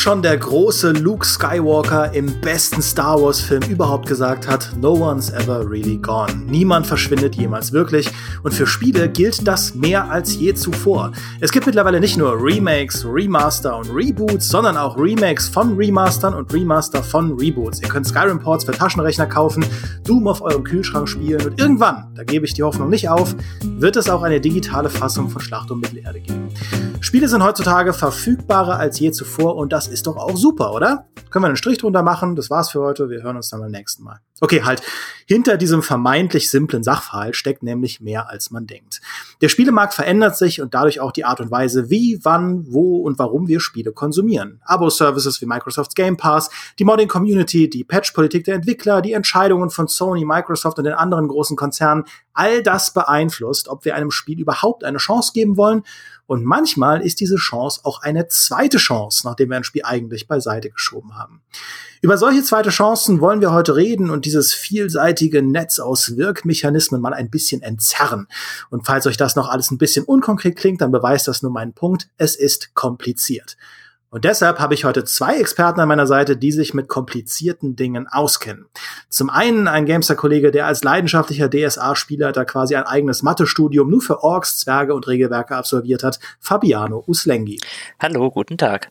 schon 0.00 0.22
der 0.22 0.38
große 0.38 0.92
Luke 0.92 1.26
Skywalker 1.26 2.14
im 2.14 2.40
besten 2.40 2.80
Star 2.80 3.20
Wars-Film 3.20 3.64
überhaupt 3.64 4.08
gesagt 4.08 4.48
hat, 4.48 4.70
No 4.80 4.94
one's 4.94 5.28
ever 5.28 5.68
really 5.68 5.98
gone. 5.98 6.32
Niemand 6.46 6.86
verschwindet 6.86 7.34
jemals 7.34 7.72
wirklich. 7.72 8.08
Und 8.42 8.54
für 8.54 8.66
Spiele 8.66 9.10
gilt 9.10 9.46
das 9.46 9.74
mehr 9.74 10.10
als 10.10 10.34
je 10.36 10.54
zuvor. 10.54 11.12
Es 11.40 11.52
gibt 11.52 11.66
mittlerweile 11.66 12.00
nicht 12.00 12.16
nur 12.16 12.32
Remakes, 12.42 13.04
Remaster 13.04 13.76
und 13.76 13.90
Reboots, 13.90 14.48
sondern 14.48 14.78
auch 14.78 14.96
Remakes 14.96 15.48
von 15.48 15.76
Remastern 15.76 16.32
und 16.32 16.50
Remaster 16.50 17.02
von 17.02 17.38
Reboots. 17.38 17.82
Ihr 17.82 17.88
könnt 17.88 18.06
Skyrim 18.06 18.38
Ports 18.38 18.64
für 18.64 18.72
Taschenrechner 18.72 19.26
kaufen, 19.26 19.66
Doom 20.04 20.28
auf 20.28 20.40
eurem 20.40 20.64
Kühlschrank 20.64 21.10
spielen 21.10 21.44
und 21.46 21.60
irgendwann, 21.60 22.14
da 22.14 22.24
gebe 22.24 22.46
ich 22.46 22.54
die 22.54 22.62
Hoffnung 22.62 22.88
nicht 22.88 23.10
auf, 23.10 23.36
wird 23.62 23.96
es 23.96 24.08
auch 24.08 24.22
eine 24.22 24.40
digitale 24.40 24.88
Fassung 24.88 25.28
von 25.28 25.42
Schlacht 25.42 25.70
um 25.70 25.80
Mittelerde 25.80 26.20
geben. 26.20 26.48
Spiele 27.02 27.28
sind 27.28 27.42
heutzutage 27.42 27.94
verfügbarer 27.94 28.78
als 28.78 29.00
je 29.00 29.10
zuvor 29.10 29.56
und 29.56 29.72
das 29.72 29.88
ist 29.88 30.06
doch 30.06 30.16
auch 30.16 30.36
super, 30.36 30.74
oder? 30.74 31.06
Können 31.30 31.44
wir 31.44 31.48
einen 31.48 31.56
Strich 31.56 31.78
drunter 31.78 32.02
machen? 32.02 32.36
Das 32.36 32.50
war's 32.50 32.70
für 32.70 32.80
heute. 32.80 33.08
Wir 33.08 33.22
hören 33.22 33.36
uns 33.36 33.48
dann 33.48 33.60
beim 33.60 33.70
nächsten 33.70 34.04
Mal. 34.04 34.20
Okay, 34.42 34.62
halt. 34.62 34.82
Hinter 35.26 35.58
diesem 35.58 35.82
vermeintlich 35.82 36.50
simplen 36.50 36.82
Sachverhalt 36.82 37.36
steckt 37.36 37.62
nämlich 37.62 38.00
mehr, 38.00 38.30
als 38.30 38.50
man 38.50 38.66
denkt. 38.66 39.02
Der 39.42 39.48
Spielemarkt 39.48 39.92
verändert 39.92 40.36
sich 40.36 40.62
und 40.62 40.72
dadurch 40.72 40.98
auch 40.98 41.12
die 41.12 41.26
Art 41.26 41.40
und 41.40 41.50
Weise, 41.50 41.90
wie, 41.90 42.18
wann, 42.22 42.64
wo 42.66 43.02
und 43.02 43.18
warum 43.18 43.46
wir 43.46 43.60
Spiele 43.60 43.92
konsumieren. 43.92 44.60
Abo-Services 44.64 45.40
wie 45.42 45.46
Microsofts 45.46 45.94
Game 45.94 46.16
Pass, 46.16 46.48
die 46.78 46.84
Modding-Community, 46.84 47.68
die 47.68 47.84
Patch-Politik 47.84 48.44
der 48.44 48.56
Entwickler, 48.56 49.02
die 49.02 49.12
Entscheidungen 49.12 49.68
von 49.68 49.88
Sony, 49.88 50.24
Microsoft 50.24 50.78
und 50.78 50.84
den 50.84 50.94
anderen 50.94 51.28
großen 51.28 51.56
Konzernen, 51.56 52.04
all 52.32 52.62
das 52.62 52.94
beeinflusst, 52.94 53.68
ob 53.68 53.84
wir 53.84 53.94
einem 53.94 54.10
Spiel 54.10 54.40
überhaupt 54.40 54.84
eine 54.84 54.98
Chance 54.98 55.32
geben 55.34 55.58
wollen 55.58 55.84
und 56.30 56.44
manchmal 56.44 57.02
ist 57.02 57.18
diese 57.18 57.34
Chance 57.34 57.80
auch 57.82 58.02
eine 58.02 58.28
zweite 58.28 58.78
Chance, 58.78 59.26
nachdem 59.26 59.50
wir 59.50 59.56
ein 59.56 59.64
Spiel 59.64 59.82
eigentlich 59.84 60.28
beiseite 60.28 60.70
geschoben 60.70 61.18
haben. 61.18 61.42
Über 62.02 62.16
solche 62.16 62.42
zweite 62.42 62.70
Chancen 62.70 63.20
wollen 63.20 63.42
wir 63.42 63.52
heute 63.52 63.76
reden 63.76 64.08
und 64.08 64.24
dieses 64.24 64.54
vielseitige 64.54 65.42
Netz 65.42 65.78
aus 65.78 66.16
Wirkmechanismen 66.16 66.98
mal 66.98 67.12
ein 67.12 67.28
bisschen 67.28 67.60
entzerren. 67.60 68.26
Und 68.70 68.86
falls 68.86 69.06
euch 69.06 69.18
das 69.18 69.36
noch 69.36 69.50
alles 69.50 69.70
ein 69.70 69.76
bisschen 69.76 70.06
unkonkret 70.06 70.56
klingt, 70.56 70.80
dann 70.80 70.92
beweist 70.92 71.28
das 71.28 71.42
nur 71.42 71.52
meinen 71.52 71.74
Punkt. 71.74 72.08
Es 72.16 72.36
ist 72.36 72.74
kompliziert. 72.74 73.58
Und 74.08 74.24
deshalb 74.24 74.60
habe 74.60 74.72
ich 74.72 74.86
heute 74.86 75.04
zwei 75.04 75.36
Experten 75.36 75.78
an 75.78 75.88
meiner 75.88 76.06
Seite, 76.06 76.38
die 76.38 76.52
sich 76.52 76.72
mit 76.72 76.88
komplizierten 76.88 77.76
Dingen 77.76 78.08
auskennen. 78.08 78.64
Zum 79.10 79.28
einen 79.28 79.68
ein 79.68 79.84
Gamester-Kollege, 79.84 80.50
der 80.50 80.66
als 80.66 80.82
leidenschaftlicher 80.82 81.50
DSA-Spieler 81.50 82.32
da 82.32 82.46
quasi 82.46 82.76
ein 82.76 82.84
eigenes 82.84 83.22
Mathestudium 83.22 83.90
nur 83.90 84.00
für 84.00 84.24
Orks, 84.24 84.56
Zwerge 84.58 84.94
und 84.94 85.06
Regelwerke 85.06 85.54
absolviert 85.54 86.02
hat, 86.02 86.18
Fabiano 86.40 87.04
Uslengi. 87.06 87.60
Hallo, 88.00 88.30
guten 88.30 88.56
Tag. 88.56 88.90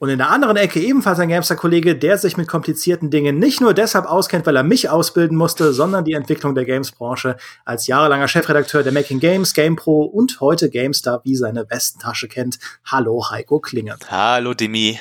Und 0.00 0.10
in 0.10 0.18
der 0.18 0.30
anderen 0.30 0.56
Ecke 0.56 0.80
ebenfalls 0.80 1.18
ein 1.18 1.28
Gamester-Kollege, 1.28 1.96
der 1.96 2.18
sich 2.18 2.36
mit 2.36 2.46
komplizierten 2.46 3.10
Dingen 3.10 3.38
nicht 3.38 3.60
nur 3.60 3.74
deshalb 3.74 4.06
auskennt, 4.06 4.46
weil 4.46 4.54
er 4.54 4.62
mich 4.62 4.88
ausbilden 4.88 5.36
musste, 5.36 5.72
sondern 5.72 6.04
die 6.04 6.12
Entwicklung 6.12 6.54
der 6.54 6.64
Games-Branche 6.64 7.36
als 7.64 7.88
jahrelanger 7.88 8.28
Chefredakteur 8.28 8.84
der 8.84 8.92
Making 8.92 9.18
Games, 9.18 9.54
GamePro 9.54 10.04
und 10.04 10.40
heute 10.40 10.70
GameStar 10.70 11.20
wie 11.24 11.34
seine 11.34 11.68
Westentasche 11.68 12.28
kennt. 12.28 12.60
Hallo 12.84 13.28
Heiko 13.30 13.58
Klinge. 13.58 13.96
Hallo 14.08 14.54
Demi. 14.54 15.00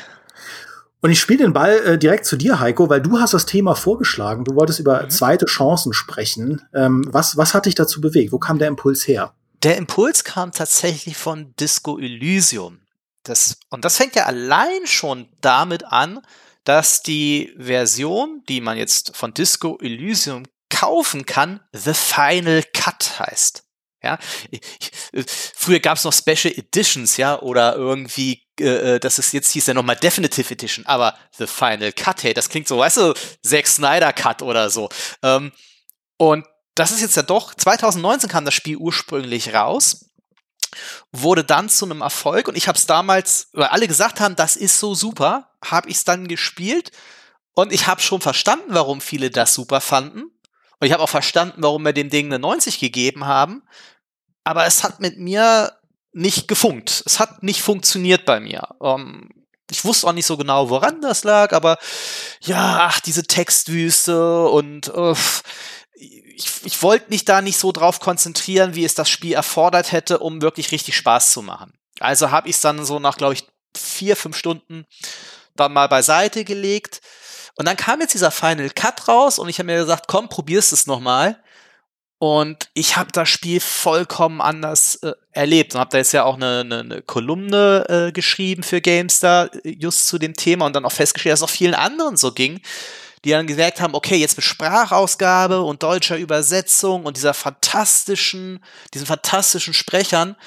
Und 1.02 1.12
ich 1.12 1.20
spiele 1.20 1.44
den 1.44 1.54
Ball 1.54 1.78
äh, 1.86 1.98
direkt 2.00 2.26
zu 2.26 2.36
dir, 2.36 2.60
Heiko, 2.60 2.90
weil 2.90 3.02
du 3.02 3.20
hast 3.20 3.36
das 3.36 3.46
Thema 3.46 3.76
vorgeschlagen. 3.76 4.46
Du 4.46 4.56
wolltest 4.56 4.80
über 4.80 5.04
mhm. 5.04 5.10
zweite 5.12 5.46
Chancen 5.46 5.94
sprechen. 5.94 6.64
Ähm, 6.74 7.08
was, 7.12 7.38
was 7.38 7.54
hat 7.54 7.68
dich 7.68 7.76
dazu 7.76 8.02
bewegt? 8.02 8.32
Wo 8.32 8.40
kam 8.40 8.58
der 8.58 8.68
Impuls 8.68 9.08
her? 9.08 9.34
Der 9.62 9.78
Impuls 9.78 10.24
kam 10.24 10.52
tatsächlich 10.52 11.18
von 11.18 11.54
Disco 11.60 12.00
Elysium. 12.00 12.80
Das, 13.30 13.58
und 13.70 13.86
das 13.86 13.98
fängt 13.98 14.16
ja 14.16 14.26
allein 14.26 14.86
schon 14.86 15.30
damit 15.42 15.84
an, 15.84 16.22
dass 16.64 17.02
die 17.02 17.54
Version, 17.58 18.44
die 18.50 18.62
man 18.62 18.78
jetzt 18.78 19.16
von 19.16 19.34
Disco 19.34 19.78
Elysium 19.82 20.44
kaufen 20.70 21.26
kann, 21.26 21.62
The 21.74 21.94
Final 21.94 22.64
Cut 22.74 23.20
heißt. 23.20 23.64
Ja, 24.04 24.20
früher 25.56 25.80
gab 25.80 25.98
es 25.98 26.04
noch 26.04 26.14
Special 26.14 26.54
Editions, 26.54 27.18
ja, 27.18 27.42
oder 27.42 27.76
irgendwie, 27.76 28.44
äh, 28.60 28.96
äh, 28.96 29.00
das 29.00 29.18
ist 29.18 29.34
jetzt 29.34 29.52
hieß 29.52 29.68
ja 29.68 29.74
nochmal 29.74 29.96
Definitive 29.96 30.54
Edition, 30.54 30.86
aber 30.86 31.18
The 31.38 31.48
Final 31.48 31.92
Cut, 31.94 32.24
hey, 32.24 32.34
das 32.34 32.50
klingt 32.50 32.68
so, 32.68 32.78
weißt 32.78 32.98
du, 32.98 33.14
Zack 33.44 33.66
Snyder 33.66 34.14
Cut 34.14 34.42
oder 34.42 34.70
so. 34.70 34.90
Ähm, 35.24 35.52
und 36.18 36.46
das 36.76 36.92
ist 36.92 37.02
jetzt 37.02 37.16
ja 37.16 37.24
doch, 37.24 37.56
2019 37.56 38.30
kam 38.30 38.46
das 38.46 38.54
Spiel 38.54 38.78
ursprünglich 38.78 39.54
raus 39.54 40.07
wurde 41.12 41.44
dann 41.44 41.70
zu 41.70 41.86
einem 41.86 42.02
Erfolg 42.02 42.48
und 42.48 42.58
ich 42.58 42.68
habe 42.68 42.78
es 42.78 42.86
damals, 42.86 43.50
weil 43.54 43.68
alle 43.68 43.88
gesagt 43.88 44.20
haben, 44.20 44.36
das 44.36 44.56
ist 44.56 44.80
so 44.80 44.96
super, 44.96 45.52
habe 45.64 45.90
ich 45.90 45.98
es 45.98 46.04
dann 46.04 46.28
gespielt 46.28 46.92
und 47.54 47.72
ich 47.72 47.88
habe 47.88 48.02
schon 48.02 48.22
verstanden, 48.22 48.68
warum 48.70 49.02
viele 49.02 49.30
das 49.30 49.54
super 49.54 49.82
fanden 49.82 50.24
und 50.80 50.88
ich 50.88 50.94
habe 50.94 51.04
auch 51.04 51.10
verstanden, 51.10 51.62
warum 51.64 51.84
wir 51.84 51.94
dem 51.94 52.10
Ding 52.10 52.28
eine 52.28 52.40
90 52.40 52.80
gegeben 52.80 53.26
haben, 53.26 53.64
aber 54.44 54.66
es 54.66 54.84
hat 54.84 55.00
mit 55.00 55.18
mir 55.18 55.74
nicht 56.14 56.48
gefunkt. 56.48 57.04
Es 57.06 57.20
hat 57.20 57.44
nicht 57.44 57.62
funktioniert 57.62 58.26
bei 58.26 58.40
mir. 58.40 58.68
Um, 58.80 59.02
ähm, 59.02 59.30
ich 59.70 59.84
wusste 59.84 60.08
auch 60.08 60.14
nicht 60.14 60.26
so 60.26 60.38
genau, 60.38 60.70
woran 60.70 61.02
das 61.02 61.26
lag, 61.26 61.52
aber 61.52 61.78
ja, 62.40 62.88
ach, 62.90 63.02
diese 63.02 63.24
Textwüste 63.24 64.48
und 64.48 64.88
uh, 64.96 65.14
ich, 66.00 66.48
ich 66.64 66.84
wollte 66.84 67.10
mich 67.10 67.26
da 67.26 67.42
nicht 67.42 67.58
so 67.58 67.72
drauf 67.72 68.00
konzentrieren, 68.00 68.76
wie 68.76 68.86
es 68.86 68.96
das 68.96 69.10
Spiel 69.10 69.34
erfordert 69.34 69.92
hätte, 69.92 70.20
um 70.20 70.42
wirklich 70.42 70.72
richtig 70.72 70.96
Spaß 70.96 71.32
zu 71.32 71.42
machen. 71.42 71.74
Also 72.00 72.32
habe 72.32 72.50
ich 72.50 72.56
es 72.56 72.62
dann 72.62 72.86
so 72.86 73.00
nach, 73.00 73.18
glaube 73.18 73.34
ich, 73.34 73.48
vier, 73.76 74.16
fünf 74.16 74.38
Stunden 74.38 74.86
dann 75.56 75.74
mal 75.74 75.88
beiseite 75.88 76.44
gelegt. 76.44 77.02
Und 77.56 77.68
dann 77.68 77.78
kam 77.78 78.02
jetzt 78.02 78.14
dieser 78.14 78.32
Final 78.32 78.70
Cut 78.70 79.08
raus 79.08 79.40
und 79.40 79.50
ich 79.50 79.58
habe 79.58 79.68
mir 79.68 79.78
gesagt, 79.78 80.06
komm, 80.08 80.30
probierst 80.30 80.74
es 80.74 80.86
nochmal. 80.86 81.42
Und 82.20 82.70
ich 82.74 82.98
habe 82.98 83.12
das 83.12 83.30
Spiel 83.30 83.60
vollkommen 83.60 84.42
anders 84.42 84.96
äh, 84.98 85.14
erlebt 85.32 85.76
und 85.76 85.80
habe 85.80 85.92
da 85.92 86.00
jetzt 86.00 86.14
ja 86.14 86.24
auch 86.24 86.36
eine, 86.36 86.62
eine, 86.62 86.80
eine 86.80 87.02
Kolumne 87.04 87.86
äh, 87.90 88.12
geschrieben 88.12 88.64
für 88.64 88.82
GameStar 88.82 89.54
äh, 89.64 89.70
just 89.70 90.08
zu 90.08 90.18
dem 90.18 90.34
Thema 90.34 90.66
und 90.66 90.76
dann 90.76 90.86
auch 90.86 90.92
festgestellt, 90.92 91.34
dass 91.34 91.42
es 91.42 91.44
auch 91.44 91.50
vielen 91.50 91.76
anderen 91.76 92.18
so 92.18 92.32
ging 92.32 92.62
die 93.28 93.34
dann 93.34 93.46
gesagt 93.46 93.82
haben, 93.82 93.94
okay, 93.94 94.16
jetzt 94.16 94.38
mit 94.38 94.46
Sprachausgabe 94.46 95.62
und 95.62 95.84
deutscher 95.84 96.18
Übersetzung 96.18 97.04
und 97.04 97.18
dieser 97.18 97.34
fantastischen, 97.34 98.64
diesen 98.94 99.06
fantastischen 99.06 99.74
Sprechern, 99.74 100.38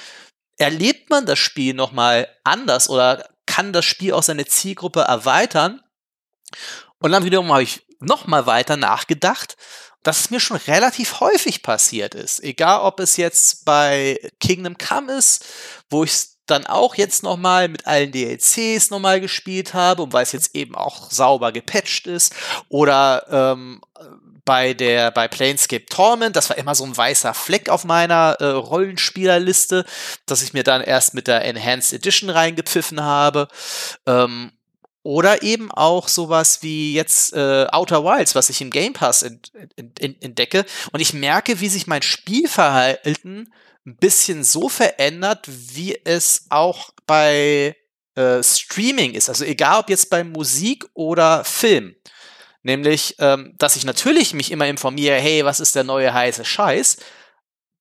erlebt 0.57 1.11
man 1.11 1.27
das 1.27 1.39
Spiel 1.39 1.75
nochmal 1.75 2.27
anders 2.43 2.89
oder 2.89 3.29
kann 3.45 3.75
das 3.75 3.85
Spiel 3.85 4.15
auch 4.15 4.23
seine 4.23 4.47
Zielgruppe 4.47 5.03
erweitern. 5.03 5.83
Und 7.01 7.13
dann 7.13 7.25
wiederum 7.25 7.53
habe 7.53 7.65
ich 7.65 7.83
nochmal 7.99 8.47
weiter 8.47 8.79
nachgedacht, 8.79 9.59
dass 10.03 10.21
es 10.21 10.31
mir 10.31 10.41
schon 10.41 10.57
relativ 10.57 11.21
häufig 11.21 11.63
passiert 11.63 12.15
ist. 12.15 12.43
Egal, 12.43 12.81
ob 12.81 12.99
es 12.99 13.19
jetzt 13.19 13.67
bei 13.67 14.19
Kingdom 14.41 14.79
Come 14.79 15.13
ist, 15.13 15.45
wo 15.91 16.05
ich 16.05 16.13
dann 16.51 16.67
auch 16.67 16.95
jetzt 16.95 17.23
nochmal 17.23 17.69
mit 17.69 17.87
allen 17.87 18.13
DLCs 18.13 18.91
nochmal 18.91 19.21
gespielt 19.21 19.75
habe 19.75 20.03
und 20.03 20.13
weil 20.13 20.23
es 20.23 20.33
jetzt 20.33 20.55
eben 20.55 20.75
auch 20.75 21.11
sauber 21.11 21.53
gepatcht 21.53 22.07
ist. 22.07 22.35
Oder 22.69 23.27
ähm, 23.31 23.81
bei 24.45 24.75
der 24.75 25.11
bei 25.11 25.29
Planescape 25.29 25.87
Torment, 25.87 26.35
das 26.35 26.51
war 26.51 26.59
immer 26.59 26.75
so 26.75 26.85
ein 26.85 26.97
weißer 26.97 27.35
Fleck 27.35 27.69
auf 27.69 27.85
meiner 27.85 28.37
äh, 28.41 28.47
Rollenspielerliste, 28.47 29.85
dass 30.27 30.43
ich 30.43 30.53
mir 30.53 30.65
dann 30.65 30.83
erst 30.83 31.15
mit 31.15 31.27
der 31.29 31.45
Enhanced 31.45 31.93
Edition 31.93 32.31
reingepfiffen 32.31 33.03
habe. 33.03 33.49
Ähm, 34.07 34.53
oder 35.03 35.43
eben 35.43 35.71
auch 35.71 36.09
sowas 36.09 36.63
wie 36.63 36.93
jetzt 36.93 37.33
äh, 37.33 37.67
Outer 37.71 38.05
Wilds, 38.05 38.35
was 38.35 38.51
ich 38.51 38.61
im 38.61 38.71
Game 38.71 38.93
Pass 38.93 39.23
ent, 39.23 39.51
ent, 39.77 40.01
ent, 40.01 40.23
entdecke. 40.23 40.67
Und 40.93 41.01
ich 41.01 41.15
merke, 41.15 41.61
wie 41.61 41.69
sich 41.69 41.87
mein 41.87 42.03
Spielverhalten 42.03 43.53
ein 43.87 43.97
bisschen 43.97 44.45
so 44.45 44.69
verändert, 44.69 45.47
wie 45.47 45.99
es 46.05 46.47
auch 46.51 46.91
bei 47.07 47.77
äh, 48.15 48.43
Streaming 48.43 49.15
ist. 49.15 49.29
Also 49.29 49.45
egal 49.45 49.81
ob 49.81 49.91
jetzt 49.91 50.11
bei 50.11 50.25
Musik 50.25 50.87
oder 50.95 51.45
Film. 51.45 51.95
Nämlich, 52.63 53.17
ähm, 53.19 53.55
dass 53.59 53.77
ich 53.77 53.85
natürlich 53.85 54.35
mich 54.35 54.51
immer 54.51 54.67
informiere, 54.67 55.17
hey, 55.17 55.45
was 55.45 55.61
ist 55.61 55.75
der 55.75 55.85
neue 55.85 56.13
heiße 56.13 56.45
Scheiß? 56.45 56.99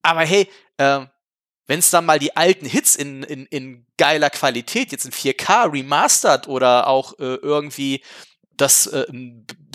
Aber 0.04 0.22
hey, 0.22 0.50
äh, 0.78 1.02
wenn 1.68 1.80
es 1.80 1.90
dann 1.90 2.06
mal 2.06 2.18
die 2.18 2.36
alten 2.36 2.66
Hits 2.66 2.96
in, 2.96 3.24
in, 3.24 3.46
in 3.48 3.86
geiler 3.98 4.30
Qualität, 4.30 4.92
jetzt 4.92 5.06
in 5.06 5.12
4K 5.12 5.72
remastered 5.72 6.48
oder 6.48 6.88
auch 6.88 7.14
äh, 7.20 7.36
irgendwie 7.36 8.02
das 8.62 8.88
äh, 8.88 9.06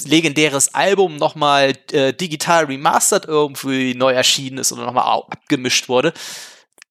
legendäres 0.06 0.75
Album 0.75 1.16
nochmal 1.16 1.72
äh, 1.92 2.12
digital 2.12 2.64
remastered 2.64 3.25
irgendwie 3.26 3.94
neu 3.94 4.12
erschienen 4.12 4.58
ist 4.58 4.72
oder 4.72 4.84
nochmal 4.84 5.22
abgemischt 5.31 5.88
wurde, 5.88 6.12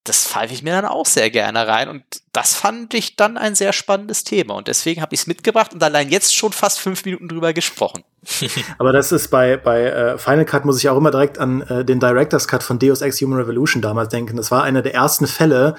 das 0.04 0.26
pfeife 0.26 0.52
ich 0.52 0.62
mir 0.62 0.72
dann 0.72 0.84
auch 0.84 1.06
sehr 1.06 1.30
gerne 1.30 1.66
rein. 1.66 1.88
Und 1.88 2.04
das 2.32 2.54
fand 2.54 2.92
ich 2.92 3.16
dann 3.16 3.38
ein 3.38 3.54
sehr 3.54 3.72
spannendes 3.72 4.22
Thema. 4.22 4.54
Und 4.54 4.68
deswegen 4.68 5.00
habe 5.00 5.14
ich 5.14 5.22
es 5.22 5.26
mitgebracht 5.26 5.72
und 5.72 5.82
allein 5.82 6.10
jetzt 6.10 6.36
schon 6.36 6.52
fast 6.52 6.78
fünf 6.78 7.06
Minuten 7.06 7.26
drüber 7.26 7.54
gesprochen. 7.54 8.04
Aber 8.78 8.92
das 8.92 9.12
ist 9.12 9.28
bei, 9.28 9.56
bei 9.56 9.84
äh, 9.84 10.18
Final 10.18 10.44
Cut 10.44 10.66
muss 10.66 10.78
ich 10.78 10.88
auch 10.90 10.98
immer 10.98 11.10
direkt 11.10 11.38
an 11.38 11.62
äh, 11.62 11.84
den 11.86 12.00
Director's 12.00 12.46
Cut 12.46 12.62
von 12.62 12.78
Deus 12.78 13.00
Ex 13.00 13.20
Human 13.22 13.38
Revolution 13.38 13.80
damals 13.80 14.10
denken. 14.10 14.36
Das 14.36 14.50
war 14.50 14.62
einer 14.62 14.82
der 14.82 14.94
ersten 14.94 15.26
Fälle, 15.26 15.74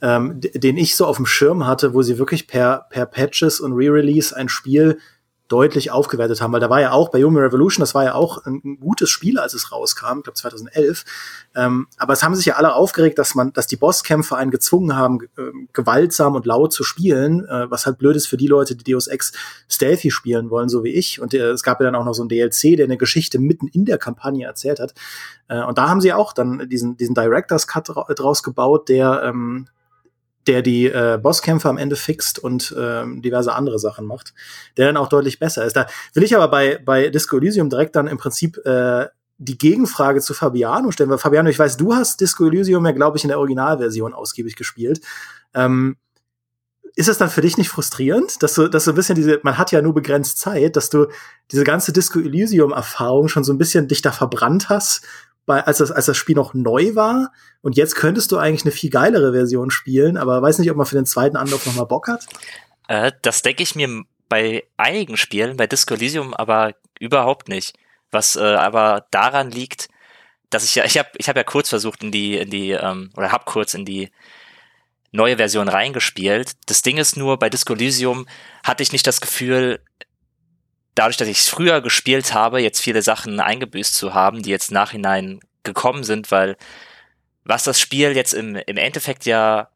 ähm, 0.00 0.40
den 0.40 0.78
ich 0.78 0.96
so 0.96 1.04
auf 1.04 1.16
dem 1.16 1.26
Schirm 1.26 1.66
hatte, 1.66 1.92
wo 1.92 2.00
sie 2.00 2.18
wirklich 2.18 2.46
per, 2.46 2.86
per 2.88 3.04
Patches 3.04 3.60
und 3.60 3.72
Re-Release 3.72 4.34
ein 4.34 4.48
Spiel 4.48 4.98
deutlich 5.48 5.90
aufgewertet 5.90 6.40
haben, 6.40 6.52
weil 6.52 6.60
da 6.60 6.68
war 6.68 6.80
ja 6.80 6.92
auch 6.92 7.08
bei 7.08 7.22
Human 7.22 7.42
Revolution, 7.42 7.80
das 7.80 7.94
war 7.94 8.04
ja 8.04 8.14
auch 8.14 8.44
ein, 8.44 8.78
gutes 8.80 9.08
Spiel, 9.08 9.38
als 9.38 9.54
es 9.54 9.72
rauskam, 9.72 10.18
ich 10.18 10.24
glaube 10.24 10.34
2011. 10.34 11.04
Ähm, 11.56 11.86
aber 11.96 12.12
es 12.12 12.22
haben 12.22 12.34
sich 12.34 12.46
ja 12.46 12.56
alle 12.56 12.74
aufgeregt, 12.74 13.18
dass 13.18 13.34
man, 13.34 13.52
dass 13.54 13.66
die 13.66 13.76
Bosskämpfe 13.76 14.36
einen 14.36 14.50
gezwungen 14.50 14.94
haben, 14.94 15.20
äh, 15.36 15.50
gewaltsam 15.72 16.34
und 16.34 16.44
laut 16.44 16.72
zu 16.72 16.84
spielen, 16.84 17.46
äh, 17.46 17.70
was 17.70 17.86
halt 17.86 17.98
blöd 17.98 18.14
ist 18.14 18.26
für 18.26 18.36
die 18.36 18.46
Leute, 18.46 18.76
die 18.76 18.92
Deus 18.92 19.06
Ex 19.06 19.32
Stealthy 19.68 20.10
spielen 20.10 20.50
wollen, 20.50 20.68
so 20.68 20.84
wie 20.84 20.92
ich. 20.92 21.20
Und 21.20 21.32
äh, 21.32 21.50
es 21.50 21.62
gab 21.62 21.80
ja 21.80 21.86
dann 21.86 21.94
auch 21.94 22.04
noch 22.04 22.14
so 22.14 22.22
ein 22.22 22.28
DLC, 22.28 22.76
der 22.76 22.84
eine 22.84 22.98
Geschichte 22.98 23.38
mitten 23.38 23.68
in 23.68 23.86
der 23.86 23.98
Kampagne 23.98 24.46
erzählt 24.46 24.80
hat. 24.80 24.92
Äh, 25.48 25.62
und 25.62 25.78
da 25.78 25.88
haben 25.88 26.02
sie 26.02 26.12
auch 26.12 26.34
dann 26.34 26.68
diesen, 26.68 26.96
diesen 26.98 27.14
Director's 27.14 27.66
Cut 27.66 27.88
draus 27.88 28.42
gebaut, 28.42 28.88
der 28.90 29.22
ähm, 29.24 29.68
der 30.48 30.62
die 30.62 30.86
äh, 30.86 31.18
Bosskämpfe 31.22 31.68
am 31.68 31.78
Ende 31.78 31.94
fixt 31.94 32.38
und 32.38 32.74
ähm, 32.76 33.22
diverse 33.22 33.54
andere 33.54 33.78
Sachen 33.78 34.06
macht, 34.06 34.34
der 34.76 34.86
dann 34.86 34.96
auch 34.96 35.08
deutlich 35.08 35.38
besser 35.38 35.64
ist. 35.64 35.76
Da 35.76 35.86
will 36.14 36.24
ich 36.24 36.34
aber 36.34 36.48
bei, 36.48 36.80
bei 36.84 37.10
Disco 37.10 37.36
Elysium 37.36 37.70
direkt 37.70 37.94
dann 37.94 38.08
im 38.08 38.18
Prinzip 38.18 38.56
äh, 38.66 39.06
die 39.36 39.58
Gegenfrage 39.58 40.20
zu 40.20 40.34
Fabiano 40.34 40.90
stellen, 40.90 41.10
weil 41.10 41.18
Fabiano, 41.18 41.48
ich 41.48 41.58
weiß, 41.58 41.76
du 41.76 41.94
hast 41.94 42.20
Disco 42.20 42.46
Elysium 42.46 42.84
ja, 42.84 42.92
glaube 42.92 43.18
ich, 43.18 43.24
in 43.24 43.28
der 43.28 43.38
Originalversion 43.38 44.12
ausgiebig 44.12 44.56
gespielt. 44.56 45.00
Ähm, 45.54 45.96
ist 46.96 47.08
es 47.08 47.18
dann 47.18 47.30
für 47.30 47.42
dich 47.42 47.56
nicht 47.56 47.68
frustrierend, 47.68 48.42
dass 48.42 48.54
du, 48.54 48.66
dass 48.66 48.84
du 48.84 48.90
ein 48.90 48.96
bisschen 48.96 49.14
diese, 49.14 49.38
man 49.44 49.56
hat 49.56 49.70
ja 49.70 49.80
nur 49.80 49.94
begrenzt 49.94 50.40
Zeit, 50.40 50.74
dass 50.74 50.90
du 50.90 51.06
diese 51.52 51.62
ganze 51.62 51.92
Disco 51.92 52.18
Elysium 52.18 52.72
Erfahrung 52.72 53.28
schon 53.28 53.44
so 53.44 53.52
ein 53.52 53.58
bisschen 53.58 53.86
dich 53.86 54.02
da 54.02 54.10
verbrannt 54.10 54.68
hast 54.68 55.04
bei, 55.48 55.64
als, 55.64 55.78
das, 55.78 55.90
als 55.90 56.06
das 56.06 56.16
Spiel 56.16 56.36
noch 56.36 56.54
neu 56.54 56.94
war. 56.94 57.32
Und 57.62 57.76
jetzt 57.76 57.96
könntest 57.96 58.30
du 58.30 58.36
eigentlich 58.36 58.62
eine 58.62 58.70
viel 58.70 58.90
geilere 58.90 59.32
Version 59.32 59.70
spielen, 59.70 60.16
aber 60.16 60.40
weiß 60.40 60.58
nicht, 60.60 60.70
ob 60.70 60.76
man 60.76 60.86
für 60.86 60.94
den 60.94 61.06
zweiten 61.06 61.36
Anlauf 61.36 61.66
nochmal 61.66 61.86
Bock 61.86 62.06
hat. 62.06 62.26
Äh, 62.86 63.10
das 63.22 63.42
denke 63.42 63.64
ich 63.64 63.74
mir 63.74 64.04
bei 64.28 64.62
einigen 64.76 65.16
Spielen, 65.16 65.56
bei 65.56 65.66
Disco 65.66 65.94
Elysium 65.94 66.34
aber 66.34 66.74
überhaupt 67.00 67.48
nicht. 67.48 67.74
Was 68.10 68.36
äh, 68.36 68.40
aber 68.40 69.06
daran 69.10 69.50
liegt, 69.50 69.88
dass 70.50 70.64
ich 70.64 70.74
ja, 70.74 70.84
ich 70.84 70.98
habe 70.98 71.08
ich 71.16 71.28
hab 71.28 71.36
ja 71.36 71.44
kurz 71.44 71.70
versucht 71.70 72.02
in 72.02 72.12
die, 72.12 72.36
in 72.36 72.50
die, 72.50 72.70
ähm, 72.70 73.10
oder 73.16 73.32
hab 73.32 73.46
kurz 73.46 73.74
in 73.74 73.84
die 73.84 74.10
neue 75.12 75.38
Version 75.38 75.68
reingespielt. 75.68 76.52
Das 76.66 76.82
Ding 76.82 76.98
ist 76.98 77.16
nur, 77.16 77.38
bei 77.38 77.48
Disco 77.48 77.72
Elysium 77.72 78.26
hatte 78.62 78.82
ich 78.82 78.92
nicht 78.92 79.06
das 79.06 79.20
Gefühl, 79.20 79.80
dadurch, 80.98 81.16
dass 81.16 81.28
ich 81.28 81.38
es 81.38 81.48
früher 81.48 81.80
gespielt 81.80 82.34
habe, 82.34 82.60
jetzt 82.60 82.80
viele 82.80 83.02
Sachen 83.02 83.38
eingebüßt 83.38 83.94
zu 83.94 84.14
haben, 84.14 84.42
die 84.42 84.50
jetzt 84.50 84.72
nachhinein 84.72 85.40
gekommen 85.62 86.02
sind, 86.02 86.30
weil 86.30 86.56
was 87.44 87.64
das 87.64 87.80
Spiel 87.80 88.16
jetzt 88.16 88.34
im, 88.34 88.56
im 88.56 88.76
Endeffekt 88.76 89.24
ja 89.24 89.68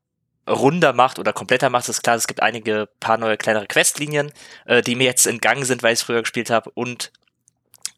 runder 0.48 0.92
macht 0.92 1.18
oder 1.20 1.32
kompletter 1.32 1.70
macht, 1.70 1.88
ist 1.88 2.02
klar, 2.02 2.16
es 2.16 2.26
gibt 2.26 2.42
einige 2.42 2.88
paar 2.98 3.18
neue 3.18 3.36
kleinere 3.36 3.66
Questlinien, 3.66 4.32
äh, 4.66 4.82
die 4.82 4.96
mir 4.96 5.04
jetzt 5.04 5.26
entgangen 5.26 5.64
sind, 5.64 5.82
weil 5.82 5.92
ich 5.92 6.00
es 6.00 6.04
früher 6.04 6.22
gespielt 6.22 6.50
habe. 6.50 6.70
Und 6.74 7.12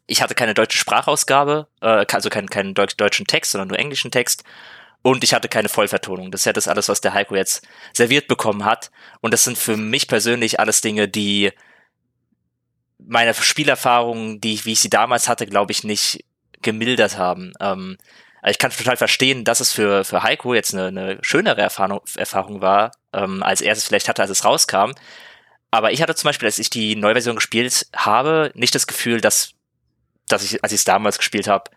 ich 0.05 0.21
hatte 0.21 0.35
keine 0.35 0.53
deutsche 0.53 0.77
Sprachausgabe, 0.77 1.67
äh, 1.81 2.05
also 2.11 2.29
keinen, 2.29 2.49
keinen 2.49 2.75
deutsch, 2.75 2.95
deutschen 2.95 3.25
Text, 3.25 3.51
sondern 3.51 3.69
nur 3.69 3.79
englischen 3.79 4.11
Text. 4.11 4.43
Und 5.01 5.23
ich 5.23 5.33
hatte 5.33 5.49
keine 5.49 5.69
Vollvertonung. 5.69 6.31
Das 6.31 6.41
ist 6.41 6.45
ja 6.45 6.53
das 6.53 6.67
alles, 6.67 6.89
was 6.89 7.01
der 7.01 7.13
Heiko 7.13 7.35
jetzt 7.35 7.67
serviert 7.93 8.27
bekommen 8.27 8.65
hat. 8.65 8.91
Und 9.21 9.33
das 9.33 9.43
sind 9.43 9.57
für 9.57 9.77
mich 9.77 10.07
persönlich 10.07 10.59
alles 10.59 10.81
Dinge, 10.81 11.07
die 11.07 11.51
meine 13.07 13.33
Spielerfahrungen, 13.33 14.41
die 14.41 14.53
ich, 14.53 14.65
wie 14.65 14.73
ich 14.73 14.79
sie 14.79 14.89
damals 14.89 15.27
hatte, 15.29 15.45
glaube 15.45 15.71
ich, 15.71 15.83
nicht 15.83 16.25
gemildert 16.61 17.17
haben. 17.17 17.53
Ähm, 17.59 17.97
also 18.41 18.51
ich 18.51 18.59
kann 18.59 18.71
total 18.71 18.97
verstehen, 18.97 19.43
dass 19.43 19.59
es 19.59 19.73
für, 19.73 20.03
für 20.03 20.23
Heiko 20.23 20.53
jetzt 20.53 20.73
eine, 20.73 20.87
eine 20.87 21.17
schönere 21.21 21.61
Erfahrung, 21.61 22.01
Erfahrung 22.15 22.61
war, 22.61 22.91
ähm, 23.13 23.41
als 23.43 23.61
er 23.61 23.73
es 23.73 23.83
vielleicht 23.83 24.07
hatte, 24.07 24.21
als 24.21 24.31
es 24.31 24.45
rauskam. 24.45 24.91
Aber 25.71 25.91
ich 25.91 26.01
hatte 26.01 26.15
zum 26.15 26.29
Beispiel, 26.29 26.47
als 26.47 26.59
ich 26.59 26.69
die 26.69 26.95
Neuversion 26.95 27.35
gespielt 27.35 27.87
habe, 27.95 28.51
nicht 28.53 28.75
das 28.75 28.87
Gefühl, 28.87 29.19
dass, 29.19 29.51
dass 30.27 30.43
ich, 30.43 30.63
als 30.63 30.71
ich 30.73 30.79
es 30.79 30.85
damals 30.85 31.17
gespielt 31.17 31.47
habe, 31.47 31.71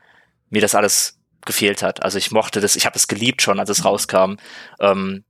mir 0.51 0.61
das 0.61 0.75
alles 0.75 1.19
gefehlt 1.45 1.83
hat. 1.83 2.03
Also 2.03 2.19
ich 2.19 2.31
mochte 2.31 2.61
das, 2.61 2.77
ich 2.77 2.87
habe 2.87 2.97
es 2.97 3.09
geliebt 3.09 3.43
schon, 3.43 3.59
als 3.59 3.71
es 3.71 3.85
rauskam. 3.85 4.37
Ähm, 4.81 5.25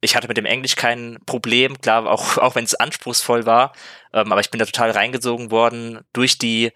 ich 0.00 0.14
hatte 0.14 0.28
mit 0.28 0.36
dem 0.36 0.46
Englisch 0.46 0.76
kein 0.76 1.18
Problem, 1.26 1.80
klar, 1.80 2.06
auch, 2.06 2.38
auch 2.38 2.54
wenn 2.54 2.64
es 2.64 2.74
anspruchsvoll 2.74 3.46
war, 3.46 3.72
ähm, 4.12 4.30
aber 4.30 4.40
ich 4.40 4.50
bin 4.50 4.58
da 4.58 4.64
total 4.66 4.90
reingesogen 4.90 5.50
worden 5.50 6.00
durch 6.12 6.38
die, 6.38 6.72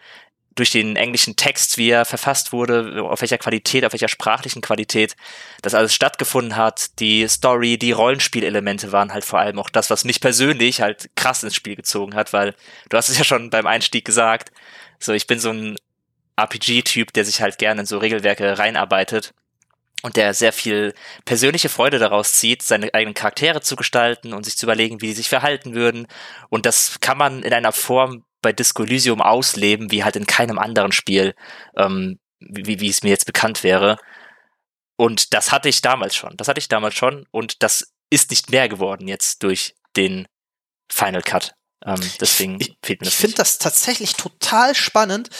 durch 0.54 0.70
den 0.70 0.96
englischen 0.96 1.36
Text, 1.36 1.78
wie 1.78 1.90
er 1.90 2.04
verfasst 2.04 2.52
wurde, 2.52 3.02
auf 3.02 3.20
welcher 3.20 3.38
Qualität, 3.38 3.84
auf 3.84 3.92
welcher 3.92 4.08
sprachlichen 4.08 4.60
Qualität 4.60 5.16
das 5.62 5.74
alles 5.74 5.94
stattgefunden 5.94 6.56
hat. 6.56 6.98
Die 6.98 7.26
Story, 7.28 7.78
die 7.78 7.92
Rollenspielelemente 7.92 8.92
waren 8.92 9.12
halt 9.12 9.24
vor 9.24 9.38
allem 9.38 9.58
auch 9.58 9.70
das, 9.70 9.88
was 9.88 10.04
mich 10.04 10.20
persönlich 10.20 10.80
halt 10.80 11.10
krass 11.16 11.42
ins 11.42 11.54
Spiel 11.54 11.76
gezogen 11.76 12.14
hat, 12.14 12.32
weil 12.32 12.54
du 12.90 12.96
hast 12.96 13.08
es 13.08 13.18
ja 13.18 13.24
schon 13.24 13.50
beim 13.50 13.66
Einstieg 13.66 14.04
gesagt, 14.04 14.52
so 14.98 15.12
ich 15.12 15.26
bin 15.26 15.38
so 15.38 15.50
ein 15.50 15.76
RPG-Typ, 16.36 17.12
der 17.12 17.24
sich 17.24 17.40
halt 17.40 17.58
gerne 17.58 17.82
in 17.82 17.86
so 17.86 17.98
Regelwerke 17.98 18.58
reinarbeitet 18.58 19.32
und 20.02 20.16
der 20.16 20.34
sehr 20.34 20.52
viel 20.52 20.94
persönliche 21.24 21.68
Freude 21.68 21.98
daraus 21.98 22.34
zieht, 22.34 22.62
seine 22.62 22.92
eigenen 22.92 23.14
Charaktere 23.14 23.60
zu 23.60 23.76
gestalten 23.76 24.34
und 24.34 24.44
sich 24.44 24.56
zu 24.56 24.66
überlegen, 24.66 25.00
wie 25.00 25.06
die 25.06 25.12
sich 25.12 25.28
verhalten 25.28 25.74
würden. 25.74 26.06
Und 26.48 26.66
das 26.66 26.98
kann 27.00 27.16
man 27.18 27.42
in 27.42 27.52
einer 27.52 27.72
Form 27.72 28.24
bei 28.42 28.52
Disco 28.52 28.82
Elysium 28.82 29.22
ausleben, 29.22 29.90
wie 29.90 30.04
halt 30.04 30.16
in 30.16 30.26
keinem 30.26 30.58
anderen 30.58 30.92
Spiel, 30.92 31.34
ähm, 31.76 32.18
wie, 32.40 32.80
wie 32.80 32.88
es 32.88 33.02
mir 33.02 33.10
jetzt 33.10 33.26
bekannt 33.26 33.62
wäre. 33.62 33.96
Und 34.96 35.32
das 35.32 35.52
hatte 35.52 35.68
ich 35.68 35.80
damals 35.80 36.14
schon. 36.14 36.36
Das 36.36 36.48
hatte 36.48 36.58
ich 36.58 36.68
damals 36.68 36.94
schon. 36.94 37.26
Und 37.30 37.62
das 37.62 37.92
ist 38.10 38.30
nicht 38.30 38.50
mehr 38.50 38.68
geworden 38.68 39.08
jetzt 39.08 39.42
durch 39.42 39.74
den 39.96 40.26
Final 40.90 41.22
Cut. 41.22 41.54
Ähm, 41.84 42.00
deswegen 42.20 42.60
ich, 42.60 42.76
fehlt 42.84 43.00
mir 43.00 43.06
das. 43.06 43.14
Ich 43.14 43.20
finde 43.20 43.36
das 43.36 43.58
tatsächlich 43.58 44.14
total 44.14 44.74
spannend, 44.74 45.30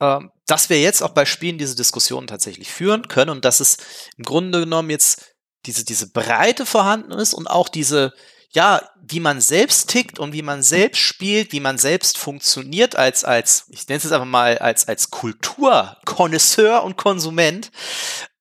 dass 0.00 0.70
wir 0.70 0.80
jetzt 0.80 1.02
auch 1.02 1.10
bei 1.10 1.26
Spielen 1.26 1.58
diese 1.58 1.76
Diskussionen 1.76 2.26
tatsächlich 2.26 2.70
führen 2.70 3.06
können 3.08 3.30
und 3.30 3.44
dass 3.44 3.60
es 3.60 3.76
im 4.16 4.24
Grunde 4.24 4.60
genommen 4.60 4.90
jetzt 4.90 5.36
diese, 5.66 5.84
diese 5.84 6.10
Breite 6.10 6.64
vorhanden 6.64 7.12
ist 7.12 7.34
und 7.34 7.46
auch 7.46 7.68
diese, 7.68 8.14
ja, 8.50 8.82
wie 9.02 9.20
man 9.20 9.42
selbst 9.42 9.90
tickt 9.90 10.18
und 10.18 10.32
wie 10.32 10.42
man 10.42 10.62
selbst 10.62 10.98
spielt, 10.98 11.52
wie 11.52 11.60
man 11.60 11.76
selbst 11.76 12.16
funktioniert 12.16 12.96
als, 12.96 13.24
als, 13.24 13.66
ich 13.68 13.86
nenne 13.88 13.98
es 13.98 14.04
jetzt 14.04 14.12
einfach 14.12 14.26
mal 14.26 14.56
als, 14.58 14.88
als 14.88 15.10
Kulturkonnoisseur 15.10 16.82
und 16.82 16.96
Konsument. 16.96 17.70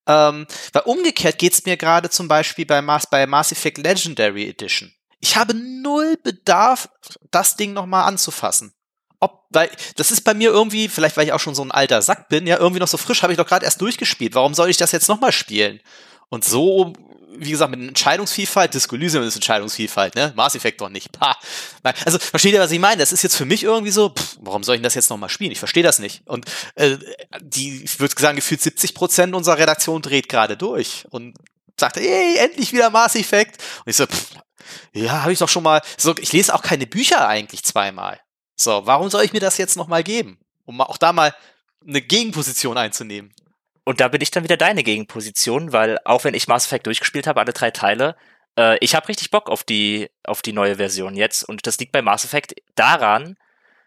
Ähm, 0.08 0.48
weil 0.72 0.84
umgekehrt 0.84 1.38
geht's 1.38 1.66
mir 1.66 1.76
gerade 1.76 2.10
zum 2.10 2.30
Beispiel 2.30 2.66
bei 2.66 2.82
Mass, 2.82 3.06
bei 3.06 3.28
Mass 3.28 3.52
Effect 3.52 3.80
Legendary 3.80 4.48
Edition. 4.48 4.94
Ich 5.20 5.36
habe 5.36 5.54
null 5.54 6.18
Bedarf, 6.24 6.90
das 7.32 7.58
Ding 7.58 7.74
nochmal 7.74 8.08
anzufassen 8.08 8.74
ob, 9.20 9.46
weil 9.50 9.70
das 9.96 10.12
ist 10.12 10.22
bei 10.22 10.34
mir 10.34 10.50
irgendwie, 10.50 10.88
vielleicht 10.88 11.18
weil 11.18 11.26
ich 11.26 11.34
auch 11.34 11.40
schon 11.40 11.56
so 11.56 11.64
ein 11.64 11.72
alter 11.72 12.02
Sack 12.02 12.30
bin, 12.30 12.48
ja, 12.48 12.58
irgendwie 12.58 12.80
noch 12.80 12.88
so 12.88 12.98
frisch, 12.98 13.22
habe 13.22 13.34
ich 13.34 13.38
doch 13.38 13.48
gerade 13.48 13.66
erst 13.66 13.82
durchgespielt. 13.82 14.36
Warum 14.36 14.54
soll 14.54 14.70
ich 14.70 14.78
das 14.78 14.92
jetzt 14.92 15.10
nochmal 15.10 15.32
spielen? 15.32 15.82
Und 16.30 16.46
so, 16.46 16.94
wie 17.38 17.52
gesagt, 17.52 17.72
mit 17.72 17.80
Entscheidungsvielfalt, 17.80 18.74
Disco 18.74 18.96
ist 18.96 19.16
Entscheidungsvielfalt, 19.16 20.16
ne? 20.16 20.34
Mass 20.36 20.56
Effect 20.56 20.82
doch 20.82 20.90
nicht. 20.90 21.12
Pah. 21.12 21.38
Also, 22.06 22.20
versteht 22.20 22.54
ihr, 22.54 22.60
was 22.60 22.72
ich 22.72 22.80
meine? 22.80 22.98
Das 22.98 23.12
ist 23.12 23.24
jetzt 23.24 23.36
für 23.36 23.46
mich 23.46 23.64
irgendwie 23.64 23.92
so, 23.92 24.10
pff, 24.10 24.38
warum 24.42 24.64
soll 24.64 24.76
ich 24.76 24.80
denn 24.80 24.84
das 24.84 24.96
jetzt 24.96 25.10
nochmal 25.10 25.30
spielen? 25.30 25.52
Ich 25.52 25.60
verstehe 25.60 25.84
das 25.84 26.00
nicht. 26.00 26.22
Und 26.26 26.46
äh, 26.76 26.98
die, 27.42 27.84
ich 27.84 28.00
würde 28.00 28.16
sagen, 28.20 28.36
gefühlt 28.36 28.62
70 28.62 28.94
Prozent 28.94 29.36
unserer 29.36 29.58
Redaktion 29.58 30.02
dreht 30.02 30.30
gerade 30.30 30.58
durch 30.58 31.06
und 31.10 31.36
sagt, 31.80 31.98
ey, 31.98 32.38
endlich 32.38 32.74
wieder 32.74 32.90
Mass 32.90 33.16
Effect. 33.16 33.62
Und 33.86 33.90
ich 33.90 33.96
so, 33.96 34.06
pff, 34.06 34.32
ja, 34.94 35.22
habe 35.22 35.34
ich 35.34 35.40
doch 35.40 35.50
schon 35.50 35.64
mal. 35.64 35.82
So, 35.98 36.16
ich 36.20 36.34
lese 36.34 36.54
auch 36.54 36.62
keine 36.62 36.88
Bücher 36.88 37.28
eigentlich 37.28 37.64
zweimal. 37.64 38.20
So, 38.60 38.86
warum 38.86 39.10
soll 39.10 39.24
ich 39.24 39.32
mir 39.32 39.40
das 39.40 39.58
jetzt 39.58 39.78
nochmal 39.78 40.04
geben? 40.04 40.38
Um 40.66 40.82
auch 40.82 40.98
da 40.98 41.14
mal 41.14 41.34
eine 41.88 42.02
Gegenposition 42.02 42.78
einzunehmen. 42.78 43.34
Und 43.86 44.02
da 44.02 44.10
bin 44.10 44.22
ich 44.22 44.32
dann 44.32 44.44
wieder 44.44 44.58
deine 44.58 44.84
Gegenposition, 44.84 45.72
weil 45.72 45.98
auch 46.04 46.26
wenn 46.26 46.34
ich 46.34 46.48
Mass 46.48 46.66
Effect 46.66 46.86
durchgespielt 46.86 47.26
habe, 47.26 47.40
alle 47.40 47.54
drei 47.54 47.72
Teile, 47.72 48.18
äh, 48.58 48.78
ich 48.82 48.96
habe 48.96 49.08
richtig 49.08 49.32
Bock 49.32 49.50
auf 49.50 49.64
die, 49.64 50.10
auf 50.24 50.42
die 50.42 50.52
neue 50.52 50.76
Version 50.76 51.16
jetzt. 51.16 51.44
Und 51.44 51.66
das 51.66 51.80
liegt 51.80 51.94
bei 51.94 52.02
Mass 52.02 52.26
Effect 52.26 52.54
daran, 52.76 53.38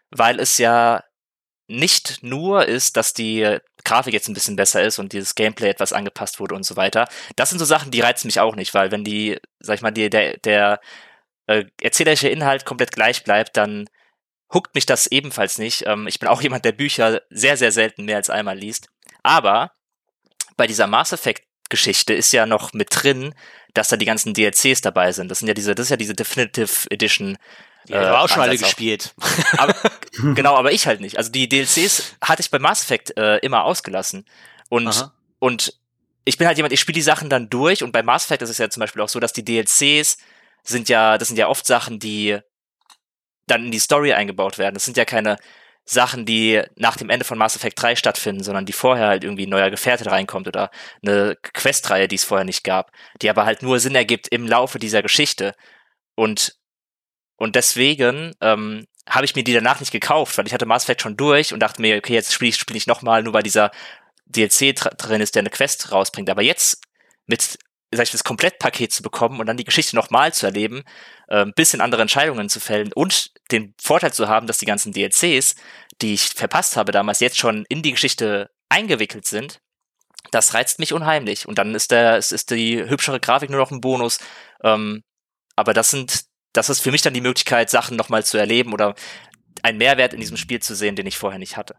weil 0.09 0.39
es 0.39 0.57
ja 0.57 1.03
nicht 1.67 2.23
nur 2.23 2.65
ist, 2.65 2.97
dass 2.97 3.13
die 3.13 3.59
Grafik 3.85 4.13
jetzt 4.13 4.27
ein 4.27 4.33
bisschen 4.33 4.55
besser 4.55 4.81
ist 4.83 4.97
und 4.97 5.13
dieses 5.13 5.35
Gameplay 5.35 5.69
etwas 5.69 5.93
angepasst 5.93 6.39
wurde 6.39 6.55
und 6.55 6.65
so 6.65 6.75
weiter. 6.75 7.07
Das 7.35 7.49
sind 7.51 7.59
so 7.59 7.65
Sachen, 7.65 7.91
die 7.91 8.01
reizen 8.01 8.27
mich 8.27 8.39
auch 8.39 8.55
nicht, 8.55 8.73
weil 8.73 8.91
wenn 8.91 9.03
die, 9.03 9.39
sag 9.59 9.75
ich 9.75 9.81
mal, 9.81 9.91
die, 9.91 10.09
der, 10.09 10.37
der 10.37 10.79
äh, 11.47 11.65
erzählerische 11.81 12.29
Inhalt 12.29 12.65
komplett 12.65 12.91
gleich 12.91 13.23
bleibt, 13.23 13.55
dann 13.55 13.87
huckt 14.53 14.75
mich 14.75 14.85
das 14.85 15.07
ebenfalls 15.07 15.57
nicht. 15.57 15.85
Ähm, 15.87 16.07
ich 16.07 16.19
bin 16.19 16.29
auch 16.29 16.41
jemand, 16.41 16.65
der 16.65 16.71
Bücher 16.71 17.21
sehr, 17.29 17.57
sehr 17.57 17.71
selten 17.71 18.05
mehr 18.05 18.17
als 18.17 18.29
einmal 18.29 18.57
liest. 18.57 18.87
Aber 19.23 19.71
bei 20.57 20.67
dieser 20.67 20.87
Mass 20.87 21.11
Effect 21.11 21.43
Geschichte 21.69 22.13
ist 22.13 22.31
ja 22.33 22.45
noch 22.45 22.73
mit 22.73 22.89
drin, 22.91 23.33
dass 23.73 23.87
da 23.87 23.97
die 23.97 24.05
ganzen 24.05 24.33
DLCs 24.33 24.81
dabei 24.81 25.11
sind. 25.11 25.29
Das 25.29 25.39
sind 25.39 25.47
ja 25.47 25.55
diese, 25.55 25.73
das 25.73 25.87
ist 25.87 25.89
ja 25.89 25.97
diese 25.97 26.13
Definitive 26.13 26.91
Edition. 26.91 27.37
Die 27.87 27.93
äh, 27.93 28.09
auch 28.09 28.29
schon 28.29 28.43
alle 28.43 28.57
gespielt. 28.57 29.15
Aber, 29.57 29.75
genau, 30.35 30.55
aber 30.55 30.71
ich 30.71 30.87
halt 30.87 31.01
nicht. 31.01 31.17
Also 31.17 31.31
die 31.31 31.49
DLCs 31.49 32.15
hatte 32.21 32.41
ich 32.41 32.51
bei 32.51 32.59
Mass 32.59 32.83
Effect 32.83 33.17
äh, 33.17 33.37
immer 33.39 33.63
ausgelassen. 33.63 34.25
Und, 34.69 35.11
und 35.39 35.73
ich 36.23 36.37
bin 36.37 36.47
halt 36.47 36.57
jemand, 36.57 36.71
ich 36.71 36.79
spiele 36.79 36.95
die 36.95 37.01
Sachen 37.01 37.29
dann 37.29 37.49
durch 37.49 37.83
und 37.83 37.91
bei 37.91 38.03
Mass 38.03 38.25
Effect 38.25 38.43
ist 38.43 38.49
es 38.51 38.57
ja 38.57 38.69
zum 38.69 38.81
Beispiel 38.81 39.01
auch 39.01 39.09
so, 39.09 39.19
dass 39.19 39.33
die 39.33 39.43
DLCs 39.43 40.17
sind 40.63 40.87
ja, 40.87 41.17
das 41.17 41.27
sind 41.27 41.37
ja 41.37 41.47
oft 41.47 41.65
Sachen, 41.65 41.99
die 41.99 42.39
dann 43.47 43.65
in 43.65 43.71
die 43.71 43.79
Story 43.79 44.13
eingebaut 44.13 44.57
werden. 44.57 44.73
Das 44.73 44.85
sind 44.85 44.97
ja 44.97 45.05
keine 45.05 45.37
Sachen, 45.85 46.25
die 46.25 46.61
nach 46.75 46.95
dem 46.95 47.09
Ende 47.09 47.25
von 47.25 47.37
Mass 47.37 47.55
Effect 47.55 47.81
3 47.81 47.95
stattfinden, 47.95 48.43
sondern 48.43 48.65
die 48.65 48.73
vorher 48.73 49.07
halt 49.07 49.23
irgendwie 49.23 49.45
ein 49.45 49.49
neuer 49.49 49.69
Gefährte 49.69 50.09
reinkommt 50.09 50.47
oder 50.47 50.71
eine 51.05 51.35
Questreihe, 51.41 52.07
die 52.07 52.15
es 52.15 52.23
vorher 52.23 52.45
nicht 52.45 52.63
gab, 52.63 52.91
die 53.21 53.29
aber 53.29 53.45
halt 53.45 53.61
nur 53.61 53.79
Sinn 53.79 53.95
ergibt 53.95 54.29
im 54.29 54.47
Laufe 54.47 54.79
dieser 54.79 55.01
Geschichte. 55.01 55.53
Und, 56.15 56.55
und 57.35 57.55
deswegen 57.55 58.33
ähm, 58.39 58.85
habe 59.09 59.25
ich 59.25 59.35
mir 59.35 59.43
die 59.43 59.53
danach 59.53 59.81
nicht 59.81 59.91
gekauft, 59.91 60.37
weil 60.37 60.47
ich 60.47 60.53
hatte 60.53 60.65
Mass 60.65 60.83
Effect 60.83 61.01
schon 61.01 61.17
durch 61.17 61.53
und 61.53 61.59
dachte 61.59 61.81
mir, 61.81 61.97
okay, 61.97 62.13
jetzt 62.13 62.33
spiele 62.33 62.49
ich, 62.49 62.57
spiel 62.57 62.77
ich 62.77 62.87
nochmal, 62.87 63.21
nur 63.23 63.33
weil 63.33 63.43
dieser 63.43 63.71
DLC 64.27 64.75
drin 64.75 65.21
ist, 65.21 65.35
der 65.35 65.41
eine 65.41 65.49
Quest 65.49 65.91
rausbringt. 65.91 66.29
Aber 66.29 66.41
jetzt 66.41 66.81
mit 67.25 67.59
sag 67.95 68.03
ich, 68.03 68.11
das 68.11 68.23
Komplettpaket 68.23 68.91
zu 68.91 69.03
bekommen 69.03 69.39
und 69.39 69.45
dann 69.45 69.57
die 69.57 69.63
Geschichte 69.63 69.95
nochmal 69.95 70.33
zu 70.33 70.45
erleben, 70.45 70.83
äh, 71.33 71.45
bisschen 71.55 71.81
andere 71.81 72.03
Entscheidungen 72.03 72.47
zu 72.47 72.59
fällen 72.59 72.93
und 72.93 73.31
den 73.51 73.73
Vorteil 73.81 74.13
zu 74.13 74.27
haben, 74.27 74.45
dass 74.45 74.59
die 74.59 74.67
ganzen 74.67 74.93
DLCs, 74.93 75.55
die 75.99 76.13
ich 76.13 76.29
verpasst 76.29 76.77
habe 76.77 76.91
damals, 76.91 77.19
jetzt 77.21 77.39
schon 77.39 77.65
in 77.69 77.81
die 77.81 77.91
Geschichte 77.91 78.51
eingewickelt 78.69 79.25
sind, 79.25 79.59
das 80.29 80.53
reizt 80.53 80.77
mich 80.77 80.93
unheimlich. 80.93 81.47
Und 81.47 81.57
dann 81.57 81.73
ist 81.73 81.89
der, 81.89 82.17
es 82.17 82.31
ist 82.31 82.51
die 82.51 82.87
hübschere 82.87 83.19
Grafik 83.19 83.49
nur 83.49 83.59
noch 83.59 83.71
ein 83.71 83.81
Bonus. 83.81 84.19
Ähm, 84.63 85.03
aber 85.55 85.73
das 85.73 85.89
sind, 85.89 86.25
das 86.53 86.69
ist 86.69 86.81
für 86.81 86.91
mich 86.91 87.01
dann 87.01 87.15
die 87.15 87.21
Möglichkeit, 87.21 87.71
Sachen 87.71 87.97
nochmal 87.97 88.23
zu 88.23 88.37
erleben 88.37 88.71
oder 88.71 88.93
einen 89.63 89.79
Mehrwert 89.79 90.13
in 90.13 90.19
diesem 90.19 90.37
Spiel 90.37 90.61
zu 90.61 90.75
sehen, 90.75 90.95
den 90.95 91.07
ich 91.07 91.17
vorher 91.17 91.39
nicht 91.39 91.57
hatte. 91.57 91.75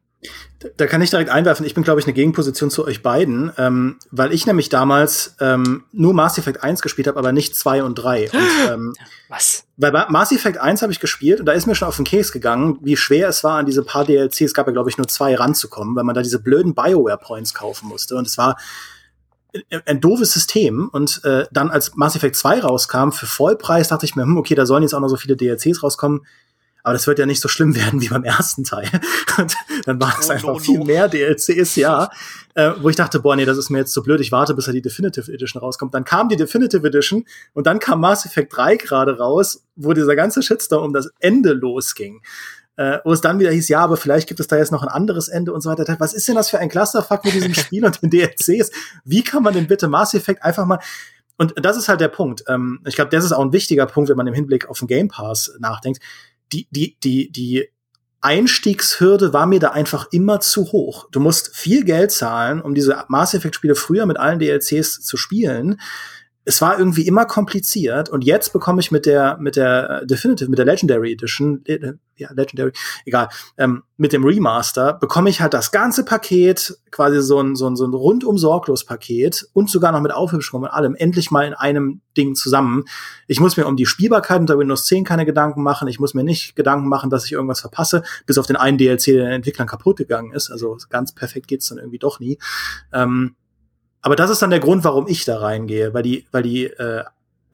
Da 0.77 0.87
kann 0.87 1.03
ich 1.03 1.11
direkt 1.11 1.29
einwerfen, 1.29 1.67
ich 1.67 1.75
bin, 1.75 1.85
glaube 1.85 2.01
ich, 2.01 2.07
eine 2.07 2.15
Gegenposition 2.15 2.71
zu 2.71 2.87
euch 2.87 3.03
beiden, 3.03 3.53
ähm, 3.59 3.99
weil 4.11 4.33
ich 4.33 4.47
nämlich 4.47 4.71
damals 4.71 5.37
ähm, 5.41 5.85
nur 5.93 6.15
Mass 6.15 6.39
Effect 6.39 6.63
1 6.63 6.81
gespielt 6.81 7.07
habe, 7.07 7.19
aber 7.19 7.33
nicht 7.33 7.55
2 7.55 7.83
und 7.83 7.97
3. 7.97 8.31
Und, 8.31 8.41
ähm, 8.71 8.95
Was? 9.29 9.67
Weil 9.77 9.93
Mass 10.09 10.33
Effect 10.33 10.59
1 10.59 10.81
habe 10.81 10.93
ich 10.93 11.01
gespielt 11.01 11.41
und 11.41 11.47
da 11.47 11.53
ist 11.53 11.67
mir 11.67 11.75
schon 11.75 11.89
auf 11.89 11.97
den 11.97 12.07
Case 12.07 12.33
gegangen, 12.33 12.79
wie 12.81 12.97
schwer 12.97 13.29
es 13.29 13.45
war, 13.45 13.59
an 13.59 13.67
diese 13.67 13.83
paar 13.83 14.05
DLCs, 14.05 14.41
es 14.41 14.55
gab 14.55 14.67
ja, 14.67 14.73
glaube 14.73 14.89
ich, 14.89 14.97
nur 14.97 15.07
zwei 15.07 15.35
ranzukommen, 15.35 15.95
weil 15.97 16.05
man 16.05 16.15
da 16.15 16.23
diese 16.23 16.39
blöden 16.39 16.75
Bioware-Points 16.75 17.53
kaufen 17.53 17.89
musste. 17.89 18.17
Und 18.17 18.27
es 18.27 18.39
war 18.39 18.57
ein 19.87 20.01
doofes 20.01 20.33
System. 20.33 20.89
Und 20.93 21.23
äh, 21.25 21.47
dann, 21.53 21.71
als 21.71 21.95
Mass 21.95 22.17
Effect 22.17 22.37
2 22.37 22.61
rauskam, 22.61 23.11
für 23.11 23.27
Vollpreis, 23.27 23.89
dachte 23.89 24.07
ich 24.07 24.17
mir, 24.17 24.23
hm, 24.23 24.37
okay, 24.37 24.55
da 24.55 24.67
sollen 24.67 24.83
jetzt 24.83 24.95
auch 24.95 25.01
noch 25.01 25.09
so 25.09 25.17
viele 25.17 25.37
DLCs 25.37 25.83
rauskommen 25.83 26.23
aber 26.85 26.93
das 26.93 27.07
wird 27.07 27.19
ja 27.19 27.27
nicht 27.27 27.41
so 27.41 27.49
schlimm 27.49 27.75
werden 27.77 28.01
wie 28.01 28.09
beim 28.09 28.23
ersten 28.23 28.63
Teil. 28.63 28.89
Und 29.39 29.57
dann 29.87 30.01
waren 30.01 30.21
es 30.21 30.29
oh, 30.29 30.33
einfach 30.33 30.49
no, 30.49 30.59
viel 30.59 30.79
no. 30.79 30.85
mehr 30.85 31.09
DLCs, 31.09 31.75
ja. 31.77 32.11
Äh, 32.55 32.73
wo 32.81 32.89
ich 32.89 32.97
dachte, 32.97 33.19
boah, 33.19 33.35
nee, 33.35 33.47
das 33.47 33.59
ist 33.59 33.71
mir 33.71 33.79
jetzt 33.79 33.93
zu 33.93 34.01
so 34.01 34.05
blöd, 34.05 34.21
ich 34.21 34.31
warte, 34.31 34.55
bis 34.55 34.69
er 34.69 34.75
die 34.75 34.83
Definitive 34.83 35.33
Edition 35.33 35.61
rauskommt. 35.61 35.95
Dann 35.95 36.05
kam 36.05 36.29
die 36.29 36.37
Definitive 36.37 36.87
Edition 36.87 37.25
und 37.55 37.67
dann 37.67 37.81
kam 37.81 38.01
Mass 38.01 38.27
Effect 38.27 38.57
3 38.57 38.77
gerade 38.77 39.19
raus, 39.19 39.65
wo 39.75 39.93
dieser 39.93 40.15
ganze 40.15 40.43
Shitstorm 40.43 40.85
um 40.85 40.93
das 40.93 41.11
Ende 41.19 41.55
losging. 41.55 42.21
Äh, 42.77 42.99
wo 43.05 43.13
es 43.13 43.21
dann 43.21 43.39
wieder 43.39 43.53
hieß, 43.53 43.69
ja, 43.69 43.81
aber 43.81 43.97
vielleicht 43.97 44.27
gibt 44.27 44.41
es 44.41 44.49
da 44.49 44.57
jetzt 44.57 44.73
noch 44.73 44.83
ein 44.83 44.89
anderes 44.89 45.29
Ende 45.29 45.53
und 45.53 45.61
so 45.61 45.71
weiter. 45.71 45.97
Was 46.01 46.13
ist 46.13 46.27
denn 46.27 46.35
das 46.35 46.51
für 46.51 46.59
ein 46.59 46.69
Clusterfuck 46.69 47.25
mit 47.25 47.33
diesem 47.33 47.55
Spiel 47.55 47.85
und 47.85 48.03
den 48.03 48.11
DLCs? 48.11 48.73
Wie 49.05 49.23
kann 49.23 49.45
man 49.45 49.55
denn 49.55 49.69
bitte 49.69 49.87
Mass 49.87 50.13
Effect 50.13 50.43
einfach 50.43 50.67
mal 50.67 50.81
und 51.37 51.55
das 51.57 51.77
ist 51.77 51.89
halt 51.89 52.01
der 52.01 52.09
Punkt. 52.09 52.45
Ähm, 52.47 52.81
ich 52.87 52.95
glaube, 52.95 53.11
das 53.11 53.25
ist 53.25 53.33
auch 53.33 53.45
ein 53.45 53.53
wichtiger 53.53 53.87
Punkt, 53.87 54.09
wenn 54.09 54.17
man 54.17 54.29
im 54.29 54.35
Hinblick 54.35 54.69
auf 54.69 54.79
den 54.79 54.87
Game 54.87 55.09
Pass 55.09 55.53
nachdenkt 55.59 56.01
die, 56.53 56.69
die, 56.71 56.97
die, 57.03 57.31
die 57.31 57.69
Einstiegshürde 58.21 59.33
war 59.33 59.47
mir 59.47 59.61
da 59.61 59.71
einfach 59.71 60.09
immer 60.11 60.41
zu 60.41 60.73
hoch. 60.73 61.09
Du 61.11 61.21
musst 61.21 61.55
viel 61.55 61.85
Geld 61.85 62.11
zahlen, 62.11 62.61
um 62.61 62.75
diese 62.75 63.05
Mass 63.09 63.35
Effect 63.35 63.55
Spiele 63.55 63.75
früher 63.75 64.07
mit 64.07 64.19
allen 64.19 64.39
DLCs 64.39 65.03
zu 65.03 65.17
spielen 65.17 65.79
es 66.45 66.61
war 66.61 66.79
irgendwie 66.79 67.07
immer 67.07 67.25
kompliziert 67.25 68.09
und 68.09 68.25
jetzt 68.25 68.53
bekomme 68.53 68.81
ich 68.81 68.91
mit 68.91 69.07
der 69.07 69.37
mit 69.39 69.57
der 69.57 70.05
Definitive 70.05 70.51
mit 70.51 70.59
der 70.59 70.67
Legendary 70.67 71.13
Edition 71.13 71.65
äh, 71.67 71.95
ja 72.17 72.33
Legendary 72.33 72.73
egal 73.07 73.29
ähm, 73.57 73.83
mit 73.97 74.13
dem 74.13 74.25
Remaster 74.25 74.95
bekomme 74.95 75.31
ich 75.31 75.41
halt 75.41 75.55
das 75.55 75.73
ganze 75.73 76.05
Paket 76.05 76.79
quasi 76.91 77.21
so 77.23 77.41
ein 77.41 77.57
so 77.57 77.67
ein, 77.69 77.77
so 77.77 77.87
ein 77.87 77.95
rundum 77.95 78.39
sorglos 78.39 78.85
Paket 78.85 79.49
und 79.53 79.71
sogar 79.71 79.93
noch 79.93 80.01
mit 80.01 80.13
Aufhübschung 80.13 80.63
und 80.63 80.69
allem 80.69 80.95
endlich 80.95 81.31
mal 81.31 81.47
in 81.47 81.55
einem 81.55 82.01
Ding 82.17 82.35
zusammen. 82.35 82.85
Ich 83.27 83.41
muss 83.41 83.57
mir 83.57 83.67
um 83.67 83.77
die 83.77 83.87
Spielbarkeit 83.87 84.41
unter 84.41 84.59
Windows 84.59 84.87
10 84.87 85.05
keine 85.05 85.27
Gedanken 85.27 85.63
machen. 85.63 85.89
Ich 85.89 85.99
muss 85.99 86.15
mir 86.15 86.25
nicht 86.25 86.57
Gedanken 86.57 86.89
machen, 86.89 87.11
dass 87.11 87.25
ich 87.25 87.33
irgendwas 87.33 87.61
verpasse, 87.61 88.03
bis 88.27 88.39
auf 88.39 88.47
den 88.47 88.57
einen 88.57 88.79
DLC, 88.79 89.07
der 89.07 89.25
den 89.25 89.33
Entwicklern 89.33 89.67
kaputt 89.67 89.97
gegangen 89.97 90.33
ist. 90.33 90.51
Also 90.51 90.79
ganz 90.91 91.13
perfekt 91.13 91.49
geht's 91.49 91.69
dann 91.69 91.79
irgendwie 91.79 91.99
doch 91.99 92.21
nie. 92.21 92.39
Ähm, 92.93 93.35
aber 94.05 94.17
das 94.17 94.29
ist 94.29 94.43
dann 94.43 94.51
der 94.51 94.61
Grund, 94.61 94.85
warum 94.85 95.09
ich 95.09 95.25
da 95.25 95.39
reingehe, 95.39 95.95
weil 95.95 96.03
die, 96.03 96.27
weil 96.31 96.43
die, 96.43 96.65
äh, 96.67 97.05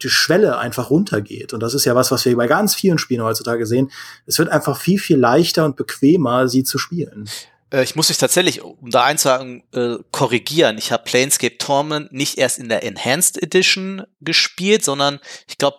die 0.03 0.09
Schwelle 0.09 0.59
einfach 0.59 0.91
runtergeht. 0.91 1.53
Und 1.53 1.61
das 1.61 1.75
ist 1.75 1.85
ja 1.85 1.95
was, 1.95 2.11
was 2.11 2.25
wir 2.25 2.37
bei 2.37 2.49
ganz 2.49 2.75
vielen 2.75 2.99
Spielen 2.99 3.23
heutzutage 3.23 3.67
sehen. 3.67 3.93
Es 4.27 4.37
wird 4.41 4.49
einfach 4.49 4.77
viel, 4.77 4.99
viel 4.99 5.17
leichter 5.17 5.65
und 5.65 5.77
bequemer, 5.77 6.49
sie 6.49 6.65
zu 6.65 6.77
spielen. 6.77 7.31
Äh, 7.73 7.85
ich 7.85 7.95
muss 7.95 8.09
mich 8.09 8.19
tatsächlich, 8.19 8.63
um 8.63 8.91
da 8.91 9.05
einzusagen, 9.05 9.63
äh, 9.73 9.99
korrigieren. 10.11 10.77
Ich 10.77 10.91
habe 10.91 11.05
Planescape 11.05 11.57
Torment 11.57 12.13
nicht 12.13 12.37
erst 12.37 12.59
in 12.59 12.69
der 12.69 12.83
Enhanced 12.83 13.41
Edition 13.41 14.03
gespielt, 14.21 14.85
sondern 14.85 15.21
ich 15.47 15.57
glaube 15.57 15.77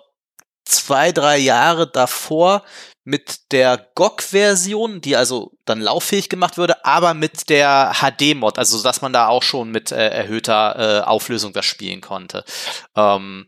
zwei, 0.64 1.12
drei 1.12 1.38
Jahre 1.38 1.92
davor 1.92 2.64
mit 3.04 3.52
der 3.52 3.88
GOG-Version, 3.96 5.02
die 5.02 5.16
also 5.16 5.52
dann 5.66 5.82
lauffähig 5.82 6.30
gemacht 6.30 6.58
würde, 6.58 6.86
aber 6.86 7.14
mit 7.14 7.50
der 7.50 7.94
HD-Mod, 7.96 8.58
also 8.58 8.82
dass 8.84 9.02
man 9.02 9.14
da 9.14 9.28
auch 9.28 9.44
schon 9.44 9.72
mit 9.72 9.92
äh, 9.92 10.10
erhöhter 10.10 10.76
äh, 10.78 11.02
Auflösung 11.02 11.54
das 11.54 11.66
spielen 11.66 12.02
konnte. 12.02 12.44
Ähm, 12.96 13.48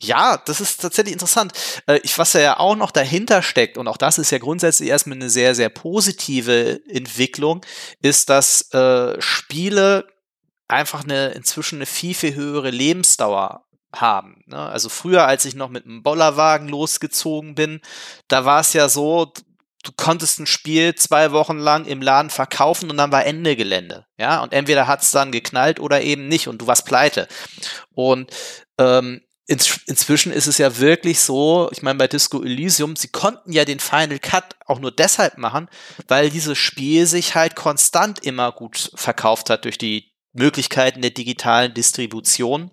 ja, 0.00 0.36
das 0.36 0.60
ist 0.60 0.80
tatsächlich 0.80 1.12
interessant. 1.12 1.52
Äh, 1.86 2.00
ich, 2.02 2.18
was 2.18 2.32
ja 2.32 2.58
auch 2.58 2.74
noch 2.74 2.90
dahinter 2.90 3.40
steckt, 3.42 3.78
und 3.78 3.86
auch 3.86 3.96
das 3.96 4.18
ist 4.18 4.32
ja 4.32 4.38
grundsätzlich 4.38 4.88
erstmal 4.88 5.16
eine 5.16 5.30
sehr, 5.30 5.54
sehr 5.54 5.68
positive 5.68 6.80
Entwicklung, 6.88 7.64
ist, 8.00 8.28
dass 8.28 8.72
äh, 8.72 9.20
Spiele 9.20 10.06
einfach 10.66 11.04
eine 11.04 11.28
inzwischen 11.30 11.76
eine 11.76 11.86
viel, 11.86 12.14
viel 12.14 12.34
höhere 12.34 12.70
Lebensdauer 12.70 13.64
haben. 13.94 14.42
Ne? 14.46 14.58
Also 14.58 14.88
früher, 14.88 15.26
als 15.26 15.44
ich 15.44 15.54
noch 15.54 15.68
mit 15.68 15.84
einem 15.84 16.02
Bollerwagen 16.02 16.68
losgezogen 16.68 17.54
bin, 17.54 17.80
da 18.28 18.44
war 18.44 18.60
es 18.60 18.72
ja 18.72 18.88
so, 18.88 19.32
du 19.82 19.92
konntest 19.96 20.38
ein 20.38 20.46
Spiel 20.46 20.94
zwei 20.94 21.32
Wochen 21.32 21.58
lang 21.58 21.84
im 21.86 22.02
Laden 22.02 22.30
verkaufen 22.30 22.90
und 22.90 22.96
dann 22.96 23.12
war 23.12 23.26
Ende 23.26 23.56
Gelände. 23.56 24.06
Ja, 24.18 24.42
und 24.42 24.52
entweder 24.52 24.86
hat 24.86 25.02
es 25.02 25.10
dann 25.10 25.32
geknallt 25.32 25.80
oder 25.80 26.02
eben 26.02 26.28
nicht 26.28 26.48
und 26.48 26.58
du 26.62 26.66
warst 26.66 26.86
pleite. 26.86 27.28
Und 27.94 28.30
ähm, 28.78 29.22
ins, 29.46 29.80
inzwischen 29.86 30.32
ist 30.32 30.46
es 30.46 30.58
ja 30.58 30.78
wirklich 30.78 31.20
so, 31.20 31.68
ich 31.72 31.82
meine, 31.82 31.98
bei 31.98 32.08
Disco 32.08 32.42
Elysium, 32.42 32.96
sie 32.96 33.08
konnten 33.08 33.52
ja 33.52 33.64
den 33.64 33.80
Final 33.80 34.18
Cut 34.18 34.56
auch 34.66 34.78
nur 34.78 34.92
deshalb 34.92 35.36
machen, 35.36 35.68
weil 36.08 36.30
dieses 36.30 36.56
Spiel 36.58 37.06
sich 37.06 37.34
halt 37.34 37.56
konstant 37.56 38.20
immer 38.20 38.52
gut 38.52 38.92
verkauft 38.94 39.50
hat 39.50 39.64
durch 39.64 39.78
die 39.78 40.12
Möglichkeiten 40.32 41.02
der 41.02 41.10
digitalen 41.10 41.74
Distribution. 41.74 42.70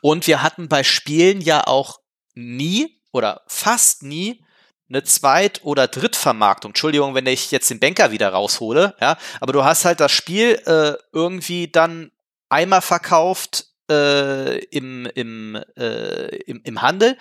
Und 0.00 0.26
wir 0.26 0.42
hatten 0.42 0.68
bei 0.68 0.82
Spielen 0.84 1.40
ja 1.40 1.66
auch 1.66 2.00
nie 2.34 3.00
oder 3.12 3.42
fast 3.46 4.02
nie 4.02 4.44
eine 4.88 5.02
Zweit- 5.04 5.64
oder 5.64 5.88
Drittvermarktung. 5.88 6.70
Entschuldigung, 6.70 7.14
wenn 7.14 7.26
ich 7.26 7.50
jetzt 7.50 7.70
den 7.70 7.80
Banker 7.80 8.10
wieder 8.10 8.30
raushole, 8.30 8.94
ja, 9.00 9.16
aber 9.40 9.52
du 9.52 9.64
hast 9.64 9.84
halt 9.84 10.00
das 10.00 10.12
Spiel 10.12 10.60
äh, 10.66 10.94
irgendwie 11.12 11.68
dann 11.68 12.10
einmal 12.48 12.82
verkauft 12.82 13.66
äh, 13.90 14.58
im, 14.66 15.06
im, 15.06 15.56
äh, 15.76 16.36
im, 16.42 16.60
im 16.64 16.82
Handel 16.82 17.16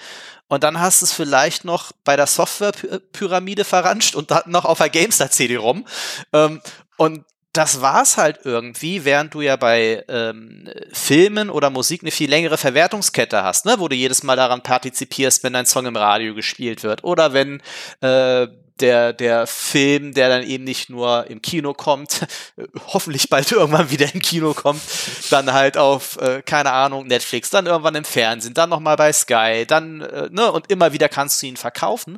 und 0.48 0.64
dann 0.64 0.80
hast 0.80 1.02
du 1.02 1.06
es 1.06 1.14
vielleicht 1.14 1.66
noch 1.66 1.92
bei 2.04 2.16
der 2.16 2.28
Softwarepyramide 2.28 3.66
verranscht 3.66 4.16
und 4.16 4.32
dann 4.32 4.44
noch 4.46 4.66
auf 4.66 4.78
der 4.78 4.90
GameStar-CD-ROM. 4.90 5.86
Ähm, 6.32 6.62
und 6.98 7.26
das 7.54 7.82
war's 7.82 8.18
halt 8.18 8.40
irgendwie, 8.44 9.06
während 9.06 9.34
du 9.36 9.42
ja 9.42 9.56
bei 9.56 10.04
ähm, 10.08 10.68
Filmen 10.92 11.52
oder 11.52 11.70
Musik 11.70 12.02
eine 12.02 12.10
viel 12.10 12.30
längere 12.30 12.58
Verwertungskette 12.58 13.44
hast, 13.44 13.66
ne? 13.66 13.76
wo 13.78 13.88
du 13.88 13.96
jedes 13.96 14.24
Mal 14.24 14.36
daran 14.36 14.64
partizipierst, 14.64 15.44
wenn 15.44 15.54
dein 15.54 15.68
Song 15.68 15.86
im 15.86 15.96
Radio 15.96 16.34
gespielt 16.34 16.82
wird 16.82 17.04
oder 17.04 17.34
wenn 17.34 17.62
äh, 18.02 18.48
der, 18.80 19.14
der 19.14 19.46
Film, 19.46 20.16
der 20.16 20.30
dann 20.30 20.44
eben 20.44 20.64
nicht 20.64 20.90
nur 20.90 21.28
im 21.30 21.44
Kino 21.44 21.76
kommt, 21.76 22.26
hoffentlich 22.88 23.30
bald 23.30 23.52
irgendwann 23.52 23.92
wieder 23.92 24.12
im 24.12 24.22
Kino 24.22 24.56
kommt, 24.56 24.82
dann 25.30 25.54
halt 25.54 25.78
auf, 25.78 26.18
äh, 26.18 26.42
keine 26.42 26.72
Ahnung, 26.72 27.06
Netflix, 27.06 27.52
dann 27.52 27.68
irgendwann 27.68 27.94
im 27.94 28.04
Fernsehen, 28.04 28.56
dann 28.56 28.72
nochmal 28.72 28.96
bei 28.96 29.14
Sky, 29.14 29.66
dann, 29.68 30.02
äh, 30.02 30.30
ne, 30.32 30.52
und 30.52 30.72
immer 30.72 30.92
wieder 30.92 31.08
kannst 31.08 31.42
du 31.42 31.46
ihn 31.46 31.58
verkaufen. 31.58 32.18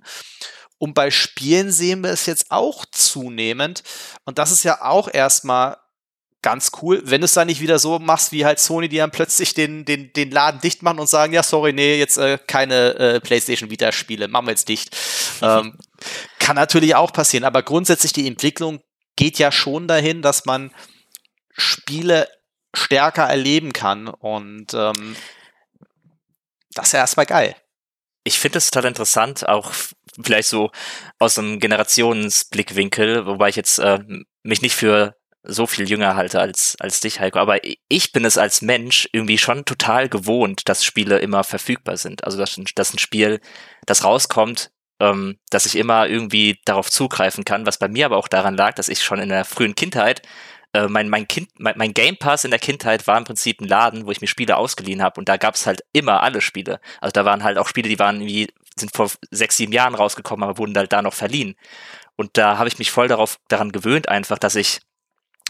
Und 0.77 0.93
bei 0.93 1.09
Spielen 1.11 1.71
sehen 1.71 2.03
wir 2.03 2.11
es 2.11 2.25
jetzt 2.25 2.47
auch 2.49 2.85
zunehmend. 2.85 3.83
Und 4.25 4.37
das 4.37 4.51
ist 4.51 4.63
ja 4.63 4.81
auch 4.81 5.11
erstmal 5.11 5.77
ganz 6.45 6.71
cool, 6.81 7.01
wenn 7.05 7.21
du 7.21 7.25
es 7.25 7.33
dann 7.33 7.47
nicht 7.47 7.59
wieder 7.59 7.79
so 7.79 7.97
machst, 7.97 8.31
wie 8.31 8.45
halt 8.45 8.59
Sony, 8.59 8.87
die 8.87 8.97
dann 8.97 9.09
plötzlich 9.09 9.55
den, 9.55 9.83
den, 9.83 10.13
den 10.13 10.29
Laden 10.29 10.61
dicht 10.61 10.83
machen 10.83 10.99
und 10.99 11.09
sagen, 11.09 11.33
ja, 11.33 11.41
sorry, 11.41 11.73
nee, 11.73 11.97
jetzt 11.97 12.19
äh, 12.19 12.37
keine 12.37 12.93
äh, 12.99 13.19
PlayStation 13.19 13.71
Vita-Spiele, 13.71 14.27
machen 14.27 14.45
wir 14.45 14.51
jetzt 14.51 14.69
dicht. 14.69 14.95
ähm, 15.41 15.75
kann 16.37 16.55
natürlich 16.55 16.93
auch 16.93 17.11
passieren, 17.11 17.45
aber 17.45 17.63
grundsätzlich 17.63 18.13
die 18.13 18.27
Entwicklung 18.27 18.79
geht 19.15 19.39
ja 19.39 19.51
schon 19.51 19.87
dahin, 19.87 20.21
dass 20.21 20.45
man 20.45 20.71
Spiele 21.57 22.27
stärker 22.75 23.23
erleben 23.23 23.73
kann. 23.73 24.07
Und 24.07 24.75
ähm, 24.75 25.15
das 26.75 26.87
ist 26.87 26.91
ja 26.91 26.99
erstmal 26.99 27.25
geil. 27.25 27.55
Ich 28.23 28.37
finde 28.37 28.59
es 28.59 28.69
total 28.69 28.89
interessant, 28.89 29.49
auch 29.49 29.71
vielleicht 30.23 30.49
so 30.49 30.71
aus 31.19 31.37
einem 31.37 31.59
Generationsblickwinkel, 31.59 33.25
wobei 33.25 33.49
ich 33.49 33.55
jetzt 33.55 33.79
äh, 33.79 33.99
mich 34.43 34.61
nicht 34.61 34.75
für 34.75 35.15
so 35.47 35.67
viel 35.67 35.87
jünger 35.89 36.15
halte 36.15 36.39
als, 36.39 36.75
als 36.79 36.99
dich, 36.99 37.19
Heiko. 37.19 37.39
Aber 37.39 37.59
ich 37.87 38.11
bin 38.11 38.25
es 38.25 38.37
als 38.37 38.61
Mensch 38.61 39.07
irgendwie 39.11 39.37
schon 39.37 39.65
total 39.65 40.09
gewohnt, 40.09 40.67
dass 40.67 40.83
Spiele 40.83 41.19
immer 41.19 41.43
verfügbar 41.43 41.97
sind. 41.97 42.23
Also, 42.23 42.37
dass, 42.37 42.59
dass 42.75 42.93
ein 42.93 42.99
Spiel, 42.99 43.39
das 43.85 44.03
rauskommt, 44.03 44.71
ähm, 44.99 45.37
dass 45.49 45.65
ich 45.65 45.75
immer 45.75 46.07
irgendwie 46.07 46.59
darauf 46.65 46.89
zugreifen 46.89 47.45
kann, 47.45 47.65
was 47.65 47.77
bei 47.77 47.87
mir 47.87 48.05
aber 48.05 48.17
auch 48.17 48.27
daran 48.27 48.55
lag, 48.55 48.73
dass 48.75 48.89
ich 48.89 49.03
schon 49.03 49.19
in 49.19 49.29
der 49.29 49.45
frühen 49.45 49.75
Kindheit 49.75 50.21
äh, 50.75 50.87
mein, 50.87 51.09
mein, 51.09 51.27
kind, 51.27 51.49
mein, 51.57 51.75
mein 51.77 51.93
Game 51.93 52.17
Pass 52.17 52.43
in 52.43 52.51
der 52.51 52.59
Kindheit 52.59 53.07
war 53.07 53.17
im 53.17 53.23
Prinzip 53.23 53.61
ein 53.61 53.67
Laden, 53.67 54.05
wo 54.05 54.11
ich 54.11 54.21
mir 54.21 54.27
Spiele 54.27 54.57
ausgeliehen 54.57 55.01
habe 55.01 55.19
und 55.19 55.29
da 55.29 55.37
gab 55.37 55.55
es 55.55 55.65
halt 55.65 55.81
immer 55.93 56.21
alle 56.21 56.41
Spiele. 56.41 56.79
Also 57.01 57.11
da 57.13 57.25
waren 57.25 57.43
halt 57.43 57.57
auch 57.57 57.67
Spiele, 57.67 57.89
die 57.89 57.99
waren 57.99 58.21
irgendwie, 58.21 58.49
sind 58.79 58.95
vor 58.95 59.09
sechs, 59.31 59.57
sieben 59.57 59.71
Jahren 59.71 59.95
rausgekommen, 59.95 60.43
aber 60.43 60.57
wurden 60.57 60.77
halt 60.77 60.93
da 60.93 61.01
noch 61.01 61.13
verliehen. 61.13 61.55
Und 62.15 62.31
da 62.37 62.57
habe 62.57 62.67
ich 62.67 62.79
mich 62.79 62.91
voll 62.91 63.07
darauf 63.07 63.37
daran 63.47 63.71
gewöhnt, 63.71 64.09
einfach, 64.09 64.39
dass 64.39 64.55
ich 64.55 64.79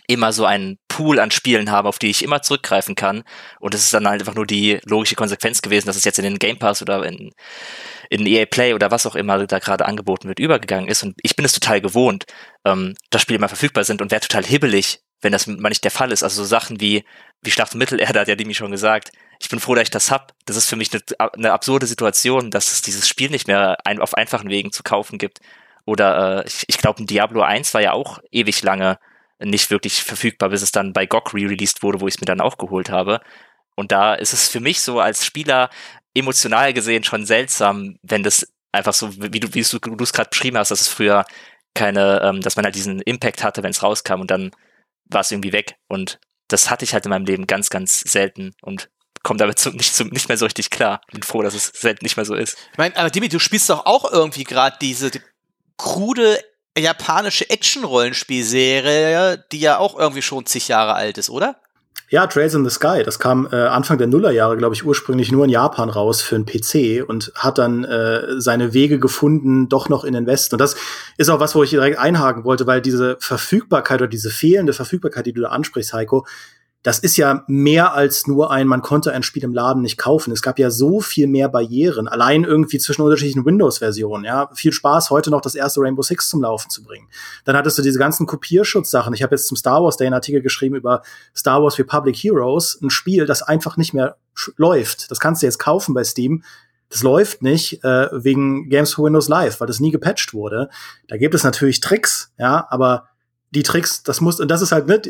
immer 0.08 0.32
so 0.34 0.46
einen 0.46 0.78
Pool 0.88 1.20
an 1.20 1.32
Spielen 1.32 1.72
habe, 1.72 1.90
auf 1.90 2.00
die 2.00 2.10
ich 2.10 2.24
immer 2.24 2.42
zurückgreifen 2.42 2.96
kann. 2.96 3.24
Und 3.60 3.74
es 3.74 3.84
ist 3.84 3.94
dann 3.94 4.08
halt 4.08 4.22
einfach 4.22 4.36
nur 4.36 4.46
die 4.46 4.80
logische 4.86 5.16
Konsequenz 5.16 5.62
gewesen, 5.62 5.88
dass 5.88 5.96
es 5.96 6.04
jetzt 6.04 6.20
in 6.20 6.24
den 6.24 6.40
Game 6.40 6.60
Pass 6.60 6.82
oder 6.82 7.04
in, 7.06 7.32
in 8.10 8.26
EA 8.26 8.46
Play 8.46 8.74
oder 8.74 8.92
was 8.92 9.06
auch 9.06 9.16
immer 9.16 9.46
da 9.48 9.60
gerade 9.60 9.86
angeboten 9.86 10.28
wird, 10.28 10.40
übergegangen 10.40 10.88
ist. 10.88 11.04
Und 11.04 11.16
ich 11.24 11.36
bin 11.36 11.46
es 11.46 11.54
total 11.54 11.82
gewohnt, 11.82 12.26
ähm, 12.66 12.96
dass 13.10 13.22
Spiele 13.22 13.38
immer 13.38 13.50
verfügbar 13.50 13.84
sind 13.84 14.02
und 14.02 14.12
wäre 14.12 14.22
total 14.22 14.46
hibbelig, 14.46 15.00
wenn 15.22 15.32
das 15.32 15.48
mal 15.48 15.70
nicht 15.70 15.84
der 15.84 15.92
Fall 15.92 16.12
ist. 16.12 16.24
Also 16.24 16.44
so 16.44 16.48
Sachen 16.48 16.80
wie, 16.80 17.04
wie 17.42 17.52
Schlacht 17.52 17.74
um 17.74 17.80
Mittelerde 17.80 18.20
hat 18.20 18.28
ja 18.28 18.36
Dimi 18.36 18.54
schon 18.54 18.72
gesagt. 18.72 19.12
Ich 19.40 19.50
bin 19.50 19.60
froh, 19.60 19.76
dass 19.76 19.84
ich 19.84 19.90
das 19.90 20.12
hab. 20.12 20.34
Das 20.46 20.56
ist 20.56 20.70
für 20.70 20.76
mich 20.76 20.92
eine, 20.94 21.34
eine 21.34 21.52
absurde 21.52 21.88
Situation, 21.88 22.52
dass 22.52 22.72
es 22.72 22.82
dieses 22.82 23.08
Spiel 23.08 23.30
nicht 23.30 23.48
mehr 23.48 23.78
ein, 23.86 24.00
auf 24.00 24.16
einfachen 24.16 24.50
Wegen 24.50 24.72
zu 24.72 24.84
kaufen 24.84 25.18
gibt. 25.18 25.40
Oder 25.86 26.44
äh, 26.44 26.48
ich, 26.48 26.66
ich 26.68 26.78
glaube, 26.78 27.04
ein 27.04 27.08
Diablo 27.08 27.42
1 27.42 27.74
war 27.74 27.82
ja 27.82 27.94
auch 27.94 28.20
ewig 28.32 28.62
lange 28.64 29.00
nicht 29.40 29.70
wirklich 29.70 30.04
verfügbar, 30.04 30.50
bis 30.50 30.62
es 30.62 30.72
dann 30.72 30.94
bei 30.94 31.06
GOG 31.06 31.34
re-released 31.34 31.84
wurde, 31.84 32.00
wo 32.02 32.08
ich 32.08 32.16
es 32.16 32.22
mir 32.22 32.26
dann 32.26 32.42
auch 32.42 32.58
geholt 32.58 32.90
habe. 32.90 33.22
Und 33.76 33.92
da 33.92 34.14
ist 34.16 34.34
es 34.34 34.48
für 34.48 34.62
mich 34.62 34.82
so 34.82 35.00
als 35.00 35.26
Spieler 35.26 35.70
emotional 36.14 36.74
gesehen 36.74 37.04
schon 37.04 37.26
seltsam, 37.26 37.98
wenn 38.02 38.24
das 38.24 38.48
einfach 38.72 38.94
so, 38.94 39.12
wie 39.18 39.40
du 39.40 39.54
wie 39.54 39.62
du 39.64 40.04
es 40.04 40.14
gerade 40.14 40.30
beschrieben 40.30 40.58
hast, 40.58 40.72
dass 40.72 40.82
es 40.82 40.88
früher 40.88 41.26
keine, 41.74 42.22
ähm, 42.24 42.42
dass 42.42 42.56
man 42.56 42.66
halt 42.66 42.76
diesen 42.76 43.02
Impact 43.02 43.44
hatte, 43.44 43.64
wenn 43.64 43.72
es 43.72 43.84
rauskam 43.84 44.22
und 44.22 44.32
dann 44.32 44.52
war 45.06 45.22
es 45.22 45.32
irgendwie 45.32 45.54
weg. 45.54 45.76
Und 45.88 46.20
das 46.48 46.70
hatte 46.70 46.86
ich 46.86 46.94
halt 46.94 47.06
in 47.06 47.10
meinem 47.10 47.26
Leben 47.26 47.48
ganz, 47.48 47.70
ganz 47.70 48.00
selten 48.00 48.54
und 48.62 48.90
komme 49.26 49.40
damit 49.40 49.60
zu, 49.60 49.72
nicht, 49.72 49.94
zu, 49.94 50.06
nicht 50.06 50.30
mehr 50.30 50.38
so 50.38 50.46
richtig 50.46 50.70
klar. 50.70 51.02
Bin 51.12 51.24
froh, 51.24 51.42
dass 51.42 51.56
es 51.56 51.72
selten 51.76 52.06
nicht 52.06 52.16
mehr 52.16 52.26
so 52.26 52.36
ist. 52.36 52.56
Ich 52.72 52.78
meine, 52.78 52.96
aber 52.96 53.10
Dimi, 53.10 53.28
du 53.28 53.40
spielst 53.40 53.70
doch 53.70 53.86
auch 53.86 54.10
irgendwie 54.10 54.46
gerade 54.46 54.78
diese 54.80 55.12
die 55.12 55.20
krude 55.78 56.40
japanische 56.78 57.50
Action-Rollenspielserie, 57.50 59.44
die 59.52 59.60
ja 59.60 59.78
auch 59.80 59.98
irgendwie 59.98 60.22
schon 60.22 60.46
zig 60.46 60.68
Jahre 60.68 60.94
alt 60.94 61.18
ist, 61.18 61.30
oder? 61.30 61.58
Ja, 62.10 62.28
Trails 62.28 62.54
in 62.54 62.64
the 62.64 62.70
Sky. 62.70 63.02
Das 63.04 63.18
kam 63.18 63.48
äh, 63.52 63.56
Anfang 63.56 63.98
der 63.98 64.06
Nullerjahre, 64.06 64.58
glaube 64.58 64.76
ich, 64.76 64.86
ursprünglich 64.86 65.32
nur 65.32 65.46
in 65.46 65.50
Japan 65.50 65.90
raus 65.90 66.22
für 66.22 66.36
einen 66.36 66.46
PC 66.46 67.04
und 67.08 67.32
hat 67.36 67.58
dann 67.58 67.84
äh, 67.84 68.40
seine 68.40 68.74
Wege 68.74 69.00
gefunden, 69.00 69.70
doch 69.70 69.90
noch 69.90 70.04
in 70.04 70.14
den 70.14 70.28
Westen. 70.28 70.56
Und 70.56 70.60
das 70.60 70.76
ist 71.18 71.30
auch 71.30 71.40
was, 71.40 71.56
wo 71.56 71.64
ich 71.64 71.72
direkt 71.72 71.98
einhaken 71.98 72.44
wollte, 72.44 72.68
weil 72.68 72.82
diese 72.82 73.18
Verfügbarkeit 73.20 74.02
oder 74.02 74.10
diese 74.10 74.30
fehlende 74.30 74.74
Verfügbarkeit, 74.74 75.26
die 75.26 75.34
du 75.34 75.42
da 75.42 75.50
ansprichst, 75.50 75.94
Heiko, 75.94 76.28
das 76.86 77.00
ist 77.00 77.18
ja 77.18 77.44
mehr 77.48 77.96
als 77.96 78.28
nur 78.28 78.52
ein, 78.52 78.68
man 78.68 78.84
konnte 78.84 79.12
ein 79.12 79.24
Spiel 79.24 79.44
im 79.44 79.56
Laden 79.56 79.82
nicht 79.82 79.98
kaufen. 79.98 80.32
Es 80.32 80.44
gab 80.44 80.60
ja 80.60 80.70
so 80.70 81.02
viel 81.02 81.26
mehr 81.26 81.50
Barrieren, 81.50 82.08
allein 82.08 82.44
irgendwie 82.44 82.78
zwischen 82.78 83.02
unterschiedlichen 83.02 83.44
Windows-Versionen. 83.44 84.24
Ja, 84.24 84.52
viel 84.54 84.72
Spaß, 84.72 85.10
heute 85.10 85.32
noch 85.32 85.42
das 85.42 85.56
erste 85.56 85.82
Rainbow 85.82 86.04
Six 86.04 86.30
zum 86.30 86.44
Laufen 86.44 86.70
zu 86.70 86.84
bringen. 86.84 87.08
Dann 87.44 87.58
hattest 87.58 87.80
du 87.80 87.82
diese 87.82 87.98
ganzen 87.98 88.28
Kopierschutzsachen. 88.28 89.16
Ich 89.16 89.24
habe 89.24 89.34
jetzt 89.34 89.48
zum 89.48 89.58
Star 89.58 89.82
Wars 89.82 89.98
Day 89.98 90.06
einen 90.06 90.14
Artikel 90.14 90.44
geschrieben 90.44 90.76
über 90.76 91.02
Star 91.36 91.64
Wars 91.64 91.80
Republic 91.80 92.18
Heroes, 92.18 92.80
ein 92.80 92.92
Spiel, 92.92 93.26
das 93.26 93.42
einfach 93.42 93.78
nicht 93.78 93.96
mehr 93.96 94.18
läuft. 94.56 95.10
Das 95.10 95.20
kannst 95.20 95.42
du 95.42 95.48
jetzt 95.48 95.58
kaufen 95.58 95.96
bei 95.96 96.04
Steam. 96.04 96.44
Das 96.90 97.02
läuft 97.02 97.42
nicht 97.42 97.84
äh, 97.84 98.10
wegen 98.12 98.70
Games 98.70 98.94
for 98.94 99.06
Windows 99.06 99.28
Live, 99.28 99.60
weil 99.60 99.66
das 99.66 99.80
nie 99.80 99.90
gepatcht 99.90 100.36
wurde. 100.36 100.70
Da 101.08 101.18
gibt 101.18 101.34
es 101.34 101.44
natürlich 101.44 101.80
Tricks, 101.80 102.32
ja, 102.38 102.68
aber 102.70 103.08
die 103.56 103.64
Tricks, 103.64 104.04
das 104.04 104.22
muss, 104.22 104.40
und 104.40 104.50
das 104.52 104.62
ist 104.62 104.72
halt 104.72 104.88
nicht, 104.88 105.10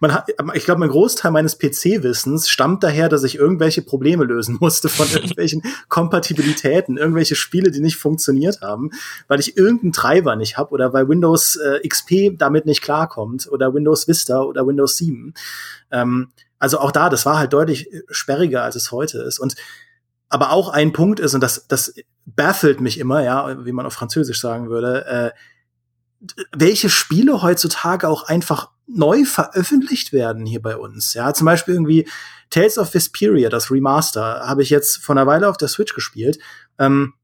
man 0.00 0.14
hat, 0.14 0.28
ich 0.54 0.64
glaube, 0.64 0.80
mein 0.80 0.88
Großteil 0.88 1.30
meines 1.30 1.58
PC-Wissens 1.58 2.48
stammt 2.48 2.82
daher, 2.82 3.08
dass 3.08 3.22
ich 3.22 3.36
irgendwelche 3.36 3.82
Probleme 3.82 4.24
lösen 4.24 4.56
musste 4.60 4.88
von 4.88 5.06
irgendwelchen 5.08 5.62
Kompatibilitäten, 5.88 6.96
irgendwelche 6.96 7.36
Spiele, 7.36 7.70
die 7.70 7.80
nicht 7.80 7.96
funktioniert 7.96 8.62
haben, 8.62 8.90
weil 9.28 9.40
ich 9.40 9.56
irgendeinen 9.56 9.92
Treiber 9.92 10.36
nicht 10.36 10.56
habe 10.56 10.70
oder 10.70 10.92
weil 10.92 11.08
Windows 11.08 11.56
äh, 11.56 11.86
XP 11.86 12.38
damit 12.38 12.66
nicht 12.66 12.82
klarkommt 12.82 13.46
oder 13.50 13.74
Windows 13.74 14.08
Vista 14.08 14.40
oder 14.40 14.66
Windows 14.66 14.96
7. 14.96 15.34
Ähm, 15.90 16.28
also 16.58 16.78
auch 16.78 16.92
da, 16.92 17.10
das 17.10 17.26
war 17.26 17.38
halt 17.38 17.52
deutlich 17.52 17.90
sperriger, 18.08 18.62
als 18.62 18.76
es 18.76 18.90
heute 18.90 19.18
ist. 19.18 19.38
Und 19.38 19.54
aber 20.28 20.50
auch 20.50 20.70
ein 20.70 20.94
Punkt 20.94 21.20
ist, 21.20 21.34
und 21.34 21.42
das, 21.42 21.66
das 21.68 21.94
baffelt 22.24 22.80
mich 22.80 22.98
immer, 22.98 23.22
ja, 23.22 23.66
wie 23.66 23.72
man 23.72 23.84
auf 23.84 23.92
Französisch 23.92 24.40
sagen 24.40 24.70
würde, 24.70 25.04
äh, 25.04 25.30
welche 26.54 26.88
Spiele 26.88 27.42
heutzutage 27.42 28.08
auch 28.08 28.24
einfach 28.24 28.70
neu 28.86 29.24
veröffentlicht 29.24 30.12
werden 30.12 30.46
hier 30.46 30.62
bei 30.62 30.76
uns. 30.76 31.14
Ja, 31.14 31.32
zum 31.34 31.46
Beispiel 31.46 31.74
irgendwie 31.74 32.08
Tales 32.50 32.78
of 32.78 32.92
Vesperia, 32.92 33.48
das 33.48 33.70
Remaster, 33.70 34.46
habe 34.46 34.62
ich 34.62 34.70
jetzt 34.70 34.98
vor 34.98 35.16
einer 35.16 35.26
Weile 35.26 35.48
auf 35.48 35.56
der 35.56 35.68
Switch 35.68 35.94
gespielt. 35.94 36.38
Ähm, 36.78 37.14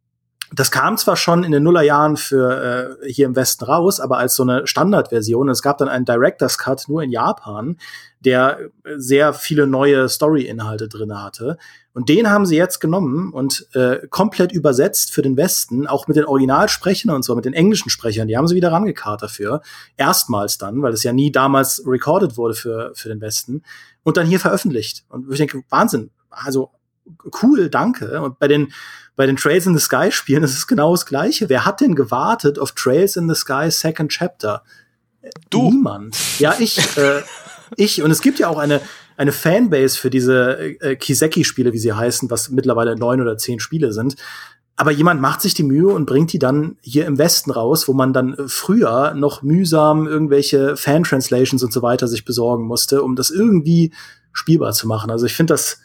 das 0.50 0.70
kam 0.70 0.96
zwar 0.96 1.16
schon 1.16 1.44
in 1.44 1.52
den 1.52 1.62
Nullerjahren 1.62 2.16
für 2.16 2.98
äh, 3.02 3.12
hier 3.12 3.26
im 3.26 3.36
Westen 3.36 3.64
raus, 3.64 4.00
aber 4.00 4.16
als 4.16 4.34
so 4.34 4.42
eine 4.42 4.66
Standardversion. 4.66 5.50
Es 5.50 5.60
gab 5.60 5.76
dann 5.76 5.88
einen 5.88 6.06
Director's 6.06 6.56
Cut 6.56 6.84
nur 6.88 7.02
in 7.02 7.10
Japan, 7.10 7.76
der 8.20 8.70
sehr 8.96 9.34
viele 9.34 9.66
neue 9.66 10.08
Story-Inhalte 10.08 10.88
drin 10.88 11.20
hatte. 11.22 11.58
Und 11.98 12.08
den 12.08 12.30
haben 12.30 12.46
sie 12.46 12.54
jetzt 12.54 12.78
genommen 12.78 13.32
und 13.32 13.66
äh, 13.74 14.06
komplett 14.08 14.52
übersetzt 14.52 15.12
für 15.12 15.20
den 15.20 15.36
Westen, 15.36 15.88
auch 15.88 16.06
mit 16.06 16.16
den 16.16 16.26
Originalsprechern 16.26 17.10
und 17.10 17.24
so, 17.24 17.34
mit 17.34 17.44
den 17.44 17.54
englischen 17.54 17.90
Sprechern. 17.90 18.28
Die 18.28 18.36
haben 18.36 18.46
sie 18.46 18.54
wieder 18.54 18.70
rangekarrt 18.70 19.20
dafür. 19.20 19.62
Erstmals 19.96 20.58
dann, 20.58 20.80
weil 20.80 20.92
es 20.92 21.02
ja 21.02 21.12
nie 21.12 21.32
damals 21.32 21.82
recorded 21.84 22.36
wurde 22.36 22.54
für, 22.54 22.92
für 22.94 23.08
den 23.08 23.20
Westen. 23.20 23.64
Und 24.04 24.16
dann 24.16 24.28
hier 24.28 24.38
veröffentlicht. 24.38 25.06
Und 25.08 25.28
ich 25.28 25.38
denke, 25.38 25.64
Wahnsinn. 25.70 26.10
Also 26.30 26.70
cool, 27.42 27.68
danke. 27.68 28.22
Und 28.22 28.38
bei 28.38 28.46
den, 28.46 28.72
bei 29.16 29.26
den 29.26 29.34
Trails 29.34 29.66
in 29.66 29.76
the 29.76 29.82
Sky 29.82 30.12
Spielen 30.12 30.44
ist 30.44 30.56
es 30.56 30.68
genau 30.68 30.92
das 30.92 31.04
Gleiche. 31.04 31.48
Wer 31.48 31.64
hat 31.64 31.80
denn 31.80 31.96
gewartet 31.96 32.60
auf 32.60 32.70
Trails 32.70 33.16
in 33.16 33.28
the 33.28 33.34
Sky 33.34 33.72
Second 33.72 34.12
Chapter? 34.12 34.62
Du. 35.50 35.68
Niemand. 35.72 36.16
Ja, 36.38 36.54
ich. 36.60 36.78
Äh, 36.96 37.22
ich. 37.74 38.04
Und 38.04 38.12
es 38.12 38.22
gibt 38.22 38.38
ja 38.38 38.46
auch 38.46 38.58
eine, 38.58 38.80
eine 39.18 39.32
Fanbase 39.32 39.98
für 39.98 40.10
diese 40.10 40.58
äh, 40.80 40.96
Kiseki-Spiele, 40.96 41.72
wie 41.72 41.78
sie 41.78 41.92
heißen, 41.92 42.30
was 42.30 42.50
mittlerweile 42.50 42.96
neun 42.96 43.20
oder 43.20 43.36
zehn 43.36 43.58
Spiele 43.58 43.92
sind. 43.92 44.14
Aber 44.76 44.92
jemand 44.92 45.20
macht 45.20 45.40
sich 45.40 45.54
die 45.54 45.64
Mühe 45.64 45.88
und 45.88 46.06
bringt 46.06 46.32
die 46.32 46.38
dann 46.38 46.76
hier 46.82 47.04
im 47.04 47.18
Westen 47.18 47.50
raus, 47.50 47.88
wo 47.88 47.94
man 47.94 48.12
dann 48.12 48.36
früher 48.46 49.12
noch 49.14 49.42
mühsam 49.42 50.06
irgendwelche 50.06 50.76
Fan-Translations 50.76 51.64
und 51.64 51.72
so 51.72 51.82
weiter 51.82 52.06
sich 52.06 52.24
besorgen 52.24 52.64
musste, 52.64 53.02
um 53.02 53.16
das 53.16 53.30
irgendwie 53.30 53.92
spielbar 54.32 54.72
zu 54.72 54.86
machen. 54.86 55.10
Also 55.10 55.26
ich 55.26 55.34
finde 55.34 55.54
das, 55.54 55.80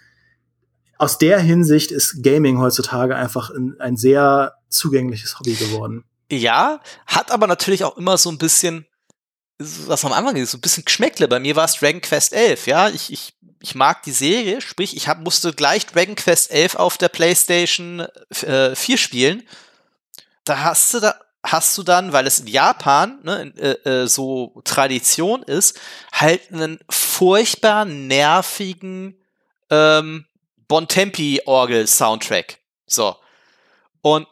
aus 1.00 1.18
der 1.18 1.40
Hinsicht 1.40 1.92
ist 1.92 2.22
Gaming 2.22 2.60
heutzutage 2.60 3.16
einfach 3.16 3.50
ein, 3.50 3.76
ein 3.80 3.98
sehr 3.98 4.54
zugängliches 4.70 5.40
Hobby 5.40 5.56
geworden. 5.56 6.04
Ja, 6.32 6.80
hat 7.08 7.32
aber 7.32 7.48
natürlich 7.48 7.84
auch 7.84 7.98
immer 7.98 8.20
so 8.20 8.30
ein 8.30 8.38
bisschen 8.38 8.86
was 9.88 10.06
am 10.06 10.14
Anfang 10.14 10.36
ist, 10.36 10.52
so 10.52 10.58
ein 10.58 10.62
bisschen 10.62 10.86
Geschmäckle. 10.86 11.28
Bei 11.28 11.40
mir 11.40 11.56
war 11.56 11.66
es 11.66 11.76
Dragon 11.76 12.02
Quest 12.02 12.34
11, 12.34 12.68
ja. 12.68 12.90
Ich, 12.90 13.12
ich, 13.12 13.34
ich 13.62 13.76
mag 13.76 14.04
die 14.04 14.12
Serie, 14.12 14.62
sprich, 14.62 14.96
ich 14.96 15.08
hab, 15.08 15.20
musste 15.20 15.54
gleich 15.54 15.86
Dragon 15.86 16.16
Quest 16.16 16.52
11 16.52 16.76
auf 16.76 16.98
der 16.98 17.10
PlayStation 17.10 18.06
äh, 18.42 18.76
4 18.76 18.98
spielen. 18.98 19.44
Da 20.46 20.60
hast 20.60 20.94
du 20.94 21.00
da, 21.00 21.16
hast 21.44 21.78
du 21.78 21.84
dann, 21.84 22.14
weil 22.14 22.26
es 22.28 22.40
in 22.40 22.48
Japan 22.48 23.20
ne, 23.24 23.54
äh, 23.58 23.90
äh, 23.90 24.08
so 24.08 24.62
Tradition 24.64 25.44
ist, 25.44 25.80
halt 26.12 26.52
einen 26.52 26.80
furchtbar 26.90 27.86
nervigen 27.86 29.18
ähm, 29.70 30.26
Bontempi-Orgel-Soundtrack. 30.68 32.60
So. 32.86 33.16
Und 34.02 34.28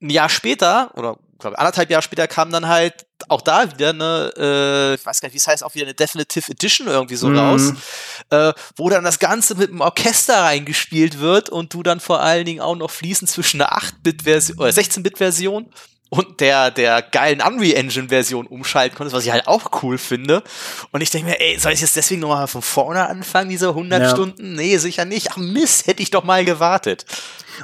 ein 0.00 0.10
Jahr 0.10 0.28
später, 0.28 0.90
oder 0.96 1.18
glaube 1.44 1.58
anderthalb 1.58 1.90
Jahre 1.90 2.02
später 2.02 2.26
kam 2.26 2.50
dann 2.50 2.68
halt 2.68 3.06
auch 3.28 3.40
da 3.40 3.70
wieder 3.70 3.90
eine, 3.90 4.32
äh, 4.36 4.94
ich 4.94 5.06
weiß 5.06 5.20
gar 5.20 5.28
nicht, 5.28 5.34
wie 5.34 5.38
es 5.38 5.46
heißt, 5.46 5.62
auch 5.62 5.74
wieder 5.74 5.86
eine 5.86 5.94
Definitive 5.94 6.50
Edition 6.50 6.86
irgendwie 6.86 7.16
so 7.16 7.28
mhm. 7.28 7.38
raus, 7.38 7.72
äh, 8.30 8.52
wo 8.76 8.88
dann 8.88 9.04
das 9.04 9.18
Ganze 9.18 9.54
mit 9.54 9.70
einem 9.70 9.80
Orchester 9.80 10.42
reingespielt 10.42 11.20
wird 11.20 11.48
und 11.48 11.72
du 11.72 11.82
dann 11.82 12.00
vor 12.00 12.20
allen 12.20 12.44
Dingen 12.44 12.60
auch 12.60 12.76
noch 12.76 12.90
fließen 12.90 13.28
zwischen 13.28 13.60
einer 13.60 13.76
8-Bit-Version 13.78 14.58
oder 14.58 14.70
16-Bit-Version 14.70 15.66
und 16.10 16.40
der, 16.40 16.70
der 16.70 17.02
geilen 17.02 17.40
Unreal 17.40 17.76
Engine 17.76 18.08
Version 18.08 18.46
umschalten 18.46 18.96
konntest, 18.96 19.16
was 19.16 19.24
ich 19.24 19.32
halt 19.32 19.48
auch 19.48 19.82
cool 19.82 19.98
finde. 19.98 20.42
Und 20.92 21.00
ich 21.00 21.10
denke 21.10 21.30
mir, 21.30 21.40
ey, 21.40 21.58
soll 21.58 21.72
ich 21.72 21.80
jetzt 21.80 21.96
deswegen 21.96 22.20
nochmal 22.20 22.46
von 22.46 22.62
vorne 22.62 23.08
anfangen, 23.08 23.50
diese 23.50 23.68
100 23.68 24.02
ja. 24.02 24.10
Stunden? 24.10 24.54
Nee, 24.54 24.76
sicher 24.78 25.04
nicht. 25.04 25.32
Ach 25.32 25.36
Mist, 25.36 25.86
hätte 25.86 26.02
ich 26.02 26.10
doch 26.10 26.24
mal 26.24 26.44
gewartet. 26.44 27.04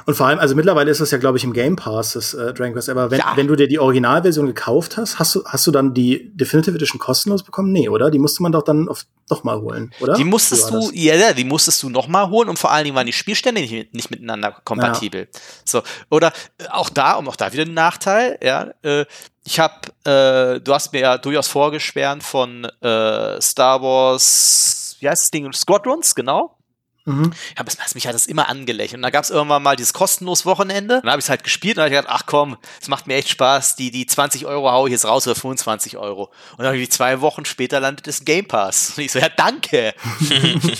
Und 0.05 0.15
vor 0.15 0.27
allem, 0.27 0.39
also 0.39 0.55
mittlerweile 0.55 0.91
ist 0.91 1.01
das 1.01 1.11
ja, 1.11 1.17
glaube 1.17 1.37
ich, 1.37 1.43
im 1.43 1.53
Game 1.53 1.75
Pass, 1.75 2.13
das 2.13 2.33
äh, 2.33 2.53
Dragon 2.53 2.73
Quest. 2.73 2.89
Aber 2.89 3.11
wenn, 3.11 3.19
ja. 3.19 3.33
wenn 3.35 3.47
du 3.47 3.55
dir 3.55 3.67
die 3.67 3.79
Originalversion 3.79 4.47
gekauft 4.47 4.97
hast, 4.97 5.19
hast 5.19 5.35
du, 5.35 5.43
hast 5.45 5.67
du 5.67 5.71
dann 5.71 5.93
die 5.93 6.31
Definitive 6.35 6.75
Edition 6.75 6.99
kostenlos 6.99 7.43
bekommen? 7.43 7.71
Nee, 7.71 7.89
oder? 7.89 8.11
Die 8.11 8.19
musste 8.19 8.43
man 8.43 8.51
doch 8.51 8.63
dann 8.63 8.89
auf, 8.89 9.05
doch 9.29 9.43
mal 9.43 9.59
holen, 9.59 9.93
oder? 9.99 10.13
Die 10.13 10.23
musstest 10.23 10.69
du, 10.69 10.91
ja, 10.93 11.15
ja, 11.15 11.33
die 11.33 11.43
musstest 11.43 11.81
du 11.83 11.89
noch 11.89 12.07
mal 12.07 12.29
holen 12.29 12.49
und 12.49 12.59
vor 12.59 12.71
allen 12.71 12.83
Dingen 12.83 12.95
waren 12.95 13.05
die 13.05 13.13
Spielstände 13.13 13.61
nicht, 13.61 13.93
nicht 13.93 14.11
miteinander 14.11 14.57
kompatibel. 14.63 15.27
Ja. 15.31 15.39
So, 15.65 15.81
oder 16.09 16.33
äh, 16.57 16.67
auch 16.69 16.89
da, 16.89 17.13
um 17.13 17.27
auch 17.27 17.35
da 17.35 17.51
wieder 17.53 17.63
einen 17.63 17.73
Nachteil, 17.73 18.37
ja, 18.43 18.71
äh, 18.83 19.05
ich 19.43 19.59
habe, 19.59 19.75
äh, 20.03 20.59
du 20.59 20.73
hast 20.73 20.93
mir 20.93 21.01
ja 21.01 21.17
durchaus 21.17 21.47
vorgeschwärmt 21.47 22.23
von 22.23 22.65
äh, 22.81 23.41
Star 23.41 23.81
Wars, 23.81 24.95
wie 24.99 25.09
heißt 25.09 25.23
das 25.23 25.31
Ding, 25.31 25.51
Squadrons, 25.51 26.13
genau. 26.13 26.57
Mhm. 27.05 27.31
Ja, 27.55 27.61
aber 27.61 27.71
mich 27.95 28.07
hat 28.07 28.13
das 28.13 28.27
immer 28.27 28.47
angelächelt. 28.47 28.99
Und 28.99 29.01
da 29.01 29.09
gab 29.09 29.23
es 29.23 29.29
irgendwann 29.29 29.63
mal 29.63 29.75
dieses 29.75 29.93
kostenlos 29.93 30.45
Wochenende. 30.45 31.01
Dann 31.01 31.11
habe 31.11 31.19
ich 31.19 31.25
es 31.25 31.29
halt 31.29 31.43
gespielt 31.43 31.77
und 31.77 31.83
habe 31.83 31.91
gedacht, 31.91 32.07
ach 32.09 32.25
komm, 32.25 32.57
es 32.79 32.87
macht 32.87 33.07
mir 33.07 33.15
echt 33.15 33.29
Spaß. 33.29 33.75
Die, 33.75 33.91
die 33.91 34.05
20 34.05 34.45
Euro 34.45 34.71
haue 34.71 34.89
ich 34.89 34.93
jetzt 34.93 35.05
raus 35.05 35.25
oder 35.27 35.35
25 35.35 35.97
Euro. 35.97 36.31
Und 36.57 36.63
dann 36.63 36.89
zwei 36.89 37.21
Wochen 37.21 37.45
später 37.45 37.79
landet 37.79 38.07
es 38.07 38.23
Game 38.25 38.47
Pass. 38.47 38.93
Und 38.97 39.03
ich 39.03 39.11
so, 39.11 39.19
ja, 39.19 39.29
danke. 39.29 39.93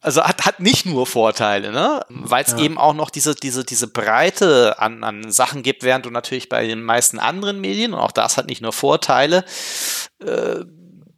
also 0.00 0.22
hat, 0.22 0.44
hat 0.44 0.60
nicht 0.60 0.86
nur 0.86 1.06
Vorteile, 1.06 1.72
ne? 1.72 2.04
Weil 2.08 2.44
es 2.44 2.52
ja. 2.52 2.58
eben 2.58 2.78
auch 2.78 2.94
noch 2.94 3.10
diese, 3.10 3.34
diese, 3.34 3.64
diese 3.64 3.88
Breite 3.88 4.78
an, 4.78 5.02
an 5.02 5.32
Sachen 5.32 5.62
gibt, 5.62 5.82
während 5.82 6.06
du 6.06 6.10
natürlich 6.10 6.48
bei 6.48 6.66
den 6.66 6.82
meisten 6.82 7.18
anderen 7.18 7.60
Medien, 7.60 7.94
und 7.94 8.00
auch 8.00 8.12
das 8.12 8.36
hat 8.36 8.46
nicht 8.46 8.60
nur 8.60 8.72
Vorteile, 8.72 9.44
äh, 10.24 10.64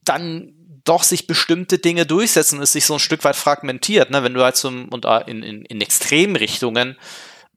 dann 0.05 0.56
doch 0.89 1.03
sich 1.03 1.27
bestimmte 1.27 1.79
Dinge 1.79 2.07
durchsetzen 2.07 2.57
und 2.57 2.63
es 2.63 2.73
sich 2.73 2.87
so 2.87 2.95
ein 2.95 3.01
Stück 3.01 3.25
weit 3.25 3.37
fragmentiert, 3.37 4.11
ne? 4.11 4.23
wenn 4.23 4.35
du 4.35 4.43
halt 4.43 4.57
zum, 4.57 4.89
und 4.89 5.05
in, 5.27 5.43
in, 5.43 5.65
in 5.65 5.81
Extremrichtungen 5.81 6.97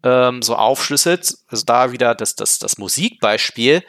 ähm, 0.04 0.42
so 0.42 0.56
aufschlüsselt, 0.56 1.36
also 1.48 1.66
da 1.66 1.92
wieder 1.92 2.16
das, 2.16 2.36
das, 2.36 2.60
das 2.60 2.78
Musikbeispiel, 2.78 3.84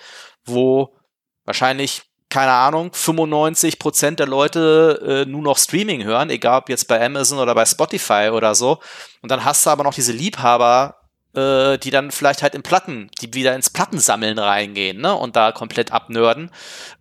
wo 0.45 0.97
wahrscheinlich 1.45 2.03
keine 2.31 2.53
Ahnung, 2.53 2.93
95 2.93 3.81
Prozent 3.81 4.21
der 4.21 4.29
Leute 4.29 5.25
äh, 5.27 5.29
nur 5.29 5.43
noch 5.43 5.59
Streaming 5.59 6.05
hören, 6.05 6.31
egal 6.31 6.61
ob 6.61 6.69
jetzt 6.69 6.87
bei 6.87 7.05
Amazon 7.05 7.41
oder 7.41 7.57
bei 7.57 7.67
Spotify 7.67 8.31
oder 8.33 8.55
so. 8.55 8.79
Und 9.21 9.33
dann 9.33 9.45
hast 9.45 9.67
du 9.67 9.71
aber 9.71 9.83
noch 9.83 9.93
diese 9.93 10.13
Liebhaber 10.13 11.00
äh, 11.35 11.79
die 11.79 11.91
dann 11.91 12.11
vielleicht 12.11 12.43
halt 12.43 12.55
in 12.55 12.63
Platten, 12.63 13.11
die 13.21 13.33
wieder 13.35 13.55
ins 13.55 13.71
Plattensammeln 13.71 14.39
reingehen, 14.39 15.01
ne, 15.01 15.15
und 15.15 15.37
da 15.37 15.53
komplett 15.53 15.93
abnörden. 15.93 16.51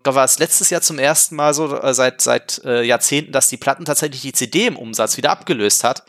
Da 0.04 0.16
war 0.16 0.26
es 0.26 0.40
letztes 0.40 0.70
Jahr 0.70 0.82
zum 0.82 1.00
ersten 1.00 1.36
Mal 1.36 1.54
so, 1.54 1.76
äh, 1.76 1.94
seit, 1.94 2.22
seit 2.22 2.62
äh, 2.64 2.84
Jahrzehnten, 2.84 3.32
dass 3.32 3.50
die 3.50 3.58
Platten 3.58 3.86
tatsächlich 3.86 4.22
die 4.22 4.34
CD 4.34 4.68
im 4.68 4.78
Umsatz 4.78 5.18
wieder 5.18 5.32
abgelöst 5.32 5.84
hat. 5.84 6.04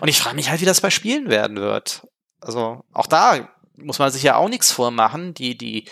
Und 0.00 0.08
ich 0.08 0.18
frage 0.18 0.36
mich 0.36 0.50
halt, 0.50 0.60
wie 0.60 0.66
das 0.66 0.80
bei 0.80 0.90
Spielen 0.90 1.30
werden 1.30 1.56
wird. 1.56 2.06
Also, 2.40 2.84
auch 2.92 3.06
da 3.06 3.48
muss 3.76 3.98
man 3.98 4.12
sich 4.12 4.22
ja 4.22 4.36
auch 4.36 4.48
nichts 4.48 4.70
vormachen. 4.70 5.34
Die, 5.34 5.58
die 5.58 5.86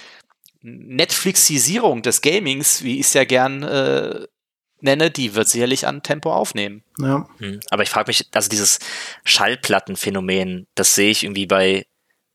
Netflixisierung 0.62 2.02
des 2.02 2.20
Gamings, 2.20 2.84
wie 2.84 3.00
es 3.00 3.12
ja 3.12 3.24
gern 3.24 3.62
äh, 3.62 4.26
nenne, 4.82 5.10
die 5.10 5.34
wird 5.34 5.48
sicherlich 5.48 5.86
an 5.86 6.02
Tempo 6.02 6.32
aufnehmen. 6.32 6.82
Ja. 6.98 7.28
Hm. 7.38 7.60
Aber 7.70 7.82
ich 7.82 7.90
frage 7.90 8.08
mich, 8.08 8.28
also 8.32 8.48
dieses 8.48 8.78
Schallplattenphänomen, 9.24 10.66
das 10.74 10.94
sehe 10.94 11.10
ich 11.10 11.24
irgendwie 11.24 11.46
bei 11.46 11.86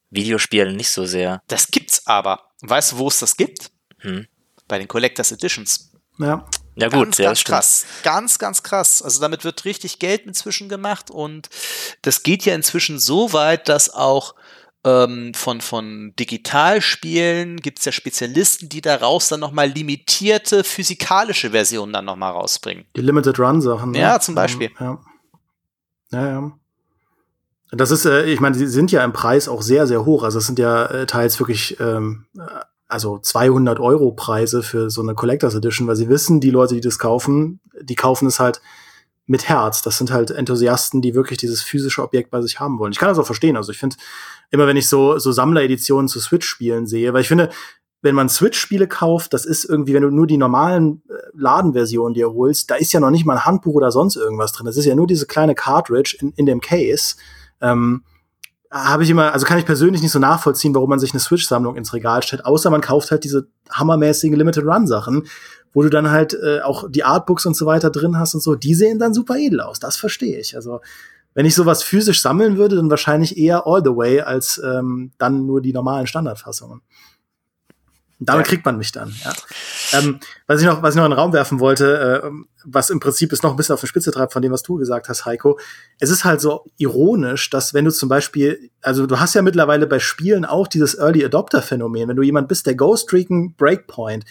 Videospielen 0.10 0.76
nicht 0.76 0.90
so 0.90 1.06
sehr. 1.06 1.42
Das 1.48 1.68
gibt's 1.68 2.08
aber. 2.08 2.52
Weißt 2.62 2.94
du, 2.94 2.98
wo 2.98 3.08
es 3.08 3.20
das 3.20 3.38
gibt? 3.38 3.72
Hm. 4.00 4.28
Bei 4.68 4.80
den 4.80 4.88
Collectors 4.88 5.32
Editions. 5.32 5.92
Ja. 6.20 6.46
Ja 6.80 6.90
gut, 6.90 7.06
ganz, 7.06 7.18
ja, 7.18 7.26
ganz 7.26 7.44
krass. 7.44 7.86
Ganz, 8.04 8.38
ganz 8.38 8.62
krass. 8.62 9.02
Also 9.02 9.20
damit 9.20 9.44
wird 9.44 9.66
richtig 9.66 9.98
Geld 9.98 10.26
inzwischen 10.28 10.70
gemacht 10.70 11.10
und 11.10 11.50
das 12.04 12.22
geht 12.22 12.46
ja 12.46 12.54
inzwischen 12.54 13.00
so 13.00 13.34
weit, 13.34 13.68
dass 13.68 13.90
auch 13.90 14.36
ähm, 14.88 15.34
von, 15.34 15.60
von 15.60 16.14
Digitalspielen 16.18 17.58
gibt 17.58 17.80
es 17.80 17.86
ja 17.86 17.92
Spezialisten, 17.92 18.70
die 18.70 18.80
daraus 18.80 19.28
dann 19.28 19.42
nochmal 19.42 19.68
limitierte 19.68 20.64
physikalische 20.64 21.52
Versionen 21.52 21.92
dann 21.92 22.06
nochmal 22.06 22.32
rausbringen. 22.32 22.86
Die 22.96 23.02
Limited 23.02 23.38
Run 23.38 23.62
Sachen. 23.62 23.92
Ne? 23.92 24.00
Ja, 24.00 24.20
zum 24.20 24.36
Beispiel. 24.36 24.70
Ja, 24.80 25.00
ja. 26.12 26.28
ja. 26.28 26.52
Das 27.72 27.92
ist, 27.92 28.06
äh, 28.06 28.24
ich 28.26 28.40
meine, 28.40 28.58
die 28.58 28.66
sind 28.66 28.94
ja 28.94 29.04
im 29.04 29.12
Preis 29.12 29.50
auch 29.50 29.62
sehr, 29.62 29.88
sehr 29.88 30.06
hoch. 30.06 30.24
Also 30.24 30.40
es 30.40 30.48
sind 30.48 30.58
ja 30.58 30.86
äh, 30.86 31.06
teils 31.06 31.38
wirklich, 31.40 31.78
ähm, 31.82 32.26
also 32.88 33.20
200 33.20 33.82
Euro 33.82 34.12
Preise 34.12 34.64
für 34.64 34.90
so 34.90 35.02
eine 35.02 35.16
Collectors 35.16 35.56
Edition, 35.56 35.88
weil 35.88 35.98
sie 35.98 36.08
wissen, 36.08 36.40
die 36.40 36.52
Leute, 36.52 36.76
die 36.76 36.82
das 36.82 36.98
kaufen, 36.98 37.60
die 37.82 37.96
kaufen 37.96 38.28
es 38.28 38.40
halt 38.40 38.62
mit 39.28 39.48
Herz. 39.48 39.82
Das 39.82 39.98
sind 39.98 40.12
halt 40.12 40.32
Enthusiasten, 40.32 41.02
die 41.02 41.14
wirklich 41.14 41.38
dieses 41.38 41.62
physische 41.62 42.02
Objekt 42.02 42.32
bei 42.32 42.42
sich 42.42 42.60
haben 42.60 42.80
wollen. 42.80 42.94
Ich 42.94 42.98
kann 42.98 43.10
das 43.10 43.20
auch 43.20 43.26
verstehen. 43.26 43.58
Also 43.58 43.72
ich 43.72 43.78
finde, 43.78 43.98
immer 44.50 44.66
wenn 44.66 44.78
ich 44.78 44.90
so, 44.90 45.20
so 45.20 45.32
Sammlereditionen 45.32 46.08
zu 46.08 46.20
Switch-Spielen 46.20 46.88
sehe, 46.88 47.14
weil 47.14 47.22
ich 47.22 47.28
finde, 47.28 47.50
wenn 48.02 48.16
man 48.16 48.30
Switch-Spiele 48.30 48.88
kauft, 48.88 49.34
das 49.34 49.46
ist 49.46 49.66
irgendwie, 49.66 49.94
wenn 49.94 50.04
du 50.04 50.10
nur 50.10 50.28
die 50.28 50.38
normalen 50.38 51.02
äh, 51.10 51.14
Ladenversionen 51.34 52.14
dir 52.14 52.32
holst, 52.32 52.72
da 52.72 52.76
ist 52.76 52.94
ja 52.94 53.00
noch 53.00 53.10
nicht 53.10 53.26
mal 53.26 53.34
ein 53.34 53.46
Handbuch 53.46 53.74
oder 53.74 53.92
sonst 53.92 54.16
irgendwas 54.16 54.54
drin. 54.54 54.66
Das 54.66 54.78
ist 54.78 54.86
ja 54.86 54.96
nur 54.96 55.08
diese 55.08 55.26
kleine 55.26 55.56
Cartridge 55.56 56.18
in, 56.22 56.32
in 56.36 56.46
dem 56.46 56.62
Case. 56.62 57.16
Ähm, 57.60 58.04
habe 58.72 59.04
ich 59.04 59.10
immer, 59.10 59.34
also 59.34 59.46
kann 59.46 59.60
ich 59.60 59.66
persönlich 59.66 60.02
nicht 60.02 60.12
so 60.12 60.20
nachvollziehen, 60.20 60.76
warum 60.76 60.90
man 60.90 61.00
sich 61.00 61.12
eine 61.12 61.20
Switch-Sammlung 61.20 61.76
ins 61.76 61.94
Regal 61.94 62.22
stellt, 62.24 62.46
außer 62.46 62.70
man 62.70 62.82
kauft 62.82 63.12
halt 63.12 63.24
diese 63.24 63.48
hammermäßigen 63.70 64.38
Limited 64.38 64.66
Run-Sachen, 64.66 65.24
wo 65.74 65.84
du 65.84 65.90
dann 65.90 66.12
halt 66.12 66.34
äh, 66.34 66.62
auch 66.62 66.90
die 66.90 67.04
Artbooks 67.04 67.46
und 67.46 67.56
so 67.56 67.66
weiter 67.66 67.90
drin 67.90 68.18
hast 68.18 68.34
und 68.34 68.42
so, 68.42 68.56
die 68.56 68.74
sehen 68.74 69.00
dann 69.00 69.14
super 69.14 69.38
edel 69.38 69.62
aus. 69.62 69.80
Das 69.80 69.96
verstehe 69.98 70.40
ich. 70.40 70.56
Also 70.56 70.82
wenn 71.34 71.46
ich 71.46 71.56
sowas 71.56 71.84
physisch 71.84 72.22
sammeln 72.22 72.58
würde, 72.58 72.76
dann 72.78 72.90
wahrscheinlich 72.90 73.38
eher 73.38 73.68
All 73.68 73.82
the 73.84 73.96
Way 73.96 74.22
als 74.22 74.60
ähm, 74.64 75.12
dann 75.18 75.46
nur 75.46 75.62
die 75.62 75.74
normalen 75.74 76.08
Standardfassungen. 76.08 76.82
Und 78.20 78.30
damit 78.30 78.48
ja. 78.48 78.50
kriegt 78.50 78.66
man 78.66 78.78
mich 78.78 78.92
dann. 78.92 79.14
Ja. 79.24 79.34
Ähm, 79.94 80.20
was 80.48 80.60
ich 80.60 80.66
noch, 80.66 80.82
was 80.82 80.96
ich 80.96 80.98
noch 80.98 81.06
in 81.06 81.12
den 81.12 81.20
Raum 81.20 81.34
werfen 81.34 81.60
wollte, 81.60 82.22
äh, 82.24 82.30
was 82.66 82.90
im 82.90 83.00
Prinzip 83.00 83.32
ist 83.32 83.44
noch 83.44 83.52
ein 83.52 83.58
bisschen 83.58 83.74
auf 83.74 83.82
die 83.82 83.88
Spitze 83.88 84.12
treibt 84.12 84.34
von 84.34 84.42
dem, 84.42 84.52
was 84.52 84.64
du 84.64 84.76
gesagt 84.76 85.08
hast, 85.08 85.26
Heiko. 85.26 85.60
Es 86.00 86.10
ist 86.10 86.26
halt 86.26 86.42
so 86.42 86.66
ironisch, 86.78 87.50
dass 87.52 87.74
wenn 87.76 87.86
du 87.86 87.92
zum 87.92 88.10
Beispiel, 88.10 88.72
also 88.82 89.06
du 89.06 89.20
hast 89.20 89.36
ja 89.36 89.44
mittlerweile 89.44 89.86
bei 89.86 90.00
Spielen 90.00 90.46
auch 90.46 90.68
dieses 90.68 90.96
Early 90.98 91.24
Adopter 91.24 91.62
Phänomen. 91.62 92.10
Wenn 92.10 92.16
du 92.16 92.24
jemand 92.24 92.48
bist, 92.48 92.66
der 92.66 92.76
Ghost 92.76 93.14
Recon 93.14 93.54
Breakpoint 93.56 94.26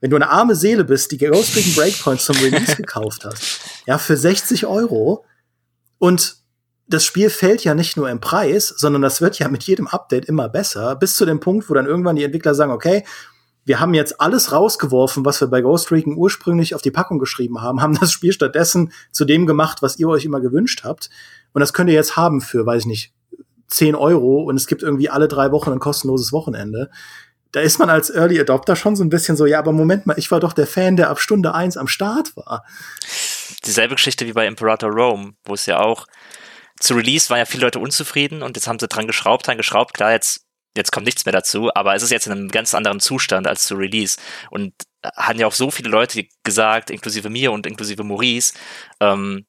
wenn 0.00 0.10
du 0.10 0.16
eine 0.16 0.30
arme 0.30 0.54
Seele 0.54 0.84
bist, 0.84 1.12
die 1.12 1.18
Ghost 1.18 1.54
Recon 1.54 1.74
Breakpoint 1.74 2.20
zum 2.20 2.36
Release 2.36 2.76
gekauft 2.76 3.24
hast, 3.24 3.60
ja, 3.86 3.98
für 3.98 4.16
60 4.16 4.66
Euro 4.66 5.24
und 5.98 6.39
das 6.90 7.04
Spiel 7.04 7.30
fällt 7.30 7.64
ja 7.64 7.74
nicht 7.74 7.96
nur 7.96 8.10
im 8.10 8.20
Preis, 8.20 8.68
sondern 8.68 9.02
das 9.02 9.20
wird 9.20 9.38
ja 9.38 9.48
mit 9.48 9.62
jedem 9.62 9.86
Update 9.86 10.26
immer 10.26 10.48
besser, 10.48 10.96
bis 10.96 11.16
zu 11.16 11.24
dem 11.24 11.40
Punkt, 11.40 11.70
wo 11.70 11.74
dann 11.74 11.86
irgendwann 11.86 12.16
die 12.16 12.24
Entwickler 12.24 12.54
sagen, 12.54 12.72
okay, 12.72 13.04
wir 13.64 13.78
haben 13.78 13.94
jetzt 13.94 14.20
alles 14.20 14.52
rausgeworfen, 14.52 15.24
was 15.24 15.40
wir 15.40 15.48
bei 15.48 15.60
Ghost 15.60 15.92
Recon 15.92 16.16
ursprünglich 16.16 16.74
auf 16.74 16.82
die 16.82 16.90
Packung 16.90 17.18
geschrieben 17.18 17.60
haben, 17.60 17.80
haben 17.80 17.98
das 17.98 18.10
Spiel 18.10 18.32
stattdessen 18.32 18.92
zu 19.12 19.24
dem 19.24 19.46
gemacht, 19.46 19.82
was 19.82 19.98
ihr 19.98 20.08
euch 20.08 20.24
immer 20.24 20.40
gewünscht 20.40 20.82
habt. 20.84 21.10
Und 21.52 21.60
das 21.60 21.72
könnt 21.72 21.90
ihr 21.90 21.94
jetzt 21.94 22.16
haben 22.16 22.40
für, 22.40 22.66
weiß 22.66 22.82
ich 22.82 22.86
nicht, 22.86 23.12
10 23.68 23.94
Euro 23.94 24.42
und 24.42 24.56
es 24.56 24.66
gibt 24.66 24.82
irgendwie 24.82 25.10
alle 25.10 25.28
drei 25.28 25.52
Wochen 25.52 25.70
ein 25.70 25.78
kostenloses 25.78 26.32
Wochenende 26.32 26.90
da 27.52 27.60
ist 27.60 27.78
man 27.78 27.90
als 27.90 28.10
Early 28.10 28.38
Adopter 28.38 28.76
schon 28.76 28.96
so 28.96 29.02
ein 29.02 29.08
bisschen 29.08 29.36
so, 29.36 29.46
ja, 29.46 29.58
aber 29.58 29.72
Moment 29.72 30.06
mal, 30.06 30.18
ich 30.18 30.30
war 30.30 30.40
doch 30.40 30.52
der 30.52 30.66
Fan, 30.66 30.96
der 30.96 31.10
ab 31.10 31.20
Stunde 31.20 31.54
eins 31.54 31.76
am 31.76 31.88
Start 31.88 32.36
war. 32.36 32.64
Dieselbe 33.64 33.96
Geschichte 33.96 34.26
wie 34.26 34.32
bei 34.32 34.46
Imperator 34.46 34.90
Rome, 34.90 35.32
wo 35.44 35.54
es 35.54 35.66
ja 35.66 35.80
auch 35.80 36.06
zu 36.80 36.94
Release 36.94 37.28
waren 37.30 37.38
ja 37.38 37.44
viele 37.44 37.64
Leute 37.64 37.78
unzufrieden 37.78 38.42
und 38.42 38.56
jetzt 38.56 38.66
haben 38.66 38.78
sie 38.78 38.88
dran 38.88 39.06
geschraubt, 39.06 39.46
dran 39.46 39.58
geschraubt, 39.58 39.94
klar, 39.94 40.12
jetzt, 40.12 40.46
jetzt 40.76 40.90
kommt 40.90 41.06
nichts 41.06 41.26
mehr 41.26 41.32
dazu, 41.32 41.70
aber 41.74 41.94
es 41.94 42.02
ist 42.02 42.10
jetzt 42.10 42.26
in 42.26 42.32
einem 42.32 42.48
ganz 42.48 42.74
anderen 42.74 43.00
Zustand 43.00 43.46
als 43.46 43.66
zu 43.66 43.74
Release. 43.74 44.18
Und 44.50 44.72
hatten 45.04 45.38
ja 45.38 45.46
auch 45.46 45.52
so 45.52 45.70
viele 45.70 45.90
Leute 45.90 46.26
gesagt, 46.42 46.90
inklusive 46.90 47.28
mir 47.30 47.52
und 47.52 47.66
inklusive 47.66 48.02
Maurice, 48.02 48.54
ähm, 49.00 49.46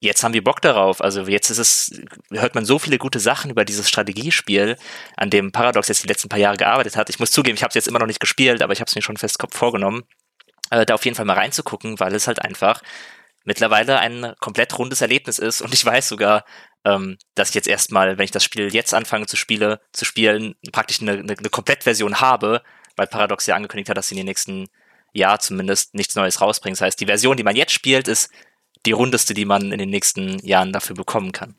jetzt 0.00 0.22
haben 0.22 0.34
wir 0.34 0.44
Bock 0.44 0.60
darauf. 0.60 1.00
Also 1.02 1.22
jetzt 1.22 1.50
ist 1.50 1.58
es, 1.58 2.00
hört 2.30 2.54
man 2.54 2.64
so 2.66 2.78
viele 2.78 2.98
gute 2.98 3.20
Sachen 3.20 3.50
über 3.50 3.64
dieses 3.64 3.88
Strategiespiel, 3.88 4.76
an 5.16 5.30
dem 5.30 5.52
Paradox 5.52 5.88
jetzt 5.88 6.02
die 6.02 6.08
letzten 6.08 6.28
paar 6.28 6.38
Jahre 6.38 6.56
gearbeitet 6.56 6.96
hat. 6.96 7.10
Ich 7.10 7.18
muss 7.18 7.30
zugeben, 7.30 7.56
ich 7.56 7.62
habe 7.62 7.70
es 7.70 7.74
jetzt 7.74 7.88
immer 7.88 7.98
noch 7.98 8.06
nicht 8.06 8.20
gespielt, 8.20 8.62
aber 8.62 8.72
ich 8.72 8.80
habe 8.80 8.88
es 8.88 8.94
mir 8.94 9.02
schon 9.02 9.16
fest 9.16 9.38
vorgenommen, 9.50 10.04
äh, 10.70 10.84
da 10.84 10.94
auf 10.94 11.04
jeden 11.04 11.16
Fall 11.16 11.26
mal 11.26 11.34
reinzugucken, 11.34 12.00
weil 12.00 12.14
es 12.14 12.26
halt 12.26 12.42
einfach 12.42 12.82
mittlerweile 13.44 13.98
ein 13.98 14.34
komplett 14.40 14.78
rundes 14.78 15.00
Erlebnis 15.00 15.38
ist. 15.38 15.62
Und 15.62 15.74
ich 15.74 15.84
weiß 15.84 16.08
sogar, 16.08 16.44
ähm, 16.84 17.18
dass 17.34 17.50
ich 17.50 17.54
jetzt 17.54 17.68
erstmal, 17.68 18.18
wenn 18.18 18.24
ich 18.24 18.30
das 18.30 18.44
Spiel 18.44 18.72
jetzt 18.72 18.94
anfange 18.94 19.26
zu, 19.26 19.36
spiele, 19.36 19.80
zu 19.92 20.04
spielen, 20.04 20.54
praktisch 20.72 21.00
eine, 21.00 21.12
eine, 21.12 21.36
eine 21.36 21.50
Komplettversion 21.50 22.20
habe, 22.20 22.62
weil 22.96 23.06
Paradox 23.06 23.46
ja 23.46 23.56
angekündigt 23.56 23.90
hat, 23.90 23.96
dass 23.96 24.08
sie 24.08 24.14
in 24.14 24.20
den 24.20 24.26
nächsten 24.26 24.68
Jahr 25.12 25.40
zumindest 25.40 25.94
nichts 25.94 26.14
Neues 26.14 26.40
rausbringen. 26.40 26.74
Das 26.74 26.82
heißt, 26.82 27.00
die 27.00 27.06
Version, 27.06 27.36
die 27.36 27.42
man 27.42 27.56
jetzt 27.56 27.72
spielt, 27.72 28.08
ist 28.08 28.30
die 28.86 28.92
rundeste, 28.92 29.34
die 29.34 29.44
man 29.44 29.72
in 29.72 29.78
den 29.78 29.90
nächsten 29.90 30.38
Jahren 30.44 30.72
dafür 30.72 30.96
bekommen 30.96 31.32
kann. 31.32 31.54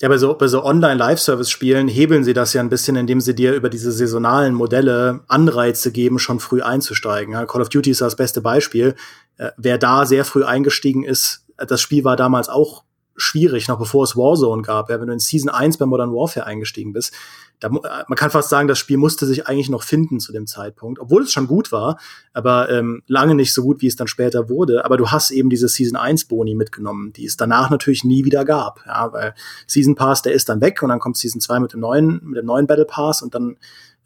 Ja, 0.00 0.08
bei 0.08 0.16
so, 0.16 0.32
bei 0.32 0.48
so 0.48 0.64
Online-Live-Service-Spielen 0.64 1.86
hebeln 1.86 2.24
sie 2.24 2.32
das 2.32 2.54
ja 2.54 2.62
ein 2.62 2.70
bisschen, 2.70 2.96
indem 2.96 3.20
sie 3.20 3.34
dir 3.34 3.54
über 3.54 3.68
diese 3.68 3.92
saisonalen 3.92 4.54
Modelle 4.54 5.20
Anreize 5.28 5.92
geben, 5.92 6.18
schon 6.18 6.40
früh 6.40 6.62
einzusteigen. 6.62 7.34
Ja, 7.34 7.44
Call 7.44 7.60
of 7.60 7.68
Duty 7.68 7.90
ist 7.90 8.00
das 8.00 8.16
beste 8.16 8.40
Beispiel. 8.40 8.94
Äh, 9.36 9.50
wer 9.58 9.76
da 9.76 10.06
sehr 10.06 10.24
früh 10.24 10.42
eingestiegen 10.42 11.04
ist, 11.04 11.44
das 11.58 11.82
Spiel 11.82 12.04
war 12.04 12.16
damals 12.16 12.48
auch 12.48 12.84
schwierig, 13.20 13.68
noch 13.68 13.78
bevor 13.78 14.04
es 14.04 14.16
Warzone 14.16 14.62
gab. 14.62 14.90
Ja, 14.90 15.00
wenn 15.00 15.06
du 15.06 15.12
in 15.12 15.18
Season 15.18 15.50
1 15.50 15.78
bei 15.78 15.86
Modern 15.86 16.12
Warfare 16.12 16.46
eingestiegen 16.46 16.92
bist, 16.92 17.14
da, 17.60 17.68
äh, 17.68 18.04
man 18.08 18.16
kann 18.16 18.30
fast 18.30 18.48
sagen, 18.48 18.68
das 18.68 18.78
Spiel 18.78 18.96
musste 18.96 19.26
sich 19.26 19.46
eigentlich 19.46 19.68
noch 19.68 19.82
finden 19.82 20.18
zu 20.18 20.32
dem 20.32 20.46
Zeitpunkt, 20.46 20.98
obwohl 20.98 21.22
es 21.22 21.32
schon 21.32 21.46
gut 21.46 21.70
war, 21.72 21.98
aber 22.32 22.70
ähm, 22.70 23.02
lange 23.06 23.34
nicht 23.34 23.52
so 23.52 23.62
gut, 23.62 23.82
wie 23.82 23.86
es 23.86 23.96
dann 23.96 24.08
später 24.08 24.48
wurde. 24.48 24.84
Aber 24.84 24.96
du 24.96 25.10
hast 25.10 25.30
eben 25.30 25.50
diese 25.50 25.68
Season 25.68 25.96
1 25.96 26.24
Boni 26.24 26.54
mitgenommen, 26.54 27.12
die 27.12 27.26
es 27.26 27.36
danach 27.36 27.70
natürlich 27.70 28.04
nie 28.04 28.24
wieder 28.24 28.44
gab. 28.44 28.84
Ja, 28.86 29.12
weil 29.12 29.34
Season 29.66 29.94
Pass, 29.94 30.22
der 30.22 30.32
ist 30.32 30.48
dann 30.48 30.60
weg 30.60 30.82
und 30.82 30.88
dann 30.88 31.00
kommt 31.00 31.18
Season 31.18 31.40
2 31.40 31.60
mit 31.60 31.72
dem 31.74 31.80
neuen, 31.80 32.20
mit 32.24 32.38
dem 32.38 32.46
neuen 32.46 32.66
Battle 32.66 32.86
Pass 32.86 33.22
und 33.22 33.34
dann 33.34 33.56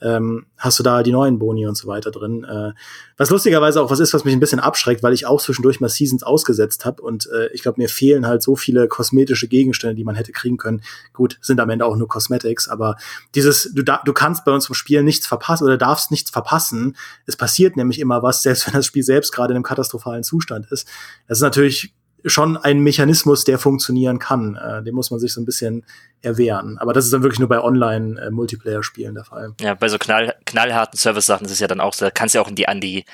ähm, 0.01 0.47
hast 0.57 0.79
du 0.79 0.83
da 0.83 1.03
die 1.03 1.13
neuen 1.13 1.39
Boni 1.39 1.67
und 1.67 1.77
so 1.77 1.87
weiter 1.87 2.11
drin. 2.11 2.45
Äh, 2.45 2.73
was 3.17 3.31
lustigerweise 3.31 3.81
auch 3.81 3.91
was 3.91 4.01
ist, 4.01 4.13
was 4.13 4.25
mich 4.25 4.35
ein 4.35 4.41
bisschen 4.41 4.61
abschreckt, 4.61 5.03
weil 5.03 5.13
ich 5.13 5.27
auch 5.27 5.41
zwischendurch 5.41 5.81
mal 5.81 5.89
Seasons 5.89 6.23
ausgesetzt 6.23 6.85
habe 6.85 7.03
und 7.03 7.29
äh, 7.33 7.49
ich 7.53 7.63
glaube, 7.63 7.81
mir 7.81 7.89
fehlen 7.89 8.27
halt 8.27 8.43
so 8.43 8.57
viele 8.57 8.89
kosmetische 8.89 9.49
Gegenstände, 9.49 9.95
die 9.95 10.05
man 10.05 10.15
hätte 10.15 10.33
kriegen 10.33 10.57
können. 10.57 10.83
Gut, 11.13 11.39
sind 11.41 11.61
am 11.61 11.71
Ende 11.71 11.87
auch 11.87 11.97
nur 11.97 12.09
Cosmetics, 12.09 12.69
aber 12.69 12.97
dieses, 13.35 13.73
du, 13.73 13.83
da, 13.83 14.03
du 14.05 14.13
kannst 14.13 14.45
bei 14.45 14.53
uns 14.53 14.69
im 14.69 14.75
Spiel 14.75 15.03
nichts 15.03 15.27
verpassen 15.27 15.65
oder 15.65 15.79
darfst 15.79 16.11
nichts 16.11 16.31
verpassen. 16.31 16.97
Es 17.27 17.37
passiert 17.37 17.77
nämlich 17.77 18.01
immer 18.01 18.23
was, 18.23 18.43
selbst 18.43 18.67
wenn 18.67 18.75
das 18.75 18.87
Spiel 18.87 19.03
selbst 19.03 19.33
gerade 19.33 19.53
in 19.53 19.57
einem 19.57 19.65
katastrophalen 19.65 20.23
Zustand 20.23 20.71
ist. 20.71 20.89
Das 21.29 21.39
ist 21.39 21.43
natürlich 21.43 21.95
schon 22.25 22.57
ein 22.57 22.81
Mechanismus, 22.81 23.45
der 23.45 23.59
funktionieren 23.59 24.19
kann. 24.19 24.57
Äh, 24.57 24.83
den 24.83 24.95
muss 24.95 25.11
man 25.11 25.21
sich 25.21 25.33
so 25.33 25.41
ein 25.41 25.45
bisschen 25.45 25.85
erwehren. 26.23 26.79
Aber 26.79 26.93
das 26.93 27.05
ist 27.05 27.13
dann 27.13 27.23
wirklich 27.23 27.39
nur 27.39 27.49
bei 27.49 27.61
Online-Multiplayer-Spielen 27.61 29.15
der 29.15 29.25
Fall. 29.25 29.55
Ja, 29.61 29.75
bei 29.75 29.89
so 29.89 29.99
knall, 29.99 30.35
knallharten 30.47 30.99
Service-Sachen 30.99 31.47
ist 31.47 31.53
es 31.53 31.61
ja 31.61 31.67
dann 31.67 31.81
auch, 31.81 31.95
da 31.95 32.11
kannst 32.11 32.35
du 32.35 32.39
ja 32.39 32.43
auch 32.43 32.49
in 32.49 32.55
die, 32.55 32.69
an 32.69 32.81
die, 32.81 33.05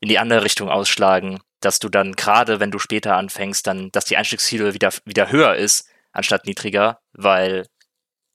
in 0.00 0.08
die 0.08 0.18
andere 0.18 0.44
Richtung 0.44 0.68
ausschlagen, 0.68 1.40
dass 1.60 1.78
du 1.78 1.88
dann 1.88 2.12
gerade, 2.12 2.60
wenn 2.60 2.70
du 2.70 2.78
später 2.78 3.16
anfängst, 3.16 3.66
dann, 3.66 3.90
dass 3.92 4.06
die 4.06 4.16
Einstiegshürde 4.16 4.74
wieder, 4.74 4.92
wieder 5.04 5.30
höher 5.30 5.54
ist, 5.56 5.88
anstatt 6.12 6.46
niedriger, 6.46 7.00
weil 7.12 7.66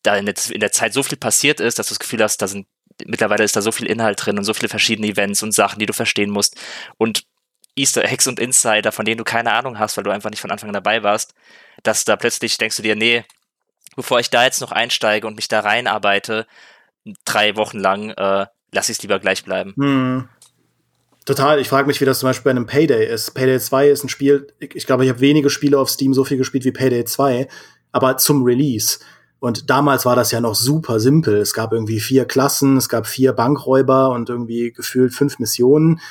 da 0.04 0.16
in 0.16 0.26
der, 0.26 0.36
in 0.52 0.60
der 0.60 0.72
Zeit 0.72 0.94
so 0.94 1.04
viel 1.04 1.18
passiert 1.18 1.60
ist, 1.60 1.80
dass 1.80 1.88
du 1.88 1.94
das 1.94 2.00
Gefühl 2.00 2.24
hast, 2.24 2.42
da 2.42 2.48
sind 2.48 2.68
mittlerweile 3.06 3.44
ist 3.44 3.56
da 3.56 3.62
so 3.62 3.72
viel 3.72 3.88
Inhalt 3.88 4.26
drin 4.26 4.38
und 4.38 4.44
so 4.44 4.54
viele 4.54 4.70
verschiedene 4.70 5.08
Events 5.08 5.44
und 5.44 5.54
Sachen, 5.54 5.80
die 5.80 5.86
du 5.86 5.94
verstehen 5.94 6.30
musst. 6.30 6.60
Und 6.98 7.24
Easter 7.76 8.04
Eggs 8.06 8.28
und 8.28 8.40
Insider, 8.40 8.92
von 8.92 9.06
denen 9.06 9.18
du 9.18 9.24
keine 9.24 9.54
Ahnung 9.54 9.80
hast, 9.80 9.98
weil 9.98 10.04
du 10.04 10.12
einfach 10.12 10.30
nicht 10.30 10.42
von 10.42 10.52
Anfang 10.52 10.70
an 10.70 10.74
dabei 10.74 11.04
warst, 11.04 11.34
dass 11.84 12.06
da 12.06 12.16
plötzlich 12.16 12.58
denkst 12.58 12.78
du 12.78 12.84
dir, 12.84 12.96
nee, 12.96 13.24
bevor 13.96 14.20
ich 14.20 14.30
da 14.30 14.44
jetzt 14.44 14.62
noch 14.62 14.72
einsteige 14.72 15.28
und 15.28 15.36
mich 15.36 15.48
da 15.48 15.62
reinarbeite, 15.62 16.46
drei 17.26 17.56
Wochen 17.56 17.80
lang, 17.80 18.10
äh, 18.12 18.48
lass 18.72 18.90
ich 18.90 18.98
es 18.98 19.02
lieber 19.02 19.20
gleich 19.20 19.44
bleiben. 19.44 19.74
Hm. 19.78 20.30
Total. 21.26 21.60
Ich 21.60 21.70
frage 21.70 21.88
mich, 21.88 22.02
wie 22.02 22.06
das 22.06 22.20
zum 22.20 22.30
Beispiel 22.30 22.46
bei 22.46 22.52
einem 22.52 22.66
Payday 22.66 23.06
ist. 23.06 23.32
Payday 23.32 23.60
2 23.60 23.90
ist 23.90 24.04
ein 24.04 24.10
Spiel, 24.10 24.48
ich, 24.60 24.76
ich 24.76 24.86
glaube, 24.86 25.04
ich 25.04 25.10
habe 25.10 25.20
wenige 25.20 25.50
Spiele 25.50 25.78
auf 25.78 25.90
Steam 25.90 26.14
so 26.14 26.24
viel 26.24 26.38
gespielt 26.38 26.66
wie 26.66 26.72
Payday 26.72 27.06
2, 27.06 27.48
aber 27.92 28.18
zum 28.18 28.44
Release. 28.44 29.00
Und 29.40 29.70
damals 29.70 30.06
war 30.06 30.16
das 30.16 30.32
ja 30.32 30.42
noch 30.42 30.56
super 30.56 31.00
simpel. 31.00 31.38
Es 31.38 31.54
gab 31.54 31.72
irgendwie 31.72 32.00
vier 32.00 32.26
Klassen, 32.26 32.78
es 32.78 32.90
gab 32.90 33.08
vier 33.08 33.34
Bankräuber 33.34 34.10
und 34.10 34.30
irgendwie 34.30 34.72
gefühlt 34.72 35.14
fünf 35.14 35.40
Missionen 35.40 36.02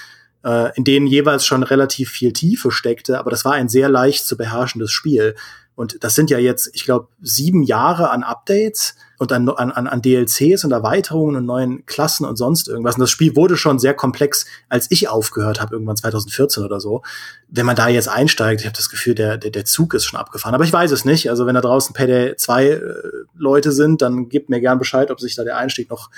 äh, 0.45 0.77
in 0.77 0.85
denen 0.85 1.07
jeweils 1.07 1.45
schon 1.45 1.63
relativ 1.63 2.11
viel 2.11 2.33
Tiefe 2.33 2.71
steckte, 2.71 3.19
aber 3.19 3.31
das 3.31 3.45
war 3.45 3.53
ein 3.53 3.69
sehr 3.69 3.89
leicht 3.89 4.27
zu 4.27 4.37
beherrschendes 4.37 4.91
Spiel. 4.91 5.35
Und 5.79 6.03
das 6.03 6.17
sind 6.17 6.29
ja 6.29 6.39
jetzt, 6.39 6.71
ich 6.73 6.85
glaube, 6.85 7.07
sieben 7.23 7.63
Jahre 7.63 8.11
an 8.11 8.25
Updates 8.25 8.97
und 9.17 9.31
an, 9.31 9.49
an, 9.49 9.87
an 9.87 10.03
DLCs 10.03 10.65
und 10.65 10.73
Erweiterungen 10.73 11.37
und 11.37 11.47
neuen 11.47 11.87
Klassen 11.87 12.27
und 12.27 12.35
sonst 12.35 12.67
irgendwas. 12.67 12.97
Und 12.97 13.03
das 13.03 13.11
Spiel 13.11 13.37
wurde 13.37 13.57
schon 13.57 13.79
sehr 13.79 13.95
komplex, 13.95 14.45
als 14.69 14.91
ich 14.91 15.09
aufgehört 15.09 15.61
habe, 15.61 15.77
irgendwann 15.77 15.97
2014 15.97 16.65
oder 16.65 16.81
so. 16.81 17.03
Wenn 17.47 17.65
man 17.65 17.77
da 17.77 17.87
jetzt 17.87 18.09
einsteigt, 18.09 18.63
ich 18.63 18.67
habe 18.67 18.77
das 18.77 18.91
Gefühl, 18.91 19.15
der, 19.15 19.37
der, 19.37 19.53
der 19.53 19.65
Zug 19.65 19.95
ist 19.95 20.05
schon 20.05 20.19
abgefahren. 20.19 20.57
Aber 20.57 20.65
ich 20.65 20.73
weiß 20.73 20.91
es 20.91 21.05
nicht. 21.05 21.31
Also 21.31 21.47
wenn 21.47 21.55
da 21.55 21.61
draußen 21.61 21.95
Payday 21.95 22.35
2 22.35 22.67
äh, 22.67 22.83
Leute 23.37 23.71
sind, 23.71 24.03
dann 24.03 24.29
gebt 24.29 24.49
mir 24.49 24.61
gern 24.61 24.81
Bescheid, 24.81 25.13
ob 25.13 25.21
sich 25.21 25.37
da 25.37 25.45
der 25.45 25.59
Einstieg 25.59 25.91
noch 25.91 26.11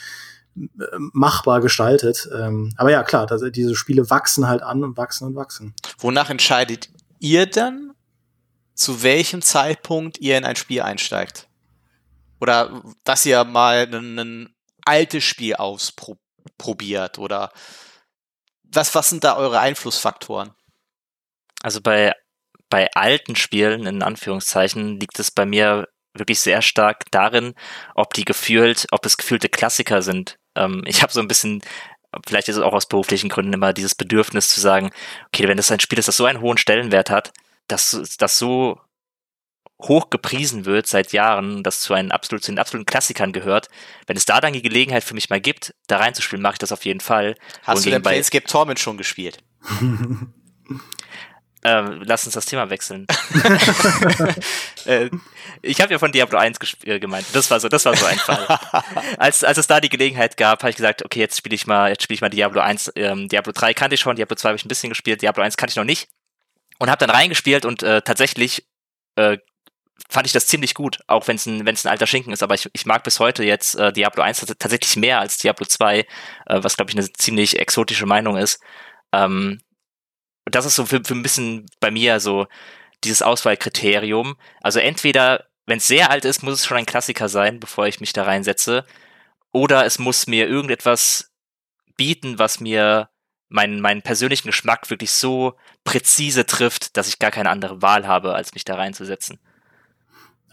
machbar 0.54 1.60
gestaltet. 1.60 2.28
Ähm, 2.34 2.72
aber 2.76 2.90
ja, 2.90 3.02
klar, 3.02 3.26
das, 3.26 3.42
diese 3.52 3.74
Spiele 3.74 4.10
wachsen 4.10 4.48
halt 4.48 4.62
an 4.62 4.84
und 4.84 4.96
wachsen 4.96 5.28
und 5.28 5.36
wachsen. 5.36 5.74
Wonach 5.98 6.30
entscheidet 6.30 6.88
ihr 7.18 7.46
dann, 7.46 7.92
zu 8.74 9.02
welchem 9.02 9.42
Zeitpunkt 9.42 10.18
ihr 10.18 10.38
in 10.38 10.44
ein 10.44 10.56
Spiel 10.56 10.82
einsteigt? 10.82 11.48
Oder 12.40 12.82
dass 13.04 13.26
ihr 13.26 13.44
mal 13.44 13.86
ein, 13.92 14.18
ein 14.18 14.54
altes 14.84 15.24
Spiel 15.24 15.54
ausprobiert? 15.54 17.18
Oder 17.18 17.52
was, 18.62 18.94
was 18.94 19.10
sind 19.10 19.24
da 19.24 19.36
eure 19.36 19.60
Einflussfaktoren? 19.60 20.52
Also 21.62 21.80
bei, 21.80 22.14
bei 22.70 22.88
alten 22.94 23.36
Spielen, 23.36 23.86
in 23.86 24.02
Anführungszeichen, 24.02 24.98
liegt 24.98 25.18
es 25.18 25.30
bei 25.30 25.44
mir 25.44 25.86
wirklich 26.14 26.40
sehr 26.40 26.62
stark 26.62 27.04
darin, 27.10 27.54
ob 27.94 28.14
die 28.14 28.24
gefühlt, 28.24 28.86
ob 28.90 29.04
es 29.06 29.16
gefühlte 29.16 29.48
Klassiker 29.48 30.02
sind. 30.02 30.38
Ähm, 30.54 30.82
ich 30.86 31.02
habe 31.02 31.12
so 31.12 31.20
ein 31.20 31.28
bisschen, 31.28 31.62
vielleicht 32.26 32.48
ist 32.48 32.56
es 32.56 32.62
auch 32.62 32.72
aus 32.72 32.86
beruflichen 32.86 33.28
Gründen 33.28 33.52
immer 33.52 33.72
dieses 33.72 33.94
Bedürfnis 33.94 34.48
zu 34.48 34.60
sagen, 34.60 34.90
okay, 35.28 35.48
wenn 35.48 35.56
das 35.56 35.70
ein 35.70 35.80
Spiel 35.80 35.98
ist, 35.98 36.08
das 36.08 36.16
so 36.16 36.24
einen 36.24 36.40
hohen 36.40 36.58
Stellenwert 36.58 37.10
hat, 37.10 37.32
dass 37.68 38.16
das 38.18 38.38
so 38.38 38.80
hoch 39.82 40.10
gepriesen 40.10 40.66
wird 40.66 40.86
seit 40.86 41.12
Jahren, 41.12 41.62
das 41.62 41.80
zu 41.80 41.94
einem 41.94 42.10
absolut, 42.10 42.44
zu 42.44 42.52
den 42.52 42.58
absoluten 42.58 42.86
Klassikern 42.86 43.32
gehört. 43.32 43.68
Wenn 44.06 44.16
es 44.16 44.26
da 44.26 44.40
dann 44.40 44.52
die 44.52 44.62
Gelegenheit 44.62 45.04
für 45.04 45.14
mich 45.14 45.30
mal 45.30 45.40
gibt, 45.40 45.74
da 45.86 45.98
reinzuspielen, 45.98 46.42
mache 46.42 46.54
ich 46.54 46.58
das 46.58 46.72
auf 46.72 46.84
jeden 46.84 47.00
Fall. 47.00 47.36
Hast 47.62 47.78
Und 47.78 47.86
du 47.86 47.90
denn 47.90 48.02
Planescape 48.02 48.44
Torment 48.44 48.78
schon 48.78 48.98
gespielt? 48.98 49.38
Ähm, 51.62 52.02
lass 52.04 52.24
uns 52.24 52.34
das 52.34 52.46
Thema 52.46 52.70
wechseln. 52.70 53.06
äh, 54.86 55.10
ich 55.62 55.80
habe 55.80 55.92
ja 55.92 55.98
von 55.98 56.10
Diablo 56.10 56.38
1 56.38 56.58
äh, 56.84 56.98
gemeint. 56.98 57.26
Das 57.34 57.50
war 57.50 57.60
so, 57.60 57.68
das 57.68 57.84
war 57.84 57.94
so 57.96 58.06
ein 58.06 58.18
Fall. 58.18 58.46
als, 59.18 59.44
als 59.44 59.58
es 59.58 59.66
da 59.66 59.80
die 59.80 59.90
Gelegenheit 59.90 60.36
gab, 60.36 60.62
habe 60.62 60.70
ich 60.70 60.76
gesagt, 60.76 61.04
okay, 61.04 61.20
jetzt 61.20 61.36
spiele 61.36 61.54
ich 61.54 61.66
mal, 61.66 61.90
jetzt 61.90 62.02
spiele 62.02 62.14
ich 62.14 62.20
mal 62.22 62.30
Diablo 62.30 62.60
1. 62.60 62.92
Ähm, 62.96 63.28
Diablo 63.28 63.52
3 63.52 63.74
kannte 63.74 63.94
ich 63.94 64.00
schon, 64.00 64.16
Diablo 64.16 64.36
2 64.36 64.48
habe 64.48 64.56
ich 64.56 64.64
ein 64.64 64.68
bisschen 64.68 64.88
gespielt, 64.88 65.20
Diablo 65.20 65.42
1 65.42 65.56
kannte 65.56 65.72
ich 65.72 65.76
noch 65.76 65.84
nicht. 65.84 66.08
Und 66.78 66.88
habe 66.88 67.04
dann 67.04 67.14
reingespielt 67.14 67.66
und 67.66 67.82
äh, 67.82 68.00
tatsächlich 68.00 68.66
äh, 69.16 69.36
fand 70.08 70.26
ich 70.26 70.32
das 70.32 70.46
ziemlich 70.46 70.74
gut, 70.74 71.00
auch 71.08 71.28
wenn 71.28 71.36
es 71.36 71.44
ein, 71.44 71.66
wenn's 71.66 71.84
ein 71.84 71.90
alter 71.90 72.06
Schinken 72.06 72.32
ist. 72.32 72.42
Aber 72.42 72.54
ich, 72.54 72.70
ich 72.72 72.86
mag 72.86 73.04
bis 73.04 73.20
heute 73.20 73.44
jetzt 73.44 73.74
äh, 73.74 73.92
Diablo 73.92 74.22
1 74.22 74.46
tatsächlich 74.58 74.96
mehr 74.96 75.20
als 75.20 75.36
Diablo 75.36 75.66
2, 75.66 75.98
äh, 75.98 76.04
was 76.46 76.76
glaube 76.76 76.90
ich 76.90 76.96
eine 76.96 77.12
ziemlich 77.12 77.58
exotische 77.58 78.06
Meinung 78.06 78.38
ist. 78.38 78.60
Ähm, 79.12 79.60
und 80.50 80.56
das 80.56 80.66
ist 80.66 80.74
so 80.74 80.84
für, 80.84 81.00
für 81.04 81.14
ein 81.14 81.22
bisschen 81.22 81.66
bei 81.78 81.92
mir 81.92 82.18
so 82.18 82.48
dieses 83.04 83.22
Auswahlkriterium. 83.22 84.34
Also 84.60 84.80
entweder, 84.80 85.46
wenn 85.66 85.78
es 85.78 85.86
sehr 85.86 86.10
alt 86.10 86.24
ist, 86.24 86.42
muss 86.42 86.54
es 86.54 86.66
schon 86.66 86.76
ein 86.76 86.86
Klassiker 86.86 87.28
sein, 87.28 87.60
bevor 87.60 87.86
ich 87.86 88.00
mich 88.00 88.12
da 88.12 88.24
reinsetze. 88.24 88.84
Oder 89.52 89.86
es 89.86 90.00
muss 90.00 90.26
mir 90.26 90.48
irgendetwas 90.48 91.30
bieten, 91.96 92.40
was 92.40 92.58
mir 92.58 93.10
meinen, 93.48 93.80
meinen 93.80 94.02
persönlichen 94.02 94.48
Geschmack 94.48 94.90
wirklich 94.90 95.12
so 95.12 95.54
präzise 95.84 96.46
trifft, 96.46 96.96
dass 96.96 97.06
ich 97.06 97.20
gar 97.20 97.30
keine 97.30 97.50
andere 97.50 97.80
Wahl 97.80 98.08
habe, 98.08 98.34
als 98.34 98.52
mich 98.52 98.64
da 98.64 98.74
reinzusetzen. 98.74 99.38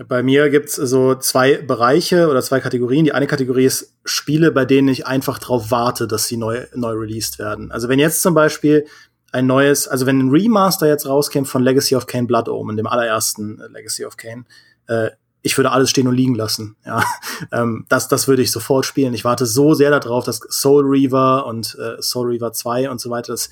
Bei 0.07 0.21
mir 0.21 0.51
gibt's 0.51 0.75
so 0.75 1.15
zwei 1.15 1.57
Bereiche 1.57 2.29
oder 2.29 2.43
zwei 2.43 2.59
Kategorien. 2.59 3.05
Die 3.05 3.13
eine 3.13 3.25
Kategorie 3.25 3.65
ist 3.65 3.95
Spiele, 4.05 4.51
bei 4.51 4.63
denen 4.63 4.89
ich 4.89 5.07
einfach 5.07 5.39
drauf 5.39 5.71
warte, 5.71 6.07
dass 6.07 6.27
sie 6.27 6.37
neu, 6.37 6.67
neu 6.75 6.91
released 6.91 7.39
werden. 7.39 7.71
Also 7.71 7.89
wenn 7.89 7.97
jetzt 7.97 8.21
zum 8.21 8.35
Beispiel 8.35 8.85
ein 9.31 9.45
neues, 9.45 9.87
also 9.87 10.05
wenn 10.05 10.19
ein 10.19 10.29
Remaster 10.29 10.87
jetzt 10.87 11.07
rauskäme 11.07 11.45
von 11.45 11.63
Legacy 11.63 11.95
of 11.95 12.07
Kane 12.07 12.27
Blood 12.27 12.49
Omen, 12.49 12.77
dem 12.77 12.87
allerersten 12.87 13.59
äh, 13.59 13.67
Legacy 13.67 14.05
of 14.05 14.17
Kane, 14.17 14.45
äh, 14.87 15.09
ich 15.41 15.57
würde 15.57 15.71
alles 15.71 15.89
stehen 15.89 16.07
und 16.07 16.15
liegen 16.15 16.35
lassen. 16.35 16.75
Ja, 16.85 17.03
ähm, 17.51 17.85
das, 17.89 18.07
das 18.07 18.27
würde 18.27 18.41
ich 18.41 18.51
sofort 18.51 18.85
spielen. 18.85 19.13
Ich 19.13 19.23
warte 19.23 19.45
so 19.45 19.73
sehr 19.73 19.91
darauf, 19.91 20.25
dass 20.25 20.39
Soul 20.49 20.85
Reaver 20.85 21.45
und 21.45 21.77
äh, 21.79 22.01
Soul 22.01 22.27
Reaver 22.27 22.53
2 22.53 22.89
und 22.89 22.99
so 22.99 23.09
weiter, 23.09 23.33
dass, 23.33 23.49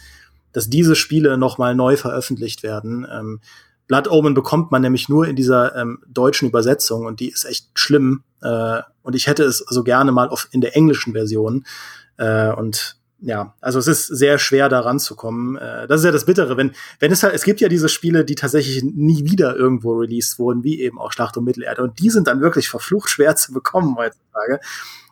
dass 0.52 0.70
diese 0.70 0.96
Spiele 0.96 1.38
noch 1.38 1.58
mal 1.58 1.76
neu 1.76 1.98
veröffentlicht 1.98 2.64
werden. 2.64 3.08
Ähm, 3.12 3.42
Blood 3.88 4.10
Omen 4.10 4.34
bekommt 4.34 4.72
man 4.72 4.82
nämlich 4.82 5.10
nur 5.10 5.28
in 5.28 5.36
dieser 5.36 5.76
ähm, 5.76 6.00
deutschen 6.08 6.50
Übersetzung 6.50 7.06
und 7.06 7.20
die 7.20 7.30
ist 7.30 7.46
echt 7.46 7.68
schlimm. 7.76 8.24
Äh, 8.42 8.82
und 9.04 9.16
ich 9.16 9.28
hätte 9.28 9.44
es 9.44 9.60
so 9.60 9.84
gerne 9.84 10.12
mal 10.12 10.30
auf, 10.30 10.48
in 10.52 10.62
der 10.62 10.76
englischen 10.76 11.14
Version. 11.14 11.66
Äh, 12.18 12.52
und 12.52 12.98
ja, 13.26 13.56
also 13.60 13.80
es 13.80 13.88
ist 13.88 14.06
sehr 14.06 14.38
schwer 14.38 14.70
da 14.70 14.82
ranzukommen. 14.82 15.58
Äh, 15.58 15.88
das 15.88 16.02
ist 16.02 16.06
ja 16.06 16.12
das 16.12 16.26
Bittere, 16.26 16.58
wenn, 16.58 16.74
wenn 17.00 17.12
es 17.12 17.24
halt, 17.24 17.34
es 17.34 17.44
gibt 17.44 17.60
ja 17.60 17.68
diese 17.68 17.90
Spiele, 17.90 18.24
die 18.24 18.36
tatsächlich 18.36 18.84
nie 18.84 19.26
wieder 19.26 19.56
irgendwo 19.56 19.94
released 19.94 20.38
wurden, 20.38 20.64
wie 20.64 20.80
eben 20.80 21.00
auch 21.00 21.12
Schlacht 21.12 21.36
um 21.36 21.44
Mittelerde. 21.44 21.82
Und 21.82 22.00
die 22.00 22.12
sind 22.12 22.28
dann 22.28 22.40
wirklich 22.40 22.70
verflucht 22.70 23.10
schwer 23.10 23.36
zu 23.36 23.52
bekommen 23.52 23.96
heutzutage. 23.98 24.60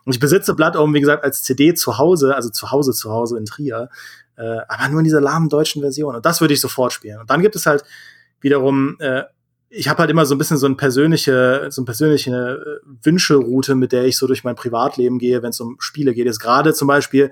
Und 0.04 0.14
ich 0.14 0.20
besitze 0.20 0.54
Blood 0.54 0.76
Omen, 0.76 0.94
wie 0.94 1.00
gesagt, 1.00 1.24
als 1.24 1.42
CD 1.42 1.74
zu 1.74 1.98
Hause, 1.98 2.36
also 2.36 2.50
zu 2.50 2.70
Hause, 2.70 2.92
zu 2.92 3.10
Hause 3.10 3.36
in 3.36 3.46
Trier. 3.46 3.88
Äh, 4.36 4.58
aber 4.68 4.88
nur 4.90 5.00
in 5.00 5.04
dieser 5.04 5.20
lahmen 5.20 5.48
deutschen 5.48 5.82
Version. 5.82 6.14
Und 6.14 6.24
das 6.24 6.40
würde 6.40 6.54
ich 6.54 6.60
sofort 6.60 6.92
spielen. 6.92 7.18
Und 7.18 7.30
dann 7.30 7.42
gibt 7.42 7.56
es 7.56 7.66
halt 7.66 7.82
wiederum 8.40 8.94
äh, 9.00 9.24
ich 9.76 9.88
habe 9.88 9.98
halt 9.98 10.10
immer 10.10 10.24
so 10.24 10.34
ein 10.34 10.38
bisschen 10.38 10.56
so 10.56 10.66
eine 10.66 10.76
persönliche, 10.76 11.66
so 11.70 11.80
eine 11.80 11.86
persönliche 11.86 12.80
äh, 12.84 12.86
Wünschelroute, 13.02 13.74
mit 13.74 13.92
der 13.92 14.04
ich 14.04 14.16
so 14.16 14.26
durch 14.26 14.44
mein 14.44 14.54
Privatleben 14.54 15.18
gehe, 15.18 15.42
wenn 15.42 15.50
es 15.50 15.60
um 15.60 15.76
Spiele 15.80 16.14
geht. 16.14 16.26
Jetzt 16.26 16.38
gerade 16.38 16.72
zum 16.74 16.86
Beispiel 16.86 17.30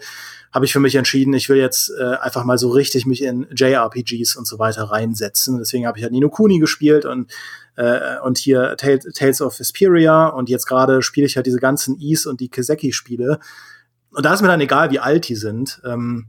habe 0.53 0.65
ich 0.65 0.73
für 0.73 0.81
mich 0.81 0.97
entschieden, 0.97 1.33
ich 1.35 1.49
will 1.49 1.57
jetzt 1.57 1.93
äh, 1.99 2.17
einfach 2.17 2.45
mal 2.45 2.59
so 2.59 2.71
richtig 2.71 3.07
mich 3.07 3.23
in 3.23 3.47
JRPGs 3.55 4.37
und 4.37 4.47
so 4.47 4.59
weiter 4.59 4.85
reinsetzen. 4.85 5.59
Deswegen 5.59 5.87
habe 5.87 5.99
ich 5.99 6.03
halt 6.03 6.13
Nino 6.13 6.29
Kuni 6.29 6.59
gespielt 6.59 7.05
und 7.05 7.33
äh, 7.77 8.19
und 8.23 8.39
hier 8.39 8.77
Tales, 8.77 9.05
Tales 9.15 9.41
of 9.41 9.59
Vesperia 9.59 10.27
und 10.27 10.49
jetzt 10.49 10.67
gerade 10.67 11.01
spiele 11.01 11.27
ich 11.27 11.37
halt 11.37 11.47
diese 11.47 11.61
ganzen 11.61 11.99
Is 12.01 12.27
und 12.27 12.41
die 12.41 12.49
Kiseki-Spiele. 12.49 13.39
Und 14.11 14.27
da 14.27 14.35
ist 14.35 14.43
mir 14.43 14.49
dann 14.49 14.61
egal, 14.61 14.91
wie 14.91 14.99
alt 14.99 15.29
die 15.29 15.37
sind. 15.37 15.81
Ähm, 15.85 16.27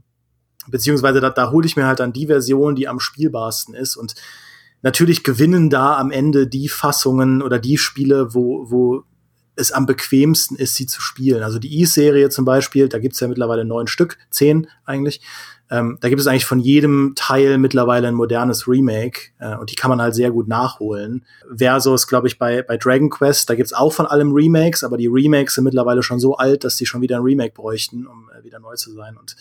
beziehungsweise 0.68 1.20
da, 1.20 1.28
da 1.28 1.50
hole 1.50 1.66
ich 1.66 1.76
mir 1.76 1.86
halt 1.86 2.00
dann 2.00 2.14
die 2.14 2.28
Version, 2.28 2.76
die 2.76 2.88
am 2.88 3.00
spielbarsten 3.00 3.74
ist. 3.74 3.96
Und 3.96 4.14
natürlich 4.84 5.24
gewinnen 5.24 5.70
da 5.70 5.96
am 5.96 6.10
Ende 6.10 6.46
die 6.46 6.68
Fassungen 6.68 7.42
oder 7.42 7.58
die 7.58 7.78
Spiele, 7.78 8.34
wo, 8.34 8.70
wo 8.70 9.04
es 9.56 9.72
am 9.72 9.86
bequemsten 9.86 10.56
ist, 10.56 10.74
sie 10.74 10.86
zu 10.86 11.00
spielen. 11.00 11.42
Also 11.42 11.58
die 11.58 11.80
E-Serie 11.80 12.28
zum 12.28 12.44
Beispiel, 12.44 12.88
da 12.88 12.98
gibt's 12.98 13.18
ja 13.18 13.28
mittlerweile 13.28 13.64
neun 13.64 13.86
Stück, 13.86 14.18
zehn 14.30 14.68
eigentlich. 14.84 15.22
Ähm, 15.70 15.96
da 16.02 16.10
gibt 16.10 16.20
es 16.20 16.26
eigentlich 16.26 16.44
von 16.44 16.60
jedem 16.60 17.14
Teil 17.16 17.56
mittlerweile 17.56 18.08
ein 18.08 18.14
modernes 18.14 18.68
Remake 18.68 19.30
äh, 19.38 19.56
und 19.56 19.70
die 19.70 19.74
kann 19.74 19.88
man 19.88 20.02
halt 20.02 20.14
sehr 20.14 20.30
gut 20.30 20.48
nachholen. 20.48 21.24
Versus, 21.56 22.06
glaube 22.06 22.26
ich, 22.26 22.38
bei, 22.38 22.60
bei 22.60 22.76
Dragon 22.76 23.08
Quest, 23.08 23.48
da 23.48 23.54
gibt's 23.54 23.72
auch 23.72 23.92
von 23.92 24.06
allem 24.06 24.32
Remakes, 24.32 24.84
aber 24.84 24.98
die 24.98 25.06
Remakes 25.06 25.54
sind 25.54 25.64
mittlerweile 25.64 26.02
schon 26.02 26.20
so 26.20 26.36
alt, 26.36 26.62
dass 26.62 26.76
die 26.76 26.84
schon 26.84 27.00
wieder 27.00 27.16
ein 27.16 27.22
Remake 27.22 27.54
bräuchten, 27.54 28.06
um 28.06 28.28
äh, 28.38 28.44
wieder 28.44 28.60
neu 28.60 28.74
zu 28.74 28.92
sein. 28.92 29.16
Und 29.16 29.34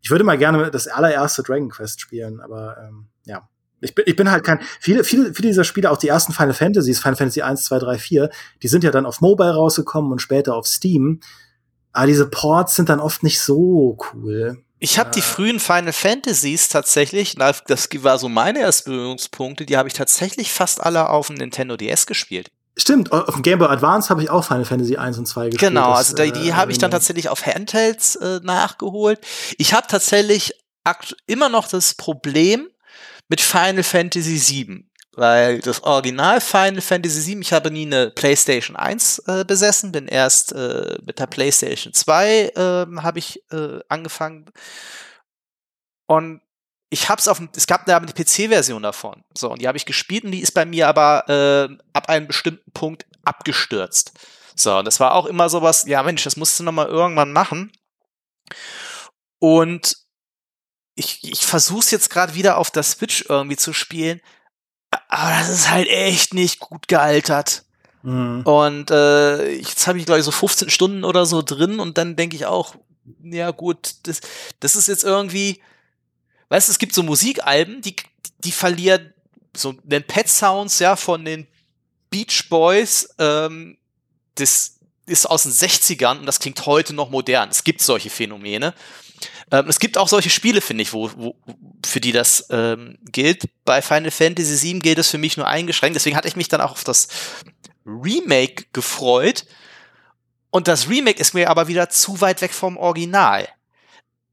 ich 0.00 0.12
würde 0.12 0.22
mal 0.22 0.38
gerne 0.38 0.70
das 0.70 0.86
allererste 0.86 1.42
Dragon 1.42 1.70
Quest 1.70 2.00
spielen, 2.00 2.40
aber 2.40 2.76
ähm, 2.86 3.06
ja, 3.24 3.48
ich 3.80 3.94
bin, 3.94 4.04
ich 4.06 4.16
bin 4.16 4.30
halt 4.30 4.44
kein, 4.44 4.60
viele, 4.80 5.04
viele, 5.04 5.34
viele 5.34 5.48
dieser 5.48 5.64
Spiele, 5.64 5.90
auch 5.90 5.98
die 5.98 6.08
ersten 6.08 6.32
Final 6.32 6.54
Fantasies, 6.54 7.00
Final 7.00 7.16
Fantasy 7.16 7.42
1, 7.42 7.64
2, 7.64 7.78
3, 7.78 7.98
4, 7.98 8.30
die 8.62 8.68
sind 8.68 8.84
ja 8.84 8.90
dann 8.90 9.06
auf 9.06 9.20
Mobile 9.20 9.54
rausgekommen 9.54 10.12
und 10.12 10.20
später 10.20 10.54
auf 10.54 10.66
Steam. 10.66 11.20
Aber 11.92 12.06
diese 12.06 12.28
Ports 12.28 12.74
sind 12.74 12.88
dann 12.88 13.00
oft 13.00 13.22
nicht 13.22 13.40
so 13.40 13.96
cool. 14.12 14.62
Ich 14.78 14.98
habe 14.98 15.10
die 15.10 15.22
frühen 15.22 15.58
Final 15.58 15.92
Fantasies 15.92 16.68
tatsächlich, 16.68 17.36
das 17.66 17.88
war 18.00 18.18
so 18.18 18.28
meine 18.28 18.60
Erstberührungspunkte, 18.60 19.64
die 19.64 19.76
habe 19.78 19.88
ich 19.88 19.94
tatsächlich 19.94 20.52
fast 20.52 20.82
alle 20.82 21.08
auf 21.08 21.28
dem 21.28 21.36
Nintendo 21.36 21.76
DS 21.76 22.06
gespielt. 22.06 22.50
Stimmt, 22.78 23.10
auf 23.10 23.34
dem 23.34 23.42
Game 23.42 23.58
Boy 23.58 23.68
Advance 23.68 24.10
habe 24.10 24.22
ich 24.22 24.28
auch 24.28 24.44
Final 24.44 24.66
Fantasy 24.66 24.96
1 24.96 25.16
und 25.16 25.26
2 25.26 25.48
gespielt. 25.48 25.70
Genau, 25.70 25.92
also 25.92 26.14
die, 26.14 26.30
die 26.30 26.50
äh, 26.50 26.52
habe 26.52 26.72
ich 26.72 26.78
dann 26.78 26.90
tatsächlich 26.90 27.30
auf 27.30 27.46
Handhelds 27.46 28.16
äh, 28.16 28.40
nachgeholt. 28.42 29.18
Ich 29.56 29.72
habe 29.72 29.86
tatsächlich 29.88 30.52
immer 31.26 31.48
noch 31.48 31.68
das 31.68 31.94
Problem, 31.94 32.68
mit 33.28 33.40
Final 33.40 33.82
Fantasy 33.82 34.38
VII. 34.38 34.84
Weil 35.12 35.60
das 35.60 35.82
Original 35.82 36.42
Final 36.42 36.82
Fantasy 36.82 37.32
VII, 37.32 37.40
ich 37.40 37.52
habe 37.52 37.70
nie 37.70 37.86
eine 37.86 38.10
PlayStation 38.10 38.76
1 38.76 39.20
äh, 39.20 39.44
besessen, 39.46 39.90
bin 39.90 40.08
erst 40.08 40.52
äh, 40.52 40.98
mit 41.06 41.18
der 41.18 41.26
PlayStation 41.26 41.94
2 41.94 42.52
äh, 42.54 42.86
habe 43.02 43.18
ich 43.18 43.42
äh, 43.50 43.78
angefangen. 43.88 44.44
Und 46.06 46.42
ich 46.90 47.08
hab's 47.08 47.28
auf 47.28 47.40
es 47.56 47.66
gab 47.66 47.88
eine 47.88 48.12
PC-Version 48.12 48.82
davon. 48.82 49.24
So, 49.36 49.50
und 49.50 49.62
die 49.62 49.68
habe 49.68 49.78
ich 49.78 49.86
gespielt 49.86 50.24
und 50.24 50.32
die 50.32 50.40
ist 50.40 50.52
bei 50.52 50.66
mir 50.66 50.86
aber 50.86 51.28
äh, 51.28 51.76
ab 51.94 52.10
einem 52.10 52.26
bestimmten 52.26 52.70
Punkt 52.72 53.06
abgestürzt. 53.24 54.12
So, 54.54 54.78
und 54.78 54.84
das 54.84 55.00
war 55.00 55.14
auch 55.14 55.26
immer 55.26 55.48
sowas, 55.48 55.84
ja 55.86 56.02
Mensch, 56.02 56.24
das 56.24 56.36
musst 56.36 56.60
du 56.60 56.64
noch 56.64 56.72
mal 56.72 56.86
irgendwann 56.86 57.32
machen. 57.32 57.72
Und 59.38 59.96
ich, 60.96 61.22
ich 61.22 61.46
versuche 61.46 61.86
jetzt 61.90 62.10
gerade 62.10 62.34
wieder 62.34 62.56
auf 62.56 62.70
der 62.70 62.82
Switch 62.82 63.26
irgendwie 63.28 63.56
zu 63.56 63.72
spielen, 63.72 64.20
aber 65.08 65.30
das 65.30 65.50
ist 65.50 65.70
halt 65.70 65.88
echt 65.88 66.34
nicht 66.34 66.58
gut 66.58 66.88
gealtert. 66.88 67.64
Mhm. 68.02 68.42
Und 68.42 68.90
äh, 68.90 69.52
jetzt 69.52 69.86
habe 69.86 69.98
ich, 69.98 70.06
glaube 70.06 70.18
ich, 70.18 70.24
so 70.24 70.30
15 70.30 70.70
Stunden 70.70 71.04
oder 71.04 71.26
so 71.26 71.42
drin 71.42 71.78
und 71.78 71.98
dann 71.98 72.16
denke 72.16 72.34
ich 72.34 72.46
auch, 72.46 72.74
ja 73.22 73.50
gut, 73.50 73.94
das, 74.04 74.20
das 74.60 74.74
ist 74.74 74.88
jetzt 74.88 75.04
irgendwie, 75.04 75.60
weißt 76.48 76.68
du, 76.68 76.72
es 76.72 76.78
gibt 76.78 76.94
so 76.94 77.02
Musikalben, 77.02 77.82
die, 77.82 77.94
die 78.38 78.52
verlieren 78.52 79.12
so 79.54 79.72
den 79.82 80.02
Pet-Sounds 80.02 80.78
ja 80.78 80.96
von 80.96 81.24
den 81.24 81.46
Beach 82.10 82.48
Boys, 82.48 83.08
ähm, 83.18 83.76
das 84.36 84.75
ist 85.06 85.26
aus 85.26 85.44
den 85.44 85.52
60ern 85.52 86.18
und 86.18 86.26
das 86.26 86.40
klingt 86.40 86.66
heute 86.66 86.92
noch 86.92 87.10
modern. 87.10 87.48
Es 87.48 87.64
gibt 87.64 87.80
solche 87.80 88.10
Phänomene. 88.10 88.74
Ähm, 89.50 89.68
es 89.68 89.78
gibt 89.78 89.96
auch 89.98 90.08
solche 90.08 90.30
Spiele, 90.30 90.60
finde 90.60 90.82
ich, 90.82 90.92
wo, 90.92 91.10
wo, 91.16 91.36
für 91.84 92.00
die 92.00 92.12
das 92.12 92.46
ähm, 92.50 92.98
gilt. 93.04 93.48
Bei 93.64 93.80
Final 93.80 94.10
Fantasy 94.10 94.72
VII 94.72 94.80
gilt 94.80 94.98
es 94.98 95.10
für 95.10 95.18
mich 95.18 95.36
nur 95.36 95.46
eingeschränkt. 95.46 95.94
Deswegen 95.94 96.16
hatte 96.16 96.28
ich 96.28 96.36
mich 96.36 96.48
dann 96.48 96.60
auch 96.60 96.72
auf 96.72 96.84
das 96.84 97.08
Remake 97.86 98.66
gefreut. 98.72 99.46
Und 100.50 100.68
das 100.68 100.88
Remake 100.88 101.20
ist 101.20 101.34
mir 101.34 101.50
aber 101.50 101.68
wieder 101.68 101.88
zu 101.90 102.20
weit 102.20 102.40
weg 102.40 102.52
vom 102.52 102.76
Original. 102.76 103.48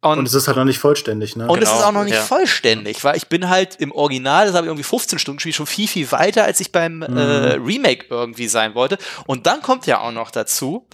Und, 0.03 0.19
und, 0.19 0.27
es 0.27 0.33
ist 0.33 0.47
halt 0.47 0.57
noch 0.57 0.65
nicht 0.65 0.79
vollständig, 0.79 1.37
ne? 1.37 1.47
Und 1.47 1.59
genau, 1.59 1.63
es 1.63 1.69
ist 1.69 1.75
genau, 1.77 1.87
auch 1.87 1.93
noch 1.93 2.03
nicht 2.03 2.15
ja. 2.15 2.21
vollständig, 2.21 3.03
weil 3.05 3.15
ich 3.15 3.27
bin 3.27 3.47
halt 3.47 3.77
im 3.77 3.93
Original, 3.93 4.47
das 4.47 4.55
habe 4.55 4.65
ich 4.65 4.69
irgendwie 4.69 4.83
15 4.83 5.17
Stunden 5.17 5.37
gespielt, 5.37 5.55
schon 5.55 5.65
viel, 5.65 5.87
viel 5.87 6.11
weiter, 6.11 6.43
als 6.43 6.59
ich 6.59 6.73
beim 6.73 6.97
mhm. 6.97 7.17
äh, 7.17 7.53
Remake 7.53 8.07
irgendwie 8.09 8.47
sein 8.47 8.75
wollte. 8.75 8.97
Und 9.25 9.47
dann 9.47 9.61
kommt 9.61 9.87
ja 9.87 10.01
auch 10.01 10.11
noch 10.11 10.29
dazu, 10.29 10.87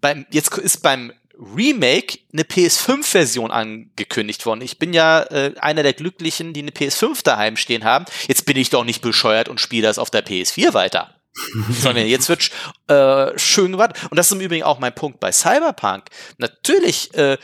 beim, 0.00 0.26
jetzt 0.30 0.56
ist 0.58 0.82
beim 0.82 1.12
Remake 1.38 2.18
eine 2.32 2.42
PS5-Version 2.42 3.52
angekündigt 3.52 4.44
worden. 4.44 4.60
Ich 4.60 4.78
bin 4.78 4.92
ja 4.92 5.22
äh, 5.22 5.54
einer 5.60 5.84
der 5.84 5.92
Glücklichen, 5.92 6.52
die 6.52 6.62
eine 6.62 6.72
PS5 6.72 7.22
daheim 7.22 7.56
stehen 7.56 7.84
haben. 7.84 8.06
Jetzt 8.26 8.44
bin 8.44 8.56
ich 8.56 8.70
doch 8.70 8.84
nicht 8.84 9.02
bescheuert 9.02 9.48
und 9.48 9.60
spiele 9.60 9.86
das 9.86 9.98
auf 9.98 10.10
der 10.10 10.26
PS4 10.26 10.74
weiter. 10.74 11.14
Sondern 11.70 12.06
jetzt 12.06 12.28
wird 12.28 12.50
äh, 12.88 13.38
schön 13.38 13.72
gewartet. 13.72 14.02
Und 14.10 14.16
das 14.16 14.26
ist 14.26 14.32
im 14.32 14.40
Übrigen 14.40 14.64
auch 14.64 14.80
mein 14.80 14.94
Punkt 14.94 15.20
bei 15.20 15.30
Cyberpunk. 15.30 16.06
Natürlich 16.38 17.14
äh, 17.14 17.38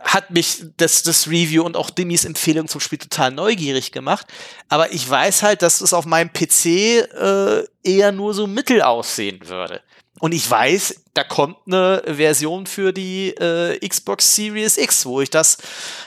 hat 0.00 0.30
mich 0.30 0.64
das, 0.76 1.02
das 1.02 1.28
Review 1.28 1.62
und 1.62 1.76
auch 1.76 1.90
Dimmys 1.90 2.24
Empfehlung 2.24 2.68
zum 2.68 2.80
Spiel 2.80 2.98
total 2.98 3.30
neugierig 3.30 3.92
gemacht. 3.92 4.26
Aber 4.68 4.92
ich 4.92 5.08
weiß 5.08 5.42
halt, 5.42 5.62
dass 5.62 5.80
es 5.80 5.92
auf 5.92 6.06
meinem 6.06 6.32
PC 6.32 6.66
äh, 6.66 7.64
eher 7.82 8.12
nur 8.12 8.34
so 8.34 8.46
mittel 8.46 8.82
aussehen 8.82 9.40
würde. 9.48 9.82
Und 10.20 10.32
ich 10.32 10.50
weiß, 10.50 11.02
da 11.14 11.22
kommt 11.22 11.58
eine 11.66 12.02
Version 12.04 12.66
für 12.66 12.92
die 12.92 13.28
äh, 13.30 13.78
Xbox 13.86 14.34
Series 14.34 14.76
X, 14.76 15.06
wo 15.06 15.20
ich 15.20 15.30
das 15.30 15.58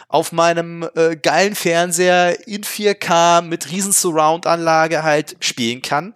auf 0.10 0.32
meinem 0.32 0.88
äh, 0.96 1.16
geilen 1.16 1.56
Fernseher 1.56 2.46
in 2.48 2.64
4K 2.64 3.42
mit 3.42 3.72
riesen 3.72 3.94
Surround-Anlage 3.94 5.04
halt 5.04 5.38
spielen 5.40 5.82
kann. 5.82 6.14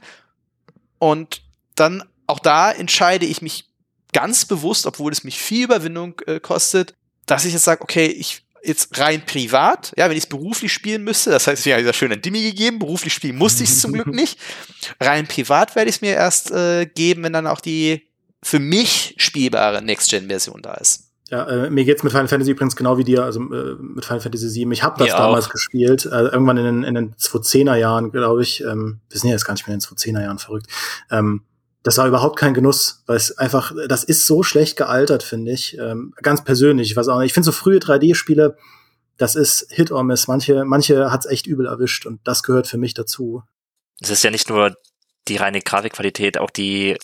Und 1.00 1.42
dann 1.76 2.04
auch 2.28 2.40
da 2.40 2.72
entscheide 2.72 3.26
ich 3.26 3.42
mich 3.42 3.70
ganz 4.12 4.46
bewusst, 4.46 4.86
obwohl 4.86 5.12
es 5.12 5.24
mich 5.24 5.40
viel 5.40 5.66
Überwindung 5.66 6.20
äh, 6.26 6.40
kostet, 6.40 6.94
dass 7.26 7.46
ich 7.46 7.54
jetzt 7.54 7.66
sage, 7.66 7.82
okay, 7.82 8.06
ich 8.06 8.44
jetzt 8.64 8.98
rein 9.00 9.26
privat, 9.26 9.94
ja, 9.96 10.10
wenn 10.10 10.18
ich 10.18 10.24
es 10.24 10.30
beruflich 10.30 10.74
spielen 10.74 11.04
müsste, 11.04 11.30
das 11.30 11.48
heißt, 11.48 11.66
ich 11.66 11.74
habe 11.74 11.84
ja 11.84 11.94
schön 11.94 12.12
ein 12.12 12.22
Dimmi 12.22 12.42
gegeben, 12.42 12.80
beruflich 12.80 13.14
spielen 13.14 13.38
musste 13.38 13.64
ich 13.64 13.70
es 13.70 13.82
zum 13.82 13.94
Glück 13.94 14.08
nicht. 14.14 14.40
Rein 15.00 15.28
privat 15.28 15.76
werde 15.76 15.90
ich 15.90 15.98
es 15.98 16.02
mir 16.02 16.14
erst 16.14 16.52
äh, 16.52 16.86
geben, 16.86 17.24
wenn 17.24 17.34
dann 17.34 17.48
auch 17.48 17.62
die 17.62 18.08
für 18.42 18.60
mich 18.60 19.16
spielbare 19.18 19.82
Next-Gen-Version 19.82 20.62
da 20.62 20.76
ist. 20.76 21.12
Ja, 21.32 21.44
äh, 21.48 21.70
mir 21.72 21.86
geht's 21.86 22.04
mit 22.04 22.12
Final 22.12 22.28
Fantasy 22.28 22.52
übrigens 22.52 22.76
genau 22.76 23.00
wie 23.00 23.04
dir, 23.04 23.24
also 23.24 23.40
äh, 23.42 23.76
mit 23.80 24.06
Final 24.06 24.22
Fantasy 24.22 24.48
7. 24.48 24.72
Ich 24.72 24.84
habe 24.84 25.00
das 25.00 25.08
mir 25.08 25.18
damals 25.18 25.48
auch. 25.48 25.52
gespielt, 25.52 26.06
äh, 26.06 26.10
irgendwann 26.10 26.58
in 26.58 26.66
den, 26.66 26.84
in 26.84 26.94
den 26.94 27.16
2010er 27.16 27.76
Jahren, 27.76 28.12
glaube 28.12 28.44
ich. 28.44 28.62
Ähm, 28.62 29.00
wir 29.10 29.20
sind 29.20 29.30
ja 29.30 29.36
jetzt 29.36 29.46
gar 29.46 29.54
nicht 29.54 29.66
mehr 29.66 29.74
in 29.74 29.80
den 29.80 29.88
2010er 29.88 30.22
Jahren 30.22 30.38
verrückt. 30.38 30.68
Ähm, 31.10 31.42
das 31.86 32.00
war 32.00 32.08
überhaupt 32.08 32.40
kein 32.40 32.56
Genuss, 32.56 33.04
weil 33.06 33.16
es 33.16 33.38
einfach, 33.38 33.72
das 33.88 34.04
ist 34.04 34.26
so 34.26 34.42
schlecht 34.42 34.76
gealtert, 34.76 35.22
finde 35.22 35.52
ich. 35.52 35.78
Ähm, 35.78 36.16
ganz 36.20 36.44
persönlich, 36.44 36.90
ich 36.90 36.98
weiß 36.98 37.08
auch 37.10 37.20
nicht. 37.20 37.28
Ich 37.28 37.34
finde 37.34 37.46
so 37.46 37.52
frühe 37.52 37.78
3D-Spiele, 37.78 38.58
das 39.18 39.36
ist 39.36 39.68
Hit 39.70 39.92
or 39.92 40.04
Miss. 40.04 40.28
Manche, 40.28 40.66
manche 40.66 41.12
hat's 41.12 41.28
echt 41.28 41.46
übel 41.46 41.68
erwischt 41.68 42.08
und 42.08 42.22
das 42.24 42.42
gehört 42.42 42.66
für 42.66 42.80
mich 42.80 42.96
dazu. 42.96 43.44
Es 44.02 44.10
ist 44.10 44.24
ja 44.24 44.32
nicht 44.32 44.50
nur 44.50 44.76
die 45.28 45.36
reine 45.38 45.62
Grafikqualität, 45.62 46.40
auch 46.40 46.50
die 46.50 46.98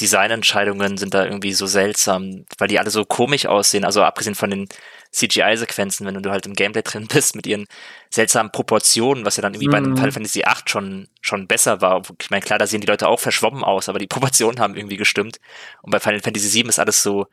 Designentscheidungen 0.00 0.96
sind 0.96 1.14
da 1.14 1.24
irgendwie 1.24 1.52
so 1.52 1.66
seltsam, 1.66 2.44
weil 2.58 2.68
die 2.68 2.78
alle 2.78 2.90
so 2.90 3.04
komisch 3.04 3.46
aussehen. 3.46 3.84
Also 3.84 4.02
abgesehen 4.02 4.34
von 4.34 4.50
den 4.50 4.68
CGI-Sequenzen, 5.12 6.04
wenn 6.06 6.20
du 6.20 6.30
halt 6.30 6.46
im 6.46 6.54
Gameplay 6.54 6.82
drin 6.82 7.06
bist 7.06 7.36
mit 7.36 7.46
ihren 7.46 7.66
seltsamen 8.10 8.50
Proportionen, 8.50 9.24
was 9.24 9.36
ja 9.36 9.42
dann 9.42 9.54
irgendwie 9.54 9.68
mhm. 9.68 9.72
bei 9.72 10.00
Final 10.00 10.12
Fantasy 10.12 10.40
VIII 10.40 10.62
schon, 10.66 11.08
schon 11.20 11.46
besser 11.46 11.80
war. 11.80 12.02
Ich 12.20 12.30
meine, 12.30 12.42
klar, 12.42 12.58
da 12.58 12.66
sehen 12.66 12.80
die 12.80 12.88
Leute 12.88 13.08
auch 13.08 13.20
verschwommen 13.20 13.62
aus, 13.62 13.88
aber 13.88 13.98
die 13.98 14.06
Proportionen 14.08 14.58
haben 14.58 14.74
irgendwie 14.76 14.96
gestimmt. 14.96 15.38
Und 15.82 15.90
bei 15.90 16.00
Final 16.00 16.20
Fantasy 16.20 16.52
VII 16.52 16.68
ist 16.68 16.80
alles 16.80 17.02
so 17.02 17.26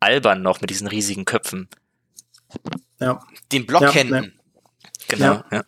albern 0.00 0.42
noch 0.42 0.60
mit 0.60 0.68
diesen 0.68 0.88
riesigen 0.88 1.24
Köpfen. 1.24 1.68
Ja. 3.00 3.20
Den 3.50 3.64
Blockhänden. 3.66 4.24
Ja, 4.24 4.42
Genau, 5.08 5.32
ja. 5.34 5.44
ja. 5.50 5.62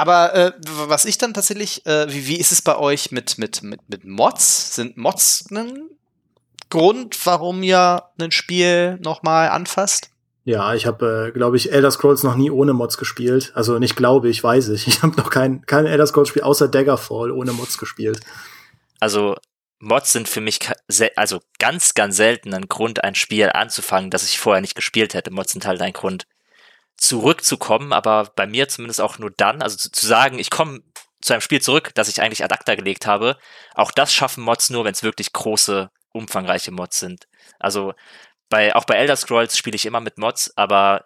Aber 0.00 0.34
äh, 0.34 0.52
was 0.86 1.04
ich 1.04 1.18
dann 1.18 1.34
tatsächlich, 1.34 1.84
äh, 1.84 2.10
wie, 2.10 2.26
wie 2.26 2.40
ist 2.40 2.52
es 2.52 2.62
bei 2.62 2.78
euch 2.78 3.12
mit, 3.12 3.36
mit, 3.36 3.62
mit, 3.62 3.86
mit 3.86 4.06
Mods? 4.06 4.74
Sind 4.74 4.96
Mods 4.96 5.44
ein 5.50 5.90
Grund, 6.70 7.18
warum 7.26 7.62
ihr 7.62 8.04
ein 8.18 8.30
Spiel 8.30 8.96
nochmal 9.02 9.50
anfasst? 9.50 10.08
Ja, 10.44 10.72
ich 10.72 10.86
habe, 10.86 11.26
äh, 11.28 11.32
glaube 11.32 11.58
ich, 11.58 11.70
Elder 11.70 11.90
Scrolls 11.90 12.22
noch 12.22 12.34
nie 12.34 12.50
ohne 12.50 12.72
Mods 12.72 12.96
gespielt. 12.96 13.52
Also 13.54 13.78
nicht 13.78 13.94
glaube 13.94 14.30
ich, 14.30 14.42
weiß 14.42 14.68
ich. 14.70 14.86
Ich 14.88 15.02
habe 15.02 15.14
noch 15.16 15.28
kein, 15.28 15.66
kein 15.66 15.84
Elder 15.84 16.06
Scrolls-Spiel 16.06 16.44
außer 16.44 16.68
Daggerfall 16.68 17.30
ohne 17.30 17.52
Mods 17.52 17.76
gespielt. 17.76 18.20
Also 19.00 19.36
Mods 19.80 20.14
sind 20.14 20.30
für 20.30 20.40
mich 20.40 20.60
also 21.14 21.40
ganz, 21.58 21.92
ganz 21.92 22.16
selten 22.16 22.54
ein 22.54 22.68
Grund, 22.68 23.04
ein 23.04 23.14
Spiel 23.14 23.50
anzufangen, 23.52 24.08
das 24.08 24.24
ich 24.24 24.38
vorher 24.38 24.62
nicht 24.62 24.76
gespielt 24.76 25.12
hätte. 25.12 25.30
Mods 25.30 25.52
sind 25.52 25.66
halt 25.66 25.82
ein 25.82 25.92
Grund, 25.92 26.26
zurückzukommen, 27.00 27.92
aber 27.92 28.30
bei 28.36 28.46
mir 28.46 28.68
zumindest 28.68 29.00
auch 29.00 29.18
nur 29.18 29.30
dann, 29.30 29.62
also 29.62 29.76
zu, 29.76 29.90
zu 29.90 30.06
sagen, 30.06 30.38
ich 30.38 30.50
komme 30.50 30.82
zu 31.22 31.32
einem 31.32 31.40
Spiel 31.40 31.60
zurück, 31.60 31.92
das 31.94 32.08
ich 32.08 32.22
eigentlich 32.22 32.44
ad 32.44 32.54
acta 32.54 32.74
gelegt 32.74 33.06
habe. 33.06 33.38
Auch 33.74 33.90
das 33.90 34.12
schaffen 34.12 34.44
Mods 34.44 34.70
nur, 34.70 34.84
wenn 34.84 34.92
es 34.92 35.02
wirklich 35.02 35.32
große, 35.32 35.90
umfangreiche 36.12 36.70
Mods 36.70 36.98
sind. 36.98 37.26
Also 37.58 37.94
bei, 38.48 38.74
auch 38.74 38.84
bei 38.84 38.96
Elder 38.96 39.16
Scrolls 39.16 39.56
spiele 39.56 39.76
ich 39.76 39.86
immer 39.86 40.00
mit 40.00 40.18
Mods, 40.18 40.52
aber 40.56 41.04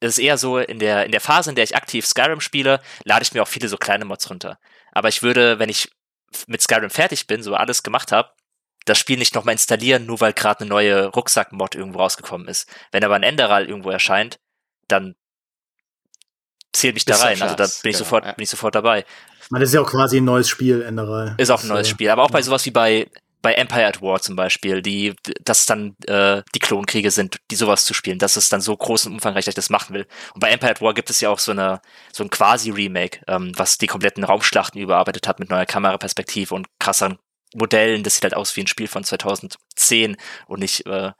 es 0.00 0.18
ist 0.18 0.24
eher 0.24 0.38
so, 0.38 0.58
in 0.58 0.78
der, 0.78 1.06
in 1.06 1.12
der 1.12 1.20
Phase, 1.20 1.50
in 1.50 1.56
der 1.56 1.64
ich 1.64 1.76
aktiv 1.76 2.06
Skyrim 2.06 2.40
spiele, 2.40 2.80
lade 3.04 3.22
ich 3.22 3.32
mir 3.32 3.42
auch 3.42 3.48
viele 3.48 3.68
so 3.68 3.76
kleine 3.76 4.04
Mods 4.04 4.28
runter. 4.28 4.58
Aber 4.92 5.08
ich 5.08 5.22
würde, 5.22 5.58
wenn 5.58 5.68
ich 5.68 5.90
mit 6.46 6.62
Skyrim 6.62 6.90
fertig 6.90 7.26
bin, 7.26 7.42
so 7.42 7.54
alles 7.54 7.82
gemacht 7.82 8.12
habe, 8.12 8.30
das 8.84 8.98
Spiel 8.98 9.18
nicht 9.18 9.34
nochmal 9.34 9.54
installieren, 9.54 10.04
nur 10.04 10.20
weil 10.20 10.32
gerade 10.32 10.60
eine 10.60 10.68
neue 10.68 11.06
Rucksack-Mod 11.06 11.74
irgendwo 11.74 12.00
rausgekommen 12.00 12.48
ist. 12.48 12.68
Wenn 12.92 13.04
aber 13.04 13.14
ein 13.14 13.22
Enderal 13.22 13.66
irgendwo 13.66 13.90
erscheint, 13.90 14.38
dann 14.88 15.14
zähl 16.72 16.92
mich 16.92 17.04
da 17.04 17.16
rein. 17.16 17.40
Also 17.40 17.54
da 17.54 17.64
bin 17.64 17.72
ich 17.72 17.82
genau, 17.82 17.98
sofort, 17.98 18.24
ja. 18.24 18.32
bin 18.32 18.42
ich 18.42 18.50
sofort 18.50 18.74
dabei. 18.74 19.04
Man 19.50 19.62
ist 19.62 19.74
ja 19.74 19.80
auch 19.80 19.90
quasi 19.90 20.18
ein 20.18 20.24
neues 20.24 20.48
Spiel, 20.48 20.82
Enderal. 20.82 21.34
Ist 21.38 21.50
auch 21.50 21.62
ein 21.62 21.68
neues 21.68 21.88
Spiel. 21.88 22.10
Aber 22.10 22.22
auch 22.24 22.30
bei 22.30 22.42
sowas 22.42 22.64
wie 22.66 22.70
bei 22.70 23.08
bei 23.44 23.52
Empire 23.52 23.86
at 23.86 24.00
War 24.00 24.20
zum 24.22 24.36
Beispiel, 24.36 24.80
die, 24.80 25.14
dass 25.44 25.66
dann 25.66 25.94
äh, 26.06 26.42
die 26.54 26.58
Klonkriege 26.60 27.10
sind, 27.10 27.36
die 27.50 27.56
sowas 27.56 27.84
zu 27.84 27.92
spielen, 27.92 28.18
dass 28.18 28.36
es 28.36 28.48
dann 28.48 28.62
so 28.62 28.74
groß 28.74 29.04
und 29.04 29.12
umfangreich, 29.12 29.44
dass 29.44 29.52
ich 29.52 29.56
das 29.56 29.68
machen 29.68 29.94
will. 29.94 30.06
Und 30.32 30.40
bei 30.40 30.48
Empire 30.48 30.70
at 30.70 30.80
War 30.80 30.94
gibt 30.94 31.10
es 31.10 31.20
ja 31.20 31.28
auch 31.28 31.38
so 31.38 31.52
eine 31.52 31.82
so 32.10 32.24
ein 32.24 32.30
quasi 32.30 32.70
Remake, 32.70 33.20
ähm, 33.28 33.52
was 33.54 33.76
die 33.76 33.86
kompletten 33.86 34.24
Raumschlachten 34.24 34.80
überarbeitet 34.80 35.28
hat 35.28 35.40
mit 35.40 35.50
neuer 35.50 35.66
Kameraperspektive 35.66 36.54
und 36.54 36.68
krasseren 36.78 37.18
Modellen. 37.54 38.02
Das 38.02 38.14
sieht 38.14 38.24
halt 38.24 38.34
aus 38.34 38.56
wie 38.56 38.62
ein 38.62 38.66
Spiel 38.66 38.88
von 38.88 39.04
2010 39.04 40.16
und 40.46 40.60
nicht 40.60 40.86
äh, 40.86 41.12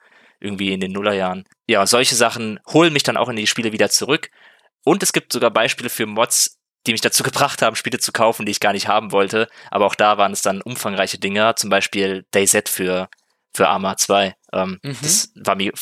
irgendwie 0.45 0.73
in 0.73 0.81
den 0.81 0.93
Nullerjahren. 0.93 1.45
Ja, 1.67 1.87
solche 1.87 2.15
Sachen 2.15 2.61
holen 2.69 2.93
mich 2.93 3.03
dann 3.03 3.17
auch 3.17 3.29
in 3.29 3.37
die 3.37 3.47
Spiele 3.47 3.73
wieder 3.73 3.91
zurück. 3.91 4.31
Und 4.85 5.03
es 5.03 5.13
gibt 5.13 5.33
sogar 5.33 5.51
Beispiele 5.51 5.89
für 5.89 6.07
Mods, 6.07 6.59
die 6.87 6.93
mich 6.93 7.01
dazu 7.01 7.23
gebracht 7.25 7.63
haben, 7.63 7.77
Spiele 7.77 7.99
zu 7.99 8.13
kaufen, 8.13 8.47
die 8.47 8.53
ich 8.53 8.61
gar 8.61 8.73
nicht 8.73 8.89
haben 8.89 9.13
wollte. 9.13 9.49
Aber 9.71 9.87
auch 9.87 9.95
da 9.95 10.19
waren 10.19 10.33
es 10.33 10.43
dann 10.43 10.61
umfangreiche 10.61 11.19
Dinge, 11.19 11.55
zum 11.57 11.71
Beispiel 11.71 12.27
DayZ 12.31 12.69
für, 12.69 13.09
für 13.53 13.69
Arma 13.69 13.97
2. 13.97 14.35
Ähm, 14.53 14.79
mhm. 14.83 14.97
Das 15.03 15.33
war 15.35 15.57
mir 15.57 15.73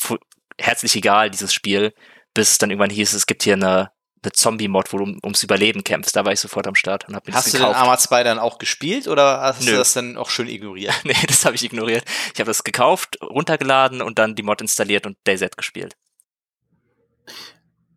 herzlich 0.59 0.97
egal, 0.97 1.31
dieses 1.31 1.53
Spiel, 1.53 1.93
bis 2.35 2.59
dann 2.59 2.71
irgendwann 2.71 2.91
hieß, 2.91 3.13
es 3.15 3.27
gibt 3.27 3.43
hier 3.43 3.55
eine, 3.55 3.91
eine 4.23 4.33
Zombie-Mod, 4.33 4.93
wo 4.93 4.99
du 4.99 5.05
um, 5.05 5.21
ums 5.25 5.43
Überleben 5.43 5.85
kämpfst. 5.85 6.15
Da 6.15 6.25
war 6.25 6.33
ich 6.33 6.41
sofort 6.41 6.67
am 6.67 6.75
Start 6.75 7.09
und 7.09 7.17
hab 7.17 7.27
mir 7.27 7.35
hast 7.35 7.47
das 7.47 7.53
gekauft. 7.53 7.75
Hast 7.75 7.81
du 7.81 7.83
den 7.83 7.89
Arma 7.89 7.99
2 7.99 8.25
dann 8.25 8.39
auch 8.39 8.59
gespielt 8.59 9.09
oder 9.09 9.41
hast 9.41 9.65
Nö. 9.65 9.73
du 9.73 9.77
das 9.77 9.93
dann 9.93 10.17
auch 10.17 10.31
schön 10.31 10.49
ignoriert? 10.49 10.95
nee, 11.05 11.15
das 11.27 11.45
habe 11.45 11.57
ich 11.57 11.65
ignoriert. 11.65 12.05
Ich 12.33 12.41
habe 12.41 12.49
das 12.49 12.65
gekauft, 12.65 13.19
runtergeladen 13.23 14.03
und 14.03 14.19
dann 14.19 14.35
die 14.35 14.43
Mod 14.43 14.61
installiert 14.61 15.07
und 15.07 15.17
DayZ 15.25 15.57
gespielt. 15.57 15.97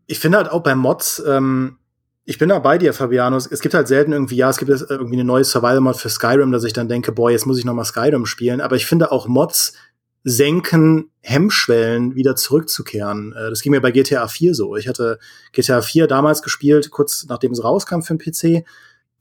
Ich 0.08 0.20
finde 0.20 0.38
halt 0.38 0.52
auch 0.52 0.62
bei 0.62 0.76
Mods, 0.76 1.24
ähm, 1.28 1.80
ich 2.28 2.40
bin 2.40 2.50
da 2.50 2.58
bei 2.58 2.80
dir, 2.80 2.94
Fabiano. 2.94 3.38
Es 3.38 3.62
gibt 3.62 3.76
halt 3.76 3.88
selten 3.88 4.12
irgendwie, 4.12 4.36
ja, 4.36 4.50
es 4.50 4.58
gibt 4.58 4.72
jetzt 4.72 4.90
irgendwie 4.90 5.16
eine 5.16 5.24
neue 5.24 5.44
Survival-Mod 5.44 5.98
für 5.98 6.10
Skyrim, 6.10 6.52
dass 6.52 6.64
ich 6.64 6.74
dann 6.74 6.90
denke, 6.90 7.12
boah, 7.12 7.30
jetzt 7.30 7.46
muss 7.46 7.60
ich 7.60 7.66
noch 7.66 7.76
mal 7.76 7.86
Skyrim 7.86 8.26
spielen. 8.26 8.62
Aber 8.62 8.76
ich 8.76 8.88
finde 8.88 9.12
auch 9.12 9.28
Mods 9.28 9.74
senken 10.28 11.12
Hemmschwellen, 11.22 12.16
wieder 12.16 12.36
zurückzukehren. 12.36 13.32
Äh, 13.34 13.52
das 13.52 13.62
ging 13.62 13.72
mir 13.72 13.80
bei 13.80 13.92
GTA 13.92 14.28
4 14.28 14.56
so. 14.56 14.76
Ich 14.76 14.88
hatte 14.88 15.20
GTA 15.54 15.82
4 15.82 16.08
damals 16.08 16.42
gespielt, 16.42 16.92
kurz 16.92 17.26
nachdem 17.30 17.52
es 17.52 17.64
rauskam 17.64 18.02
für 18.02 18.18
den 18.18 18.20
PC 18.20 18.66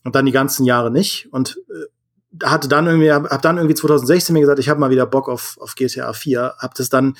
und 0.02 0.14
dann 0.16 0.26
die 0.26 0.32
ganzen 0.32 0.64
Jahre 0.64 0.90
nicht. 0.90 1.28
Und 1.30 1.60
äh, 1.68 2.44
hatte 2.44 2.68
dann 2.68 2.86
irgendwie, 2.86 3.12
hab 3.12 3.42
dann 3.42 3.58
irgendwie 3.58 3.74
2016 3.74 4.32
mir 4.32 4.40
gesagt, 4.40 4.58
ich 4.58 4.70
habe 4.70 4.80
mal 4.80 4.90
wieder 4.90 5.06
Bock 5.06 5.28
auf, 5.28 5.56
auf 5.60 5.74
GTA 5.74 6.14
4. 6.14 6.54
Hab 6.58 6.74
das 6.74 6.88
dann 6.88 7.16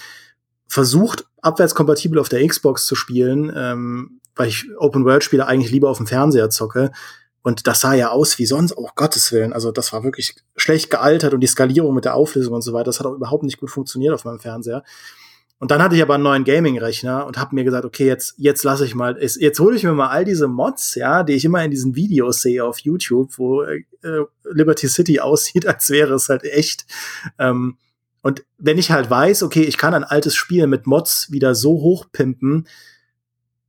versucht, 0.67 1.27
abwärtskompatibel 1.43 2.19
auf 2.19 2.31
der 2.31 2.47
Xbox 2.47 2.87
zu 2.87 2.95
spielen, 2.95 3.53
ähm, 3.55 4.21
weil 4.35 4.49
ich 4.49 4.67
Open-World-Spiele 4.79 5.47
eigentlich 5.47 5.71
lieber 5.71 5.91
auf 5.91 5.99
dem 5.99 6.07
Fernseher 6.07 6.49
zocke. 6.49 6.91
Und 7.45 7.67
das 7.67 7.81
sah 7.83 7.93
ja 7.93 8.09
aus 8.09 8.39
wie 8.39 8.47
sonst, 8.47 8.75
oh 8.79 8.89
Gottes 8.97 9.31
Willen. 9.31 9.53
Also 9.53 9.71
das 9.71 9.93
war 9.93 10.03
wirklich 10.03 10.35
schlecht 10.57 10.91
gealtert 10.91 11.35
und 11.35 11.41
die 11.41 11.47
Skalierung 11.47 11.95
mit 11.95 12.07
der 12.07 12.15
Auflösung 12.15 12.55
und 12.55 12.63
so 12.63 12.73
weiter, 12.73 12.87
das 12.87 13.01
hat 13.01 13.07
auch 13.07 13.13
überhaupt 13.13 13.43
nicht 13.43 13.61
gut 13.61 13.71
funktioniert 13.71 14.15
auf 14.15 14.25
meinem 14.25 14.41
Fernseher. 14.41 14.83
Und 15.59 15.71
dann 15.71 15.83
hatte 15.83 15.95
ich 15.95 16.01
aber 16.01 16.15
einen 16.15 16.25
neuen 16.25 16.45
Gaming-Rechner 16.45 17.27
und 17.27 17.37
habe 17.37 17.55
mir 17.55 17.65
gesagt, 17.65 17.85
okay, 17.85 18.07
jetzt 18.07 18.35
jetzt 18.39 18.65
lasse 18.65 18.87
ich 18.87 18.95
mal, 18.95 19.19
jetzt, 19.21 19.37
jetzt 19.43 19.61
hole 19.61 19.77
ich 19.77 19.85
mir 19.85 19.93
mal 19.93 20.09
all 20.09 20.25
diese 20.25 20.49
Mods, 20.49 20.95
ja, 20.95 21.23
die 21.23 21.35
ich 21.35 21.45
immer 21.45 21.63
in 21.63 21.71
diesen 21.71 21.95
Videos 21.95 22.41
sehe 22.41 22.65
auf 22.65 22.79
YouTube, 22.79 23.37
wo 23.37 23.63
äh, 23.63 23.85
Liberty 24.51 24.89
City 24.89 25.21
aussieht, 25.21 25.67
als 25.67 25.91
wäre 25.91 26.15
es 26.15 26.31
halt 26.31 26.45
echt. 26.45 26.87
Ähm, 27.39 27.77
und 28.23 28.43
wenn 28.57 28.79
ich 28.79 28.91
halt 28.91 29.11
weiß, 29.11 29.43
okay, 29.43 29.65
ich 29.65 29.77
kann 29.77 29.93
ein 29.93 30.05
altes 30.05 30.35
Spiel 30.35 30.67
mit 30.67 30.87
Mods 30.87 31.31
wieder 31.31 31.55
so 31.55 31.73
hochpimpen, 31.73 32.67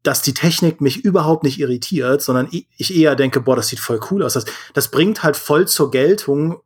dass 0.05 0.21
die 0.21 0.33
Technik 0.33 0.81
mich 0.81 1.03
überhaupt 1.03 1.43
nicht 1.43 1.59
irritiert, 1.59 2.21
sondern 2.21 2.47
ich 2.51 2.95
eher 2.95 3.15
denke, 3.15 3.41
boah, 3.41 3.55
das 3.55 3.67
sieht 3.67 3.79
voll 3.79 3.99
cool 4.11 4.23
aus. 4.23 4.33
Das, 4.33 4.45
das 4.73 4.89
bringt 4.89 5.23
halt 5.23 5.35
voll 5.35 5.67
zur 5.67 5.91
Geltung 5.91 6.61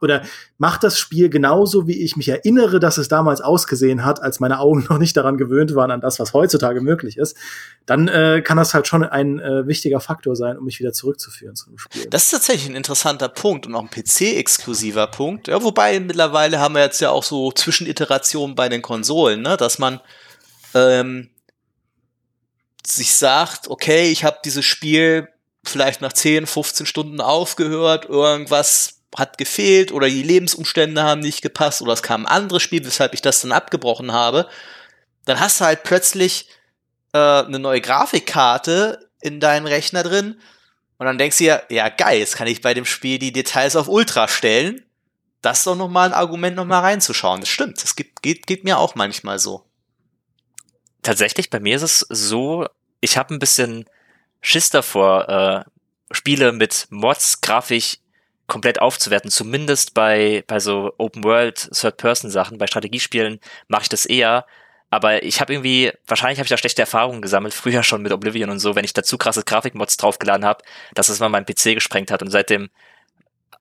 oder 0.00 0.22
macht 0.56 0.82
das 0.82 0.98
Spiel 0.98 1.28
genauso, 1.28 1.86
wie 1.86 2.02
ich 2.02 2.16
mich 2.16 2.28
erinnere, 2.28 2.80
dass 2.80 2.98
es 2.98 3.08
damals 3.08 3.40
ausgesehen 3.40 4.04
hat, 4.04 4.20
als 4.20 4.40
meine 4.40 4.58
Augen 4.58 4.86
noch 4.90 4.98
nicht 4.98 5.16
daran 5.16 5.36
gewöhnt 5.36 5.74
waren, 5.74 5.90
an 5.90 6.00
das, 6.00 6.18
was 6.18 6.32
heutzutage 6.32 6.80
möglich 6.80 7.16
ist, 7.16 7.36
dann 7.86 8.08
äh, 8.08 8.42
kann 8.42 8.56
das 8.56 8.74
halt 8.74 8.86
schon 8.86 9.04
ein 9.04 9.38
äh, 9.38 9.66
wichtiger 9.66 10.00
Faktor 10.00 10.36
sein, 10.36 10.58
um 10.58 10.64
mich 10.64 10.80
wieder 10.80 10.92
zurückzuführen 10.92 11.54
zu 11.54 11.70
dem 11.70 11.78
Spiel. 11.78 12.06
Das 12.10 12.24
ist 12.24 12.30
tatsächlich 12.30 12.70
ein 12.70 12.76
interessanter 12.76 13.28
Punkt 13.28 13.66
und 13.66 13.74
auch 13.74 13.82
ein 13.82 13.90
PC-exklusiver 13.90 15.06
Punkt. 15.06 15.48
Ja, 15.48 15.62
wobei 15.62 16.00
mittlerweile 16.00 16.58
haben 16.58 16.74
wir 16.74 16.82
jetzt 16.82 17.00
ja 17.00 17.10
auch 17.10 17.24
so 17.24 17.52
Zwischeniterationen 17.52 18.56
bei 18.56 18.68
den 18.68 18.82
Konsolen, 18.82 19.42
ne, 19.42 19.56
dass 19.56 19.78
man 19.78 20.00
ähm, 20.74 21.28
sich 22.90 23.14
sagt, 23.14 23.68
okay, 23.68 24.10
ich 24.10 24.24
habe 24.24 24.38
dieses 24.44 24.64
Spiel 24.64 25.28
vielleicht 25.64 26.00
nach 26.00 26.12
10, 26.12 26.46
15 26.46 26.86
Stunden 26.86 27.20
aufgehört, 27.20 28.06
irgendwas 28.06 29.00
hat 29.16 29.38
gefehlt 29.38 29.92
oder 29.92 30.08
die 30.08 30.22
Lebensumstände 30.22 31.02
haben 31.02 31.20
nicht 31.20 31.42
gepasst 31.42 31.82
oder 31.82 31.92
es 31.92 32.02
kam 32.02 32.26
ein 32.26 32.32
anderes 32.32 32.62
Spiel, 32.62 32.84
weshalb 32.84 33.14
ich 33.14 33.22
das 33.22 33.40
dann 33.40 33.52
abgebrochen 33.52 34.12
habe, 34.12 34.48
dann 35.24 35.40
hast 35.40 35.60
du 35.60 35.64
halt 35.64 35.82
plötzlich 35.82 36.48
äh, 37.12 37.18
eine 37.18 37.58
neue 37.58 37.80
Grafikkarte 37.80 39.10
in 39.20 39.40
deinen 39.40 39.66
Rechner 39.66 40.02
drin 40.02 40.40
und 40.98 41.06
dann 41.06 41.18
denkst 41.18 41.38
du 41.38 41.44
dir, 41.44 41.62
ja 41.70 41.88
geil, 41.88 42.18
jetzt 42.18 42.36
kann 42.36 42.48
ich 42.48 42.60
bei 42.60 42.74
dem 42.74 42.84
Spiel 42.84 43.18
die 43.18 43.32
Details 43.32 43.76
auf 43.76 43.88
Ultra 43.88 44.28
stellen. 44.28 44.84
Das 45.40 45.58
ist 45.58 45.66
doch 45.66 45.76
nochmal 45.76 46.08
ein 46.08 46.14
Argument, 46.14 46.56
nochmal 46.56 46.80
reinzuschauen. 46.80 47.40
Das 47.40 47.48
stimmt, 47.48 47.80
das 47.82 47.94
geht, 47.94 48.20
geht, 48.20 48.46
geht 48.46 48.64
mir 48.64 48.78
auch 48.78 48.96
manchmal 48.96 49.38
so. 49.38 49.64
Tatsächlich, 51.02 51.50
bei 51.50 51.60
mir 51.60 51.76
ist 51.76 51.82
es 51.82 52.06
so, 52.08 52.66
ich 53.00 53.16
habe 53.16 53.34
ein 53.34 53.38
bisschen 53.38 53.84
Schiss 54.40 54.70
davor, 54.70 55.28
äh, 55.28 56.14
Spiele 56.14 56.52
mit 56.52 56.86
Mods 56.90 57.40
grafisch 57.40 57.98
komplett 58.46 58.80
aufzuwerten. 58.80 59.30
Zumindest 59.30 59.94
bei, 59.94 60.42
bei 60.46 60.58
so 60.58 60.92
Open 60.98 61.22
World, 61.24 61.70
Third-Person-Sachen, 61.72 62.58
bei 62.58 62.66
Strategiespielen 62.66 63.40
mache 63.68 63.82
ich 63.82 63.88
das 63.88 64.06
eher. 64.06 64.46
Aber 64.90 65.22
ich 65.22 65.40
habe 65.42 65.52
irgendwie, 65.52 65.92
wahrscheinlich 66.06 66.38
habe 66.38 66.46
ich 66.46 66.50
da 66.50 66.56
schlechte 66.56 66.80
Erfahrungen 66.80 67.20
gesammelt, 67.20 67.52
früher 67.52 67.82
schon 67.82 68.00
mit 68.00 68.10
Oblivion 68.10 68.48
und 68.48 68.58
so, 68.58 68.74
wenn 68.74 68.86
ich 68.86 68.94
dazu 68.94 69.18
krasse 69.18 69.42
Grafikmods 69.42 69.98
draufgeladen 69.98 70.46
habe, 70.46 70.64
dass 70.94 71.10
es 71.10 71.20
mal 71.20 71.28
meinen 71.28 71.44
PC 71.44 71.74
gesprengt 71.74 72.10
hat. 72.10 72.22
Und 72.22 72.30
seitdem 72.30 72.70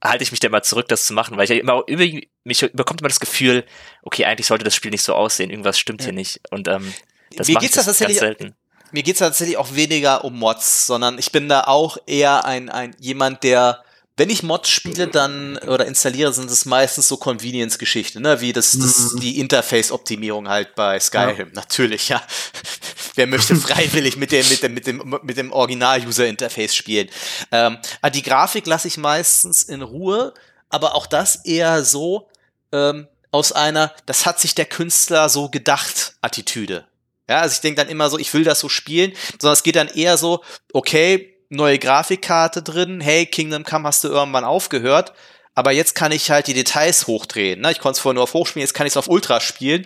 halte 0.02 0.24
ich 0.24 0.32
mich 0.32 0.40
da 0.40 0.48
mal 0.48 0.64
zurück, 0.64 0.88
das 0.88 1.06
zu 1.06 1.14
machen, 1.14 1.36
weil 1.36 1.44
ich 1.44 1.60
immer, 1.60 1.84
irgendwie, 1.86 2.30
mich 2.46 2.64
überkommt 2.64 3.02
immer 3.02 3.10
das 3.10 3.20
Gefühl, 3.20 3.66
okay, 4.04 4.24
eigentlich 4.24 4.48
sollte 4.48 4.64
das 4.64 4.76
Spiel 4.76 4.92
nicht 4.92 5.04
so 5.04 5.16
aussehen, 5.16 5.50
irgendwas 5.50 5.78
stimmt 5.78 6.02
ja. 6.02 6.06
hier 6.06 6.14
nicht. 6.14 6.40
Und 6.50 6.70
ähm, 6.70 6.94
das 7.36 7.50
Mir 7.50 7.56
geht's 7.56 7.76
das 7.76 7.88
tatsächlich, 7.88 8.20
selten 8.20 8.56
mir 8.92 9.04
geht's 9.04 9.20
tatsächlich 9.20 9.58
auch 9.58 9.76
weniger 9.76 10.24
um 10.24 10.38
Mods, 10.38 10.88
sondern 10.88 11.18
ich 11.18 11.32
bin 11.32 11.50
da 11.50 11.66
auch 11.66 11.98
eher 12.06 12.46
ein, 12.46 12.70
ein 12.70 12.96
jemand, 13.00 13.44
der 13.44 13.84
wenn 14.18 14.32
ich 14.32 14.42
Mods 14.42 14.70
spiele, 14.70 15.08
dann 15.08 15.58
oder 15.60 15.86
installiere, 15.86 16.34
sind 16.34 16.50
es 16.50 16.66
meistens 16.66 17.08
so 17.08 17.18
Convenience-Geschichten, 17.18 18.24
ne? 18.24 18.42
wie 18.42 18.52
das, 18.52 18.72
das 18.72 19.14
mhm. 19.14 19.20
die 19.20 19.40
Interface-Optimierung 19.40 20.50
halt 20.50 20.74
bei 20.74 21.00
Skyrim. 21.00 21.50
Ja. 21.50 21.54
Natürlich, 21.54 22.10
ja. 22.10 22.24
Wer 23.16 23.28
möchte 23.28 23.56
freiwillig 23.58 24.18
mit 24.18 24.32
dem 24.32 24.48
mit 24.50 24.64
dem 24.64 24.74
mit 24.74 24.88
dem 24.88 25.20
mit 25.22 25.38
dem 25.38 25.52
Original-User-Interface 25.52 26.76
spielen? 26.76 27.10
Ähm, 27.52 27.78
ah, 28.02 28.10
die 28.10 28.24
Grafik 28.24 28.66
lasse 28.66 28.88
ich 28.88 28.98
meistens 28.98 29.62
in 29.62 29.84
Ruhe, 29.84 30.34
aber 30.70 30.96
auch 30.96 31.06
das 31.06 31.46
eher 31.46 31.84
so 31.86 32.28
ähm, 32.72 33.08
aus 33.32 33.52
einer, 33.52 33.94
das 34.08 34.26
hat 34.26 34.40
sich 34.40 34.56
der 34.56 34.66
Künstler 34.66 35.30
so 35.30 35.50
gedacht, 35.50 36.16
Attitüde. 36.22 36.86
Ja, 37.30 37.42
also 37.42 37.54
ich 37.54 37.62
denke 37.62 37.82
dann 37.82 37.90
immer 37.90 38.10
so, 38.10 38.18
ich 38.18 38.34
will 38.34 38.44
das 38.44 38.60
so 38.60 38.70
spielen, 38.70 39.14
sondern 39.40 39.54
es 39.54 39.64
geht 39.64 39.76
dann 39.76 39.88
eher 39.90 40.18
so, 40.18 40.44
okay, 40.74 41.34
neue 41.50 41.80
Grafikkarte 41.80 42.62
drin, 42.62 43.02
hey, 43.02 43.26
Kingdom 43.26 43.64
Come 43.64 43.88
hast 43.88 44.04
du 44.04 44.08
irgendwann 44.10 44.44
aufgehört, 44.44 45.14
aber 45.56 45.72
jetzt 45.72 45.96
kann 45.96 46.12
ich 46.12 46.30
halt 46.32 46.48
die 46.48 46.54
Details 46.54 47.08
hochdrehen. 47.08 47.62
Ne? 47.62 47.72
Ich 47.72 47.80
konnte 47.80 47.98
es 47.98 48.00
vorher 48.00 48.16
nur 48.16 48.24
auf 48.24 48.34
Hoch 48.34 48.48
spielen, 48.48 48.62
jetzt 48.62 48.74
kann 48.74 48.88
ich 48.88 48.94
es 48.94 48.98
auf 48.98 49.08
Ultra 49.10 49.40
spielen. 49.40 49.86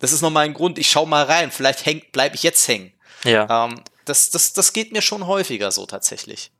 das 0.00 0.12
ist 0.12 0.20
nochmal 0.22 0.44
ein 0.44 0.54
Grund, 0.54 0.78
ich 0.78 0.90
schau 0.90 1.06
mal 1.06 1.24
rein, 1.24 1.50
vielleicht 1.50 1.86
häng, 1.86 2.02
bleib 2.12 2.34
ich 2.34 2.42
jetzt 2.42 2.66
hängen. 2.68 2.92
Ja. 3.24 3.66
Ähm, 3.66 3.80
das, 4.04 4.30
das, 4.30 4.52
das 4.52 4.72
geht 4.72 4.92
mir 4.92 5.02
schon 5.02 5.26
häufiger 5.26 5.70
so 5.70 5.86
tatsächlich. 5.86 6.52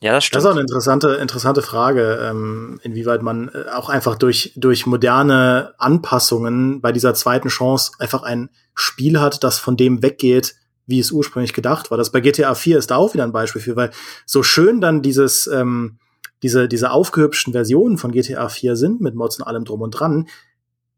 Ja, 0.00 0.12
das 0.12 0.24
Das 0.24 0.24
stimmt. 0.26 0.40
ist 0.40 0.46
auch 0.46 0.50
eine 0.52 0.60
interessante, 0.60 1.08
interessante 1.14 1.62
Frage, 1.62 2.28
ähm, 2.30 2.80
inwieweit 2.82 3.22
man 3.22 3.48
äh, 3.48 3.70
auch 3.70 3.88
einfach 3.88 4.16
durch, 4.16 4.52
durch 4.56 4.86
moderne 4.86 5.74
Anpassungen 5.78 6.80
bei 6.80 6.92
dieser 6.92 7.14
zweiten 7.14 7.48
Chance 7.48 7.92
einfach 7.98 8.22
ein 8.22 8.50
Spiel 8.74 9.20
hat, 9.20 9.44
das 9.44 9.58
von 9.58 9.76
dem 9.76 10.02
weggeht, 10.02 10.54
wie 10.86 10.98
es 10.98 11.12
ursprünglich 11.12 11.52
gedacht 11.52 11.90
war. 11.90 11.98
Das 11.98 12.12
bei 12.12 12.20
GTA 12.20 12.54
4 12.54 12.78
ist 12.78 12.90
da 12.90 12.96
auch 12.96 13.14
wieder 13.14 13.24
ein 13.24 13.32
Beispiel 13.32 13.62
für, 13.62 13.76
weil 13.76 13.90
so 14.26 14.42
schön 14.42 14.80
dann 14.80 15.02
dieses, 15.02 15.46
ähm, 15.46 15.98
diese, 16.42 16.68
diese 16.68 16.90
aufgehübschten 16.90 17.52
Versionen 17.52 17.96
von 17.96 18.12
GTA 18.12 18.48
4 18.48 18.76
sind, 18.76 19.00
mit 19.00 19.14
Mods 19.14 19.38
und 19.38 19.46
allem 19.46 19.64
drum 19.64 19.80
und 19.80 19.92
dran, 19.92 20.28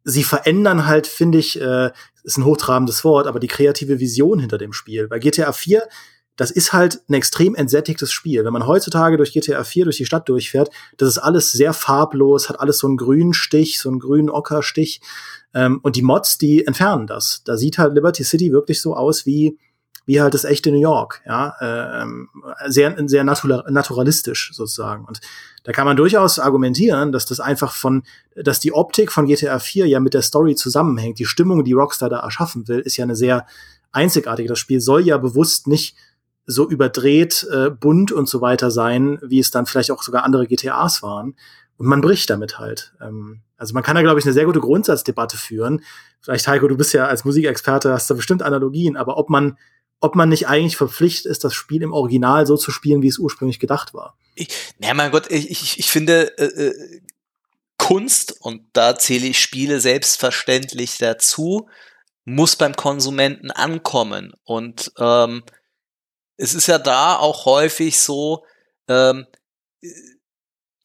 sie 0.03 0.25
verändern 0.25 0.87
halt, 0.87 1.07
finde 1.07 1.39
ich, 1.39 1.61
äh, 1.61 1.91
ist 2.23 2.39
ein 2.39 2.45
hochtrabendes 2.45 3.05
Wort, 3.05 3.27
aber 3.27 3.41
die 3.41 3.49
kreative 3.49 4.01
Vision 4.01 4.39
hinter 4.39 4.59
dem 4.59 4.73
Spiel. 4.73 5.09
Bei 5.09 5.19
GTA 5.19 5.53
4 5.53 5.83
das 6.37 6.51
ist 6.51 6.73
halt 6.73 7.01
ein 7.09 7.15
extrem 7.15 7.55
entsättigtes 7.55 8.13
Spiel. 8.13 8.45
Wenn 8.45 8.53
man 8.53 8.67
heutzutage 8.67 9.17
durch 9.17 9.33
GTA 9.33 9.65
4 9.65 9.85
durch 9.85 9.97
die 9.97 10.07
Stadt 10.07 10.29
durchfährt, 10.29 10.71
das 10.99 11.09
ist 11.09 11.19
alles 11.19 11.53
sehr 11.53 11.73
farblos, 11.73 12.49
hat 12.49 12.61
alles 12.61 12.79
so 12.79 12.87
einen 12.87 12.99
grünen 12.99 13.33
Stich, 13.33 13.81
so 13.81 13.89
einen 13.89 13.99
grünen 13.99 14.31
Ockerstich. 14.31 15.01
Ähm, 15.55 15.81
und 15.83 15.97
die 15.97 16.03
Mods, 16.03 16.39
die 16.39 16.67
entfernen 16.67 17.07
das. 17.07 17.43
Da 17.45 17.57
sieht 17.57 17.79
halt 17.79 17.95
Liberty 17.95 18.23
City 18.23 18.53
wirklich 18.53 18.83
so 18.83 18.95
aus 18.95 19.25
wie, 19.25 19.59
wie 20.05 20.21
halt 20.21 20.35
das 20.35 20.45
echte 20.45 20.71
New 20.71 20.81
York, 20.81 21.23
ja, 21.27 21.55
ähm, 21.61 22.29
sehr, 22.67 22.95
sehr 23.09 23.25
natura 23.25 23.65
naturalistisch 23.69 24.53
sozusagen. 24.53 25.05
Und 25.05 25.21
da 25.65 25.73
kann 25.73 25.87
man 25.87 25.97
durchaus 25.97 26.39
argumentieren, 26.39 27.11
dass 27.11 27.27
das 27.27 27.41
einfach 27.41 27.73
von, 27.73 28.05
dass 28.37 28.61
die 28.61 28.73
Optik 28.73 29.11
von 29.11 29.27
GTA 29.27 29.59
4 29.59 29.89
ja 29.89 29.99
mit 29.99 30.15
der 30.15 30.23
Story 30.23 30.55
zusammenhängt. 30.55 31.19
Die 31.19 31.25
Stimmung, 31.25 31.65
die 31.65 31.73
Rockstar 31.73 32.11
da 32.11 32.21
erschaffen 32.21 32.69
will, 32.69 32.81
ist 32.81 32.99
ja 32.99 33.05
eine 33.05 33.17
sehr 33.17 33.47
einzigartige. 33.91 34.49
Das 34.49 34.59
Spiel 34.59 34.81
soll 34.81 35.01
ja 35.01 35.19
bewusst 35.19 35.67
nicht 35.67 35.97
so 36.47 36.69
überdreht, 36.69 37.47
äh, 37.53 37.71
bunt 37.71 38.13
und 38.13 38.29
so 38.29 38.41
weiter 38.41 38.71
sein, 38.71 39.19
wie 39.23 39.41
es 39.41 39.51
dann 39.51 39.67
vielleicht 39.67 39.91
auch 39.91 40.03
sogar 40.03 40.25
andere 40.25 40.47
GTAs 40.47 41.03
waren. 41.03 41.37
Und 41.77 41.87
man 41.87 42.01
bricht 42.01 42.31
damit 42.31 42.59
halt. 42.59 42.95
Ähm, 43.01 43.43
also 43.57 43.75
man 43.75 43.83
kann 43.83 43.97
da, 43.97 44.03
glaube 44.03 44.19
ich, 44.19 44.25
eine 44.25 44.33
sehr 44.33 44.45
gute 44.45 44.61
Grundsatzdebatte 44.61 45.37
führen. 45.37 45.83
Vielleicht, 46.21 46.47
Heiko, 46.47 46.69
du 46.69 46.77
bist 46.77 46.93
ja 46.93 47.07
als 47.07 47.25
Musikexperte, 47.25 47.93
hast 47.93 48.09
da 48.09 48.15
bestimmt 48.15 48.43
Analogien, 48.43 48.97
aber 48.97 49.17
ob 49.17 49.29
man, 49.29 49.59
ob 50.01 50.15
man 50.15 50.29
nicht 50.29 50.49
eigentlich 50.49 50.77
verpflichtet 50.77 51.31
ist, 51.31 51.45
das 51.45 51.55
Spiel 51.55 51.83
im 51.83 51.93
Original 51.93 52.47
so 52.47 52.57
zu 52.57 52.71
spielen, 52.71 53.03
wie 53.03 53.09
es 53.09 53.19
ursprünglich 53.19 53.59
gedacht 53.59 53.93
war. 53.93 54.17
Ich, 54.35 54.49
na 54.79 54.95
mein 54.95 55.11
Gott, 55.11 55.31
ich, 55.31 55.51
ich, 55.51 55.79
ich 55.79 55.91
finde 55.91 56.39
äh, 56.39 56.45
äh, 56.45 57.01
Kunst, 57.79 58.37
und 58.41 58.63
da 58.73 58.99
zähle 58.99 59.27
ich 59.27 59.39
Spiele 59.39 59.81
selbstverständlich 59.81 60.99
dazu, 60.99 61.69
muss 62.25 62.57
beim 62.57 62.75
Konsumenten 62.75 63.51
ankommen. 63.51 64.33
Und 64.45 64.93
ähm, 64.99 65.43
es 66.37 66.55
ist 66.55 66.67
ja 66.67 66.79
da 66.79 67.17
auch 67.17 67.47
häufig 67.47 67.99
so, 67.99 68.45
ähm, 68.89 69.27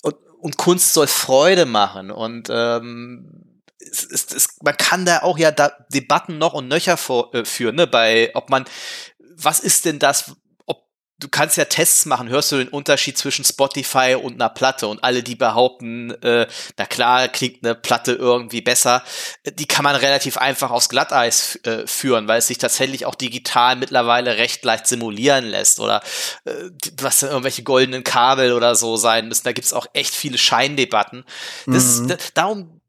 und, 0.01 0.15
und 0.39 0.57
Kunst 0.57 0.93
soll 0.93 1.07
Freude 1.07 1.65
machen. 1.65 2.11
Und 2.11 2.49
ähm, 2.49 3.61
es, 3.79 4.03
es, 4.05 4.31
es, 4.31 4.47
man 4.61 4.77
kann 4.77 5.05
da 5.05 5.23
auch 5.23 5.37
ja 5.37 5.51
da 5.51 5.71
Debatten 5.89 6.37
noch 6.37 6.53
und 6.53 6.67
nöcher 6.67 6.97
vor, 6.97 7.33
äh, 7.33 7.45
führen, 7.45 7.75
ne, 7.75 7.87
bei, 7.87 8.31
ob 8.33 8.49
man, 8.49 8.65
was 9.35 9.59
ist 9.59 9.85
denn 9.85 9.99
das, 9.99 10.35
du 11.21 11.29
kannst 11.29 11.55
ja 11.55 11.65
Tests 11.65 12.05
machen, 12.05 12.29
hörst 12.29 12.51
du 12.51 12.57
den 12.57 12.67
Unterschied 12.67 13.17
zwischen 13.17 13.45
Spotify 13.45 14.17
und 14.21 14.33
einer 14.33 14.49
Platte 14.49 14.87
und 14.87 15.03
alle, 15.03 15.23
die 15.23 15.35
behaupten, 15.35 16.11
äh, 16.23 16.47
na 16.77 16.85
klar, 16.85 17.27
klingt 17.29 17.63
eine 17.63 17.75
Platte 17.75 18.13
irgendwie 18.13 18.61
besser, 18.61 19.03
die 19.45 19.67
kann 19.67 19.83
man 19.83 19.95
relativ 19.95 20.37
einfach 20.37 20.71
aufs 20.71 20.89
Glatteis 20.89 21.57
äh, 21.63 21.85
führen, 21.87 22.27
weil 22.27 22.39
es 22.39 22.47
sich 22.47 22.57
tatsächlich 22.57 23.05
auch 23.05 23.15
digital 23.15 23.75
mittlerweile 23.75 24.37
recht 24.37 24.65
leicht 24.65 24.87
simulieren 24.87 25.45
lässt 25.45 25.79
oder 25.79 26.01
äh, 26.45 26.53
was 26.99 27.21
irgendwelche 27.23 27.63
goldenen 27.63 28.03
Kabel 28.03 28.53
oder 28.53 28.75
so 28.75 28.97
sein 28.97 29.27
müssen. 29.27 29.43
Da 29.43 29.53
gibt's 29.53 29.73
auch 29.73 29.85
echt 29.93 30.13
viele 30.13 30.37
Scheindebatten. 30.37 31.23
Das, 31.67 31.99
Mhm. 31.99 32.07
da, 32.07 32.17
darum, 32.33 32.81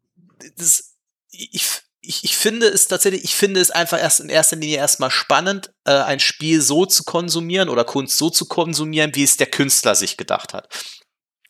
das, 0.57 0.95
ich, 1.31 1.83
ich, 2.03 2.25
ich 2.25 2.37
finde 2.37 2.67
es 2.67 2.89
tatsächlich, 2.89 3.25
ich 3.25 3.35
finde 3.35 3.61
es 3.61 3.71
einfach 3.71 3.99
erst 3.99 4.21
in 4.21 4.29
erster 4.29 4.57
Linie 4.57 4.79
erstmal 4.79 5.11
spannend, 5.11 5.73
äh, 5.85 5.93
ein 5.93 6.21
Spiel 6.21 6.61
so 6.61 6.85
zu 6.85 7.05
konsumieren 7.05 7.69
oder 7.69 7.85
Kunst 7.85 8.19
so 8.19 8.29
zu 8.29 8.47
konsumieren, 8.47 9.15
wie 9.15 9.23
es 9.23 9.37
der 9.37 9.47
Künstler 9.47 9.95
sich 9.95 10.17
gedacht 10.17 10.53
hat. 10.53 10.69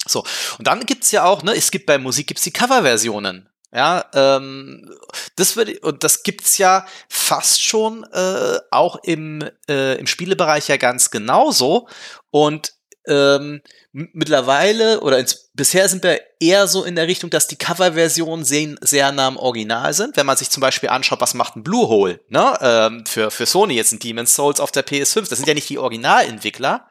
So, 0.07 0.25
und 0.59 0.67
dann 0.67 0.85
gibt's 0.85 1.11
ja 1.11 1.25
auch, 1.25 1.43
ne, 1.43 1.57
es 1.57 1.71
gibt 1.71 1.87
bei 1.87 1.99
Musik 1.99 2.27
gibt's 2.27 2.43
die 2.43 2.53
Coverversionen. 2.53 3.49
Ja, 3.75 4.05
ähm, 4.13 4.95
das 5.37 5.57
würde 5.57 5.81
und 5.81 6.05
das 6.05 6.23
gibt's 6.25 6.59
ja 6.59 6.85
fast 7.09 7.65
schon 7.65 8.05
äh, 8.13 8.59
auch 8.71 8.97
im 9.03 9.49
äh, 9.67 9.99
im 9.99 10.07
Spielebereich 10.07 10.69
ja 10.69 10.77
ganz 10.77 11.11
genauso 11.11 11.89
und 12.31 12.75
ähm, 13.07 13.63
mittlerweile 13.93 15.01
oder 15.01 15.19
ins, 15.19 15.51
bisher 15.55 15.89
sind 15.89 16.03
wir 16.03 16.21
eher 16.41 16.67
so 16.67 16.85
in 16.85 16.97
der 16.97 17.09
Richtung, 17.09 17.31
dass 17.31 17.49
die 17.49 17.57
Coverversionen 17.57 18.45
sehr, 18.45 18.75
sehr 18.81 19.13
nah 19.13 19.27
am 19.27 19.37
Original 19.37 19.93
sind. 19.93 20.17
Wenn 20.17 20.27
man 20.27 20.37
sich 20.37 20.51
zum 20.51 20.61
Beispiel 20.61 20.89
anschaut, 20.89 21.21
was 21.21 21.35
macht 21.35 21.57
ein 21.57 21.63
Bluehole 21.63 22.21
ne? 22.29 22.57
ähm, 22.61 23.05
für, 23.07 23.31
für 23.31 23.47
Sony 23.47 23.75
jetzt 23.75 23.93
ein 23.93 23.99
Demon's 23.99 24.35
Souls 24.35 24.61
auf 24.61 24.73
der 24.73 24.87
PS5. 24.87 25.29
Das 25.29 25.39
sind 25.39 25.49
ja 25.49 25.55
nicht 25.55 25.69
die 25.69 25.79
Originalentwickler, 25.79 26.89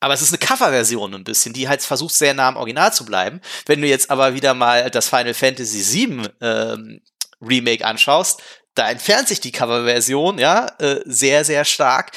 aber 0.00 0.14
es 0.14 0.22
ist 0.22 0.30
eine 0.30 0.38
Coverversion 0.38 1.14
ein 1.14 1.24
bisschen, 1.24 1.52
die 1.52 1.68
halt 1.68 1.82
versucht, 1.82 2.14
sehr 2.14 2.32
nah 2.32 2.48
am 2.48 2.56
Original 2.56 2.92
zu 2.92 3.04
bleiben. 3.04 3.40
Wenn 3.66 3.82
du 3.82 3.86
jetzt 3.86 4.10
aber 4.10 4.34
wieder 4.34 4.54
mal 4.54 4.90
das 4.90 5.08
Final 5.08 5.34
Fantasy 5.34 6.08
VII 6.08 6.28
ähm, 6.40 7.02
Remake 7.40 7.84
anschaust, 7.84 8.42
da 8.74 8.90
entfernt 8.90 9.28
sich 9.28 9.40
die 9.40 9.52
Coverversion 9.52 10.38
ja 10.38 10.66
äh, 10.78 11.00
sehr, 11.04 11.44
sehr 11.44 11.64
stark 11.64 12.12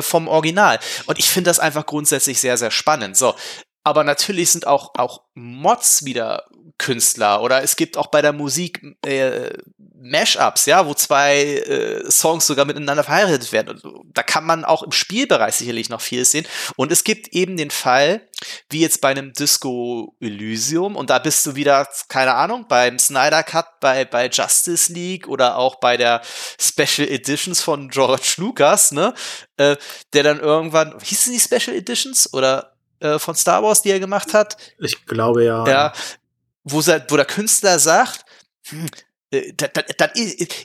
vom 0.00 0.28
Original. 0.28 0.78
Und 1.06 1.18
ich 1.18 1.28
finde 1.28 1.50
das 1.50 1.58
einfach 1.58 1.86
grundsätzlich 1.86 2.40
sehr, 2.40 2.56
sehr 2.56 2.70
spannend. 2.70 3.16
So. 3.16 3.34
Aber 3.84 4.04
natürlich 4.04 4.50
sind 4.50 4.66
auch, 4.66 4.94
auch 4.96 5.22
Mods 5.34 6.04
wieder 6.04 6.44
Künstler 6.78 7.40
oder 7.42 7.62
es 7.62 7.76
gibt 7.76 7.96
auch 7.96 8.08
bei 8.08 8.20
der 8.20 8.32
Musik 8.32 8.82
äh, 9.04 9.50
Mashups, 9.98 10.66
ja, 10.66 10.86
wo 10.86 10.94
zwei 10.94 11.42
äh, 11.42 12.10
Songs 12.10 12.46
sogar 12.46 12.64
miteinander 12.64 13.02
verheiratet 13.02 13.50
werden. 13.52 13.80
Und 13.80 14.16
da 14.16 14.22
kann 14.22 14.44
man 14.44 14.64
auch 14.64 14.82
im 14.82 14.92
Spielbereich 14.92 15.54
sicherlich 15.54 15.88
noch 15.88 16.00
viel 16.00 16.24
sehen. 16.24 16.46
Und 16.76 16.92
es 16.92 17.02
gibt 17.02 17.28
eben 17.28 17.56
den 17.56 17.70
Fall, 17.70 18.28
wie 18.68 18.80
jetzt 18.80 19.00
bei 19.00 19.08
einem 19.08 19.32
Disco 19.32 20.14
Elysium, 20.20 20.96
und 20.96 21.10
da 21.10 21.18
bist 21.18 21.46
du 21.46 21.54
wieder, 21.54 21.88
keine 22.08 22.34
Ahnung, 22.34 22.66
beim 22.68 22.98
Snyder 22.98 23.42
Cut, 23.42 23.80
bei, 23.80 24.04
bei 24.04 24.28
Justice 24.28 24.92
League 24.92 25.28
oder 25.28 25.56
auch 25.56 25.76
bei 25.76 25.96
der 25.96 26.20
Special 26.60 27.08
Editions 27.08 27.62
von 27.62 27.88
George 27.88 28.34
Lucas, 28.36 28.92
ne, 28.92 29.14
äh, 29.56 29.76
der 30.12 30.22
dann 30.22 30.40
irgendwann, 30.40 30.94
hießen 31.02 31.32
die 31.32 31.40
Special 31.40 31.76
Editions 31.76 32.32
oder 32.32 32.76
äh, 33.00 33.18
von 33.18 33.34
Star 33.34 33.62
Wars, 33.62 33.82
die 33.82 33.90
er 33.90 34.00
gemacht 34.00 34.34
hat? 34.34 34.56
Ich 34.78 35.06
glaube 35.06 35.44
ja. 35.44 35.66
Ja, 35.66 35.92
wo, 36.64 36.78
wo 36.78 37.16
der 37.16 37.24
Künstler 37.24 37.78
sagt, 37.78 38.24
hm, 38.68 38.86
äh, 39.36 39.52
da, 39.56 39.68
da, 39.68 39.82
da, 39.82 40.10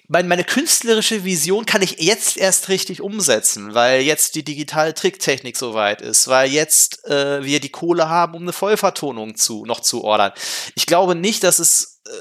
meine, 0.08 0.28
meine 0.28 0.44
künstlerische 0.44 1.24
Vision 1.24 1.66
kann 1.66 1.82
ich 1.82 2.00
jetzt 2.00 2.38
erst 2.38 2.70
richtig 2.70 3.02
umsetzen, 3.02 3.74
weil 3.74 4.02
jetzt 4.02 4.36
die 4.36 4.44
digitale 4.44 4.94
Tricktechnik 4.94 5.58
soweit 5.58 6.02
ist, 6.02 6.28
weil 6.28 6.52
jetzt 6.52 7.06
äh, 7.06 7.44
wir 7.44 7.60
die 7.60 7.70
Kohle 7.70 8.10
haben, 8.10 8.36
um 8.36 8.44
eine 8.44 8.54
Vollvertonung 8.54 9.36
zu, 9.36 9.66
noch 9.66 9.82
zu 9.82 10.04
ordern. 10.04 10.32
Ich 10.76 10.86
glaube 10.86 11.16
nicht, 11.16 11.44
dass 11.44 11.60
es 11.60 12.02
äh, 12.08 12.12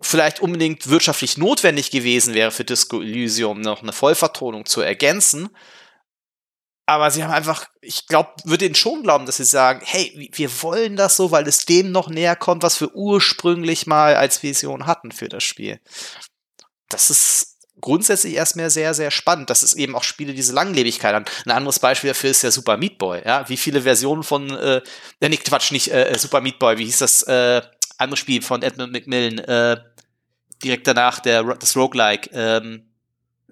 vielleicht 0.00 0.40
unbedingt 0.40 0.88
wirtschaftlich 0.88 1.36
notwendig 1.36 1.90
gewesen 1.90 2.34
wäre 2.34 2.50
für 2.50 2.64
Disco 2.64 3.00
Elysium 3.00 3.60
noch 3.60 3.82
eine 3.82 3.92
Vollvertonung 3.92 4.66
zu 4.66 4.80
ergänzen. 4.80 5.50
Aber 6.90 7.12
sie 7.12 7.22
haben 7.22 7.30
einfach, 7.30 7.66
ich 7.80 8.08
glaube, 8.08 8.30
würde 8.42 8.64
ihnen 8.64 8.74
schon 8.74 9.04
glauben, 9.04 9.24
dass 9.24 9.36
sie 9.36 9.44
sagen, 9.44 9.80
hey, 9.84 10.28
wir 10.34 10.50
wollen 10.62 10.96
das 10.96 11.14
so, 11.14 11.30
weil 11.30 11.46
es 11.46 11.64
dem 11.64 11.92
noch 11.92 12.08
näher 12.08 12.34
kommt, 12.34 12.64
was 12.64 12.80
wir 12.80 12.92
ursprünglich 12.96 13.86
mal 13.86 14.16
als 14.16 14.42
Vision 14.42 14.86
hatten 14.86 15.12
für 15.12 15.28
das 15.28 15.44
Spiel. 15.44 15.78
Das 16.88 17.08
ist 17.08 17.58
grundsätzlich 17.80 18.34
erstmal 18.34 18.70
sehr, 18.70 18.92
sehr 18.92 19.12
spannend, 19.12 19.50
dass 19.50 19.62
es 19.62 19.74
eben 19.74 19.94
auch 19.94 20.02
Spiele 20.02 20.34
diese 20.34 20.52
Langlebigkeit 20.52 21.14
haben. 21.14 21.26
Ein 21.44 21.52
anderes 21.52 21.78
Beispiel 21.78 22.10
dafür 22.10 22.30
ist 22.30 22.42
der 22.42 22.50
Super 22.50 22.76
Meat 22.76 22.98
Boy. 22.98 23.22
Ja? 23.24 23.48
Wie 23.48 23.56
viele 23.56 23.82
Versionen 23.82 24.24
von, 24.24 24.50
äh, 24.50 24.82
nee, 25.20 25.36
Quatsch, 25.36 25.70
nicht 25.70 25.92
äh, 25.92 26.12
Super 26.18 26.40
Meat 26.40 26.58
Boy, 26.58 26.76
wie 26.78 26.86
hieß 26.86 26.98
das 26.98 27.22
äh, 27.22 27.62
andere 27.98 28.16
Spiel 28.16 28.42
von 28.42 28.62
Edmund 28.62 28.92
Macmillan, 28.92 29.38
äh, 29.38 29.76
direkt 30.64 30.88
danach 30.88 31.20
der, 31.20 31.44
das 31.54 31.76
Roguelike. 31.76 32.30
Ähm, 32.32 32.90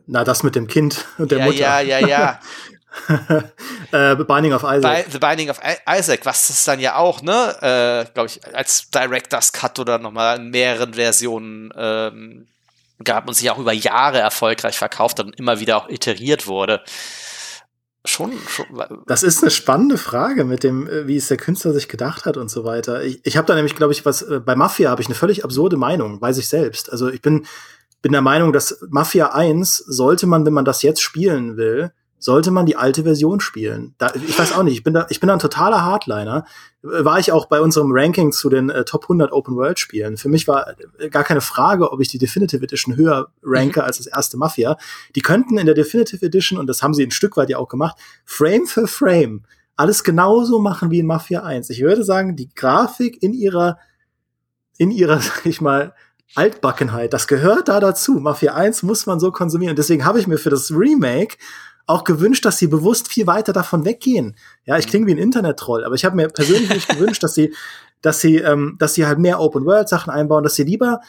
Na, 0.09 0.25
das 0.25 0.43
mit 0.43 0.57
dem 0.57 0.67
Kind 0.67 1.05
und 1.19 1.31
der 1.31 1.39
ja, 1.39 1.45
Mutter. 1.45 1.59
ja, 1.59 1.81
ja, 1.81 2.01
ja. 2.01 2.41
äh, 3.93 4.17
Binding 4.17 4.53
of 4.53 4.63
Isaac. 4.63 5.07
By, 5.07 5.11
The 5.11 5.19
Binding 5.19 5.51
of 5.51 5.61
Isaac, 5.89 6.25
was 6.25 6.51
es 6.51 6.65
dann 6.65 6.81
ja 6.81 6.97
auch, 6.97 7.23
ne, 7.23 7.57
äh, 7.61 8.13
glaube 8.13 8.29
ich, 8.29 8.55
als 8.55 8.91
Director's 8.91 9.53
Cut 9.53 9.79
oder 9.79 9.99
nochmal 9.99 10.39
in 10.39 10.51
mehreren 10.51 10.95
Versionen 10.95 11.73
ähm, 11.77 12.47
gab 13.05 13.29
und 13.29 13.35
sich 13.35 13.51
auch 13.51 13.59
über 13.59 13.73
Jahre 13.73 14.19
erfolgreich 14.19 14.79
verkauft 14.79 15.19
hat 15.19 15.27
und 15.27 15.39
immer 15.39 15.61
wieder 15.61 15.77
auch 15.77 15.89
iteriert 15.89 16.47
wurde. 16.47 16.83
Schon, 18.05 18.33
schon 18.49 18.67
Das 19.07 19.23
ist 19.23 19.43
eine 19.43 19.51
spannende 19.51 19.99
Frage 19.99 20.45
mit 20.45 20.65
dem, 20.65 20.89
äh, 20.89 21.07
wie 21.07 21.17
es 21.17 21.29
der 21.29 21.37
Künstler 21.37 21.73
sich 21.73 21.89
gedacht 21.89 22.25
hat 22.25 22.37
und 22.37 22.51
so 22.51 22.65
weiter. 22.65 23.03
Ich, 23.03 23.21
ich 23.25 23.37
habe 23.37 23.47
da 23.47 23.55
nämlich, 23.55 23.77
glaube 23.77 23.93
ich, 23.93 24.05
was, 24.05 24.23
äh, 24.23 24.41
bei 24.41 24.57
Mafia 24.57 24.91
habe 24.91 25.03
ich 25.03 25.09
eine 25.09 25.15
völlig 25.15 25.45
absurde 25.45 25.77
Meinung 25.77 26.21
bei 26.21 26.33
sich 26.33 26.49
selbst. 26.49 26.91
Also 26.91 27.09
ich 27.09 27.23
bin 27.23 27.47
bin 28.03 28.13
der 28.13 28.23
Meinung, 28.23 28.53
dass 28.53 28.79
Mafia 28.91 29.33
1 29.33 29.77
sollte 29.77 30.27
man, 30.27 30.47
wenn 30.47 30.53
man 30.53 30.65
das 30.65 30.83
jetzt 30.83 31.03
spielen 31.03 31.57
will, 31.57 31.93
sollte 32.19 32.51
man 32.51 32.67
die 32.67 32.77
alte 32.77 33.05
Version 33.05 33.41
spielen. 33.41 33.95
Da, 33.99 34.13
ich 34.15 34.39
weiß 34.39 34.53
auch 34.53 34.63
nicht, 34.63 34.75
ich 34.75 34.83
bin 34.83 34.95
da, 34.95 35.07
ich 35.09 35.21
bin 35.21 35.29
da 35.29 35.35
ein 35.35 35.39
totaler 35.39 35.85
Hardliner. 35.85 36.45
War 36.83 37.19
ich 37.19 37.33
auch 37.33 37.47
bei 37.47 37.61
unserem 37.61 37.91
Ranking 37.93 38.33
zu 38.33 38.49
den 38.49 38.71
äh, 38.71 38.85
Top 38.85 39.05
100 39.05 39.33
Open 39.33 39.57
World 39.57 39.79
Spielen. 39.79 40.17
Für 40.17 40.29
mich 40.29 40.49
war 40.49 40.75
äh, 40.99 41.09
gar 41.11 41.25
keine 41.25 41.41
Frage, 41.41 41.93
ob 41.93 42.01
ich 42.01 42.09
die 42.09 42.19
Definitive 42.19 42.63
Edition 42.63 42.97
höher 42.97 43.31
ranke 43.43 43.81
mhm. 43.81 43.87
als 43.87 43.99
das 43.99 44.07
erste 44.07 44.37
Mafia. 44.37 44.77
Die 45.15 45.21
könnten 45.21 45.59
in 45.59 45.67
der 45.67 45.75
Definitive 45.75 46.25
Edition, 46.25 46.59
und 46.59 46.67
das 46.67 46.83
haben 46.83 46.95
sie 46.95 47.05
ein 47.05 47.11
Stück 47.11 47.37
weit 47.37 47.51
ja 47.51 47.59
auch 47.59 47.69
gemacht, 47.69 47.97
Frame 48.25 48.67
für 48.67 48.87
Frame 48.87 49.43
alles 49.79 50.03
genauso 50.03 50.59
machen 50.59 50.91
wie 50.91 50.99
in 50.99 51.07
Mafia 51.07 51.45
1. 51.45 51.71
Ich 51.71 51.83
würde 51.83 52.03
sagen, 52.03 52.35
die 52.35 52.53
Grafik 52.53 53.23
in 53.23 53.33
ihrer, 53.33 53.79
in 54.77 54.91
ihrer, 54.91 55.21
sag 55.21 55.47
ich 55.47 55.61
mal, 55.61 55.95
Altbackenheit, 56.35 57.15
das 57.15 57.27
gehört 57.27 57.69
da 57.69 57.81
dazu. 57.81 58.15
Mafia 58.15 58.55
1 58.55 58.83
muss 58.83 59.07
man 59.07 59.19
so 59.19 59.33
konsumieren. 59.33 59.77
Deswegen 59.77 60.05
habe 60.05 60.21
ich 60.21 60.27
mir 60.27 60.37
für 60.37 60.51
das 60.51 60.71
Remake 60.71 61.39
auch 61.89 62.05
gewünscht, 62.05 62.45
dass 62.45 62.59
sie 62.59 62.67
bewusst 62.67 63.09
viel 63.09 63.27
weiter 63.27 63.53
davon 63.53 63.85
weggehen. 63.85 64.37
Ja, 64.67 64.77
ich 64.77 64.87
klinge 64.87 65.07
wie 65.07 65.13
ein 65.13 65.19
Internet-Troll, 65.19 65.85
aber 65.85 65.95
ich 65.95 66.05
habe 66.05 66.17
mir 66.17 66.29
persönlich 66.29 66.69
nicht 66.69 66.89
gewünscht, 66.89 67.23
dass 67.23 67.35
sie, 67.35 67.55
dass 68.03 68.21
sie, 68.21 68.37
ähm, 68.37 68.77
dass 68.79 68.95
sie 68.95 69.07
halt 69.07 69.19
mehr 69.19 69.41
Open-World-Sachen 69.41 70.13
einbauen, 70.13 70.45
dass 70.45 70.55
sie 70.55 70.65
lieber, 70.65 71.01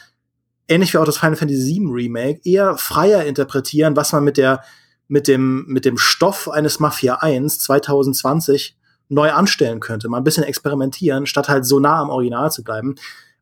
ähnlich 0.68 0.94
wie 0.94 0.98
auch 0.98 1.04
das 1.04 1.18
Final 1.18 1.36
Fantasy 1.36 1.80
VII 1.80 1.92
Remake, 1.92 2.40
eher 2.44 2.78
freier 2.78 3.24
interpretieren, 3.24 3.94
was 3.94 4.12
man 4.12 4.24
mit 4.24 4.38
der, 4.38 4.62
mit 5.06 5.28
dem, 5.28 5.66
mit 5.66 5.84
dem 5.84 5.98
Stoff 5.98 6.48
eines 6.48 6.80
Mafia 6.80 7.16
1 7.16 7.58
2020 7.58 8.78
neu 9.10 9.32
anstellen 9.32 9.80
könnte. 9.80 10.08
Mal 10.08 10.18
ein 10.18 10.24
bisschen 10.24 10.44
experimentieren, 10.44 11.26
statt 11.26 11.50
halt 11.50 11.66
so 11.66 11.78
nah 11.78 12.00
am 12.00 12.08
Original 12.08 12.50
zu 12.50 12.64
bleiben. 12.64 12.94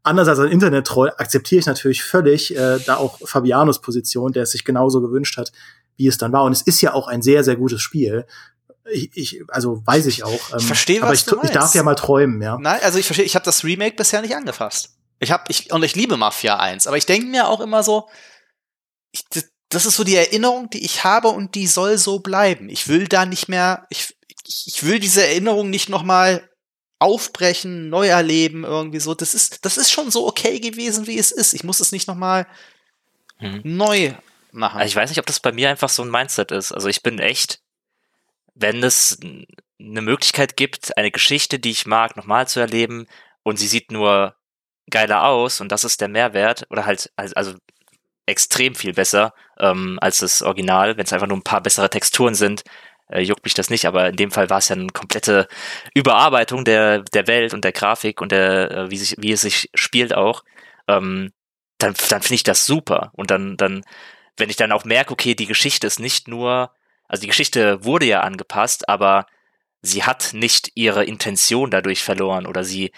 Anders 0.03 0.27
als 0.27 0.41
ein 0.41 0.49
Internet-Troll 0.49 1.13
akzeptiere 1.19 1.61
ich 1.61 1.67
natürlich 1.67 2.03
völlig 2.03 2.57
äh, 2.57 2.79
da 2.85 2.97
auch 2.97 3.19
Fabianos 3.25 3.81
Position, 3.81 4.33
der 4.33 4.45
es 4.45 4.51
sich 4.53 4.65
genauso 4.65 5.01
gewünscht 5.01 5.37
hat, 5.37 5.53
wie 5.99 6.07
es 6.07 6.17
dann 6.17 6.33
war. 6.33 6.45
Und 6.45 6.53
es 6.53 6.63
ist 6.63 6.81
ja 6.81 6.95
auch 6.95 7.09
ein 7.09 7.21
sehr, 7.21 7.45
sehr 7.45 7.57
gutes 7.57 7.83
Spiel. 7.83 8.27
Ich, 8.91 9.11
ich 9.15 9.43
also 9.49 9.83
weiß 9.85 10.07
ich 10.07 10.25
auch. 10.25 10.53
Ähm, 10.53 10.59
ich 10.59 10.67
verstehe, 10.67 11.03
was 11.03 11.05
aber 11.05 11.15
ich, 11.15 11.25
du 11.25 11.41
ich 11.43 11.51
darf 11.51 11.75
ja 11.75 11.83
mal 11.83 11.95
träumen, 11.95 12.41
ja. 12.41 12.57
Nein, 12.59 12.81
also 12.83 12.99
ich 12.99 13.05
verstehe, 13.05 13.27
ich 13.27 13.35
habe 13.35 13.45
das 13.45 13.65
Remake 13.65 13.97
bisher 13.97 14.23
nicht 14.23 14.35
angefasst. 14.35 14.95
Ich 15.21 15.31
habe 15.31 15.45
ich 15.49 15.73
und 15.73 15.83
ich 15.83 15.95
liebe 15.97 16.17
Mafia 16.17 16.57
1, 16.59 16.87
aber 16.87 16.97
ich 16.97 17.05
denke 17.05 17.27
mir 17.27 17.49
auch 17.49 17.61
immer 17.61 17.83
so, 17.83 18.09
ich, 19.11 19.25
das 19.69 19.85
ist 19.85 19.97
so 19.97 20.05
die 20.05 20.15
Erinnerung, 20.15 20.71
die 20.71 20.85
ich 20.85 21.05
habe 21.05 21.29
und 21.29 21.55
die 21.55 21.67
soll 21.67 21.99
so 21.99 22.21
bleiben. 22.21 22.69
Ich 22.71 22.89
will 22.89 23.09
da 23.09 23.27
nicht 23.27 23.49
mehr, 23.49 23.87
ich, 23.91 24.17
ich 24.47 24.85
will 24.85 25.01
diese 25.01 25.27
Erinnerung 25.27 25.69
nicht 25.69 25.89
noch 25.89 26.05
mal 26.05 26.49
aufbrechen, 27.01 27.91
neu 27.91 28.07
erleben 28.09 28.65
irgendwie 28.65 29.01
so. 29.01 29.15
Das 29.15 29.35
ist, 29.35 29.65
das 29.65 29.77
ist 29.77 29.91
schon 29.91 30.11
so 30.11 30.27
okay 30.27 30.61
gewesen, 30.61 31.07
wie 31.07 31.19
es 31.19 31.33
ist. 31.33 31.53
Ich 31.53 31.65
muss 31.65 31.81
es 31.81 31.93
nicht 31.93 32.09
noch 32.09 32.15
mal 32.15 32.47
hm. 33.39 33.61
neu 33.65 34.15
machen. 34.53 34.79
Also 34.79 34.89
ich 34.89 34.97
weiß 34.97 35.11
nicht, 35.11 35.19
ob 35.19 35.27
das 35.27 35.41
bei 35.41 35.53
mir 35.53 35.71
einfach 35.71 35.89
so 35.89 36.03
ein 36.03 36.11
Mindset 36.11 36.53
ist. 36.53 36.73
Also 36.73 36.89
ich 36.89 37.03
bin 37.03 37.19
echt, 37.19 37.61
wenn 38.55 38.83
es 38.83 39.19
eine 39.81 40.03
Möglichkeit 40.03 40.57
gibt, 40.57 40.97
eine 40.97 41.11
Geschichte, 41.11 41.59
die 41.59 41.71
ich 41.71 41.87
mag, 41.87 42.17
nochmal 42.17 42.49
zu 42.49 42.61
erleben 42.61 43.07
und 43.43 43.59
sie 43.59 43.69
sieht 43.69 43.91
nur 43.91 44.35
geiler 44.91 45.25
aus 45.25 45.61
und 45.61 45.71
das 45.71 45.85
ist 45.85 46.01
der 46.01 46.09
Mehrwert 46.09 46.67
oder 46.71 46.87
halt 46.87 47.13
also 47.17 47.55
extrem 48.27 48.75
viel 48.75 48.93
besser 48.93 49.33
ähm, 49.59 49.99
als 50.01 50.19
das 50.19 50.43
Original, 50.43 50.97
wenn 50.97 51.05
es 51.05 51.13
einfach 51.13 51.27
nur 51.27 51.39
ein 51.39 51.43
paar 51.43 51.63
bessere 51.63 51.91
Texturen 51.91 52.35
sind, 52.35 52.65
äh, 53.09 53.21
juckt 53.21 53.45
mich 53.45 53.55
das 53.55 53.71
nicht, 53.71 53.87
aber 53.87 54.09
in 54.09 54.17
dem 54.17 54.31
Fall 54.31 54.51
war 54.51 54.59
es 54.59 54.69
ja 54.69 54.77
eine 54.77 54.89
komplette 54.89 55.49
Überarbeitung 55.95 56.65
der, 56.65 57.01
der 57.03 57.27
Welt 57.27 57.55
und 57.55 57.65
der 57.65 57.73
Grafik 57.73 58.21
und 58.21 58.33
der, 58.33 58.71
äh, 58.71 58.91
wie, 58.91 58.99
sich, 58.99 59.17
wie 59.19 59.33
es 59.33 59.43
sich 59.43 59.71
spielt 59.75 60.15
auch, 60.15 60.45
ähm, 60.89 61.33
dann, 61.79 61.95
dann 62.09 62.23
finde 62.23 62.35
ich 62.35 62.43
das 62.43 62.67
super. 62.67 63.11
Und 63.15 63.31
dann, 63.31 63.57
dann 63.57 63.83
wenn 64.39 64.51
ich 64.51 64.57
dann 64.57 64.73
auch 64.73 64.85
merke, 64.85 65.13
okay, 65.13 65.35
die 65.35 65.47
Geschichte 65.47 65.87
ist 65.87 66.01
nicht 66.01 66.29
nur, 66.29 66.73
also 67.09 67.21
die 67.21 67.29
Geschichte 67.29 67.85
wurde 67.85 68.07
ja 68.07 68.21
angepasst, 68.21 68.89
aber 68.89 69.27
sie 69.83 70.05
hat 70.05 70.31
nicht 70.33 70.73
ihre 70.75 71.05
Intention 71.05 71.71
dadurch 71.71 72.03
verloren 72.03 72.47
oder 72.47 72.65
sie, 72.65 72.93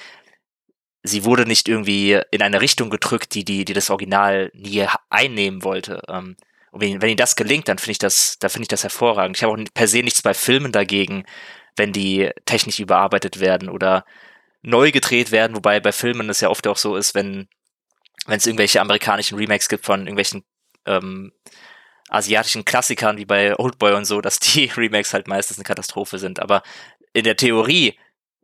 sie 1.02 1.24
wurde 1.24 1.46
nicht 1.46 1.68
irgendwie 1.68 2.20
in 2.30 2.42
eine 2.42 2.60
Richtung 2.60 2.90
gedrückt, 2.90 3.34
die, 3.34 3.44
die, 3.44 3.64
die 3.64 3.72
das 3.72 3.90
Original 3.90 4.50
nie 4.54 4.86
einnehmen 5.08 5.64
wollte. 5.64 6.02
Ähm, 6.08 6.36
und 6.72 6.80
wenn, 6.80 7.02
wenn 7.02 7.10
ihnen 7.10 7.16
das 7.16 7.36
gelingt, 7.36 7.68
dann 7.68 7.78
finde 7.78 7.92
ich 7.92 7.98
das, 7.98 8.38
da 8.38 8.48
finde 8.48 8.64
ich 8.64 8.68
das 8.68 8.82
hervorragend. 8.82 9.36
Ich 9.36 9.42
habe 9.42 9.52
auch 9.52 9.64
per 9.74 9.88
se 9.88 10.02
nichts 10.02 10.22
bei 10.22 10.34
Filmen 10.34 10.72
dagegen, 10.72 11.24
wenn 11.76 11.92
die 11.92 12.30
technisch 12.44 12.78
überarbeitet 12.78 13.40
werden 13.40 13.68
oder 13.68 14.04
neu 14.62 14.92
gedreht 14.92 15.30
werden, 15.32 15.56
wobei 15.56 15.80
bei 15.80 15.92
Filmen 15.92 16.28
es 16.28 16.40
ja 16.40 16.50
oft 16.50 16.66
auch 16.66 16.76
so 16.76 16.96
ist, 16.96 17.14
wenn 17.14 17.48
wenn 18.26 18.36
es 18.36 18.46
irgendwelche 18.46 18.80
amerikanischen 18.80 19.38
Remakes 19.38 19.68
gibt 19.68 19.86
von 19.86 20.00
irgendwelchen 20.00 20.44
ähm, 20.86 21.32
asiatischen 22.08 22.64
Klassikern 22.64 23.16
wie 23.16 23.24
bei 23.24 23.58
Oldboy 23.58 23.94
und 23.94 24.04
so, 24.04 24.20
dass 24.20 24.40
die 24.40 24.64
Remakes 24.76 25.14
halt 25.14 25.28
meistens 25.28 25.58
eine 25.58 25.64
Katastrophe 25.64 26.18
sind. 26.18 26.40
Aber 26.40 26.62
in 27.12 27.24
der 27.24 27.36
Theorie 27.36 27.98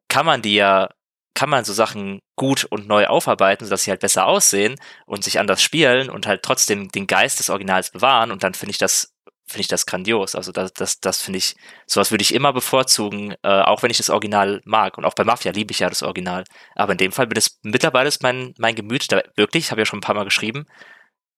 kann 0.08 0.26
man 0.26 0.42
die 0.42 0.54
ja, 0.54 0.88
kann 1.34 1.50
man 1.50 1.64
so 1.64 1.72
Sachen 1.72 2.20
gut 2.36 2.64
und 2.64 2.88
neu 2.88 3.06
aufarbeiten, 3.06 3.64
sodass 3.64 3.82
sie 3.82 3.90
halt 3.90 4.00
besser 4.00 4.26
aussehen 4.26 4.76
und 5.04 5.24
sich 5.24 5.38
anders 5.38 5.62
spielen 5.62 6.08
und 6.08 6.26
halt 6.26 6.42
trotzdem 6.42 6.88
den 6.88 7.06
Geist 7.06 7.38
des 7.38 7.50
Originals 7.50 7.90
bewahren 7.90 8.30
und 8.30 8.42
dann 8.42 8.54
finde 8.54 8.70
ich 8.70 8.78
das 8.78 9.12
finde 9.46 9.60
ich 9.60 9.68
das 9.68 9.86
grandios. 9.86 10.34
Also 10.34 10.52
das, 10.52 10.72
das, 10.72 11.00
das 11.00 11.22
finde 11.22 11.38
ich, 11.38 11.54
sowas 11.86 12.10
würde 12.10 12.22
ich 12.22 12.34
immer 12.34 12.52
bevorzugen, 12.52 13.34
äh, 13.42 13.48
auch 13.48 13.82
wenn 13.82 13.90
ich 13.90 13.96
das 13.96 14.10
Original 14.10 14.60
mag. 14.64 14.98
Und 14.98 15.04
auch 15.04 15.14
bei 15.14 15.24
Mafia 15.24 15.52
liebe 15.52 15.70
ich 15.70 15.78
ja 15.78 15.88
das 15.88 16.02
Original. 16.02 16.44
Aber 16.74 16.92
in 16.92 16.98
dem 16.98 17.12
Fall 17.12 17.28
bin 17.28 17.38
es 17.38 17.60
mittlerweile 17.62 18.08
ist 18.08 18.22
mein, 18.22 18.54
mein 18.58 18.74
Gemüt 18.74 19.10
da 19.12 19.22
wirklich, 19.36 19.70
habe 19.70 19.80
ja 19.80 19.86
schon 19.86 19.98
ein 19.98 20.02
paar 20.02 20.16
Mal 20.16 20.24
geschrieben, 20.24 20.66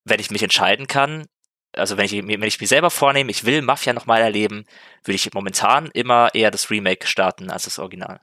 wenn 0.09 0.21
ich 0.21 0.31
mich 0.31 0.43
entscheiden 0.43 0.87
kann, 0.87 1.27
also 1.73 1.97
wenn 1.97 2.07
ich, 2.07 2.13
wenn 2.13 2.43
ich 2.43 2.61
mir 2.61 2.67
selber 2.67 2.91
vornehme, 2.91 3.31
ich 3.31 3.45
will 3.45 3.63
Mafia 3.63 3.93
nochmal 3.93 4.23
erleben, 4.23 4.65
würde 5.05 5.17
ich 5.17 5.33
momentan 5.33 5.91
immer 5.93 6.35
eher 6.35 6.51
das 6.51 6.71
Remake 6.71 7.07
starten 7.07 7.51
als 7.51 7.65
das 7.65 7.79
Original. 7.79 8.21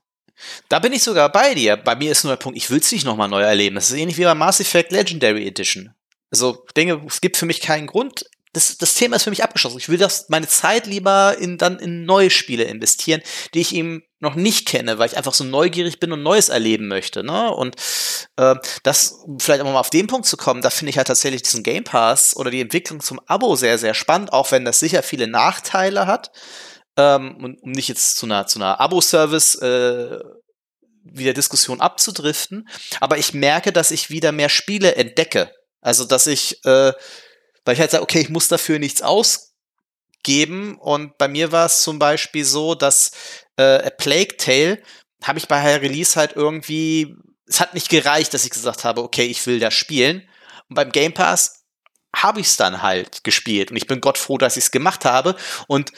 Da 0.67 0.79
bin 0.79 0.93
ich 0.93 1.03
sogar 1.03 1.31
bei 1.31 1.53
dir. 1.53 1.77
Bei 1.77 1.95
mir 1.95 2.11
ist 2.11 2.23
nur 2.23 2.33
der 2.33 2.41
Punkt, 2.41 2.57
ich 2.57 2.69
will 2.69 2.79
es 2.79 2.91
nicht 2.91 3.05
nochmal 3.05 3.29
neu 3.29 3.41
erleben. 3.41 3.75
Das 3.75 3.89
ist 3.89 3.97
ähnlich 3.97 4.17
wie 4.17 4.23
bei 4.23 4.35
Mass 4.35 4.59
Effect 4.59 4.91
Legendary 4.91 5.47
Edition. 5.47 5.93
Also 6.31 6.63
ich 6.67 6.73
denke, 6.73 7.01
es 7.07 7.21
gibt 7.21 7.37
für 7.37 7.45
mich 7.45 7.61
keinen 7.61 7.87
Grund, 7.87 8.25
das, 8.55 8.77
das 8.77 8.93
Thema 8.93 9.17
ist 9.17 9.23
für 9.23 9.29
mich 9.29 9.43
abgeschlossen. 9.43 9.77
Ich 9.77 9.89
will 9.89 9.97
das 9.97 10.29
meine 10.29 10.47
Zeit 10.47 10.87
lieber 10.87 11.37
in 11.37 11.57
dann 11.57 11.77
in 11.77 12.05
neue 12.05 12.29
Spiele 12.29 12.63
investieren, 12.63 13.21
die 13.53 13.59
ich 13.59 13.75
eben 13.75 14.03
noch 14.19 14.35
nicht 14.35 14.65
kenne, 14.65 14.97
weil 14.97 15.09
ich 15.09 15.17
einfach 15.17 15.33
so 15.33 15.43
neugierig 15.43 15.99
bin 15.99 16.13
und 16.13 16.23
Neues 16.23 16.47
erleben 16.47 16.87
möchte. 16.87 17.23
Ne? 17.23 17.53
Und 17.53 17.75
äh, 18.37 18.55
das 18.83 19.19
vielleicht 19.39 19.61
auch 19.61 19.65
mal 19.65 19.79
auf 19.79 19.89
den 19.89 20.07
Punkt 20.07 20.25
zu 20.25 20.37
kommen, 20.37 20.61
da 20.61 20.69
finde 20.69 20.91
ich 20.91 20.97
halt 20.97 21.07
tatsächlich 21.07 21.41
diesen 21.41 21.63
Game 21.63 21.83
Pass 21.83 22.35
oder 22.35 22.49
die 22.49 22.61
Entwicklung 22.61 23.01
zum 23.01 23.19
Abo 23.27 23.57
sehr, 23.57 23.77
sehr 23.77 23.93
spannend, 23.93 24.31
auch 24.31 24.51
wenn 24.51 24.63
das 24.63 24.79
sicher 24.79 25.03
viele 25.03 25.27
Nachteile 25.27 26.07
hat. 26.07 26.31
Ähm, 26.97 27.57
um 27.61 27.71
nicht 27.71 27.89
jetzt 27.89 28.15
zu 28.15 28.25
einer, 28.25 28.47
zu 28.47 28.57
einer 28.57 28.79
Abo-Service 28.79 29.55
äh, 29.55 30.19
wieder 31.03 31.33
Diskussion 31.33 31.81
abzudriften. 31.81 32.69
Aber 33.01 33.17
ich 33.17 33.33
merke, 33.33 33.73
dass 33.73 33.91
ich 33.91 34.09
wieder 34.09 34.31
mehr 34.31 34.47
Spiele 34.47 34.95
entdecke. 34.95 35.51
Also, 35.81 36.05
dass 36.05 36.25
ich 36.25 36.63
äh, 36.63 36.93
weil 37.65 37.73
ich 37.73 37.79
halt 37.79 37.91
sage, 37.91 38.03
okay, 38.03 38.19
ich 38.19 38.29
muss 38.29 38.47
dafür 38.47 38.79
nichts 38.79 39.01
ausgeben. 39.01 40.77
Und 40.77 41.17
bei 41.17 41.27
mir 41.27 41.51
war 41.51 41.65
es 41.65 41.81
zum 41.81 41.99
Beispiel 41.99 42.45
so, 42.45 42.75
dass 42.75 43.11
äh, 43.57 43.85
A 43.85 43.89
Plague 43.89 44.37
Tale 44.37 44.81
habe 45.23 45.39
ich 45.39 45.47
bei 45.47 45.77
Release 45.77 46.17
halt 46.17 46.33
irgendwie, 46.35 47.15
es 47.47 47.59
hat 47.59 47.73
nicht 47.73 47.89
gereicht, 47.89 48.33
dass 48.33 48.45
ich 48.45 48.51
gesagt 48.51 48.83
habe, 48.83 49.03
okay, 49.03 49.25
ich 49.25 49.45
will 49.47 49.59
das 49.59 49.73
spielen. 49.73 50.27
Und 50.69 50.75
beim 50.75 50.91
Game 50.91 51.13
Pass 51.13 51.63
habe 52.15 52.39
ich 52.39 52.47
es 52.47 52.57
dann 52.57 52.81
halt 52.81 53.23
gespielt. 53.23 53.71
Und 53.71 53.77
ich 53.77 53.87
bin 53.87 54.01
Gott 54.01 54.17
froh, 54.17 54.37
dass 54.37 54.57
ich 54.57 54.65
es 54.65 54.71
gemacht 54.71 55.03
habe. 55.03 55.35
Und 55.67 55.91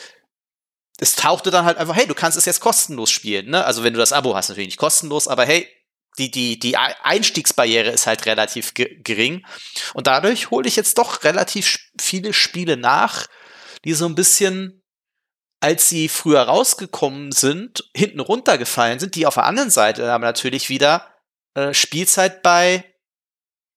es 0.99 1.15
tauchte 1.15 1.51
dann 1.51 1.65
halt 1.65 1.77
einfach, 1.77 1.95
hey, 1.95 2.07
du 2.07 2.15
kannst 2.15 2.37
es 2.37 2.45
jetzt 2.45 2.59
kostenlos 2.59 3.11
spielen. 3.11 3.49
Ne? 3.49 3.63
Also 3.63 3.83
wenn 3.83 3.93
du 3.93 3.99
das 3.99 4.13
Abo 4.13 4.35
hast, 4.35 4.49
natürlich 4.49 4.69
nicht 4.69 4.79
kostenlos, 4.79 5.27
aber 5.27 5.45
hey, 5.45 5.67
die, 6.17 6.31
die, 6.31 6.59
die 6.59 6.77
Einstiegsbarriere 6.77 7.91
ist 7.91 8.07
halt 8.07 8.25
relativ 8.25 8.73
gering. 8.73 9.45
Und 9.93 10.07
dadurch 10.07 10.51
hole 10.51 10.67
ich 10.67 10.75
jetzt 10.75 10.97
doch 10.97 11.23
relativ 11.23 11.79
viele 11.99 12.33
Spiele 12.33 12.77
nach, 12.77 13.27
die 13.85 13.93
so 13.93 14.05
ein 14.05 14.15
bisschen, 14.15 14.83
als 15.59 15.89
sie 15.89 16.09
früher 16.09 16.41
rausgekommen 16.41 17.31
sind, 17.31 17.89
hinten 17.95 18.19
runtergefallen 18.19 18.99
sind, 18.99 19.15
die 19.15 19.25
auf 19.25 19.35
der 19.35 19.45
anderen 19.45 19.69
Seite 19.69 20.11
aber 20.11 20.25
natürlich 20.25 20.69
wieder 20.69 21.13
äh, 21.55 21.73
Spielzeit 21.73 22.41
bei 22.43 22.83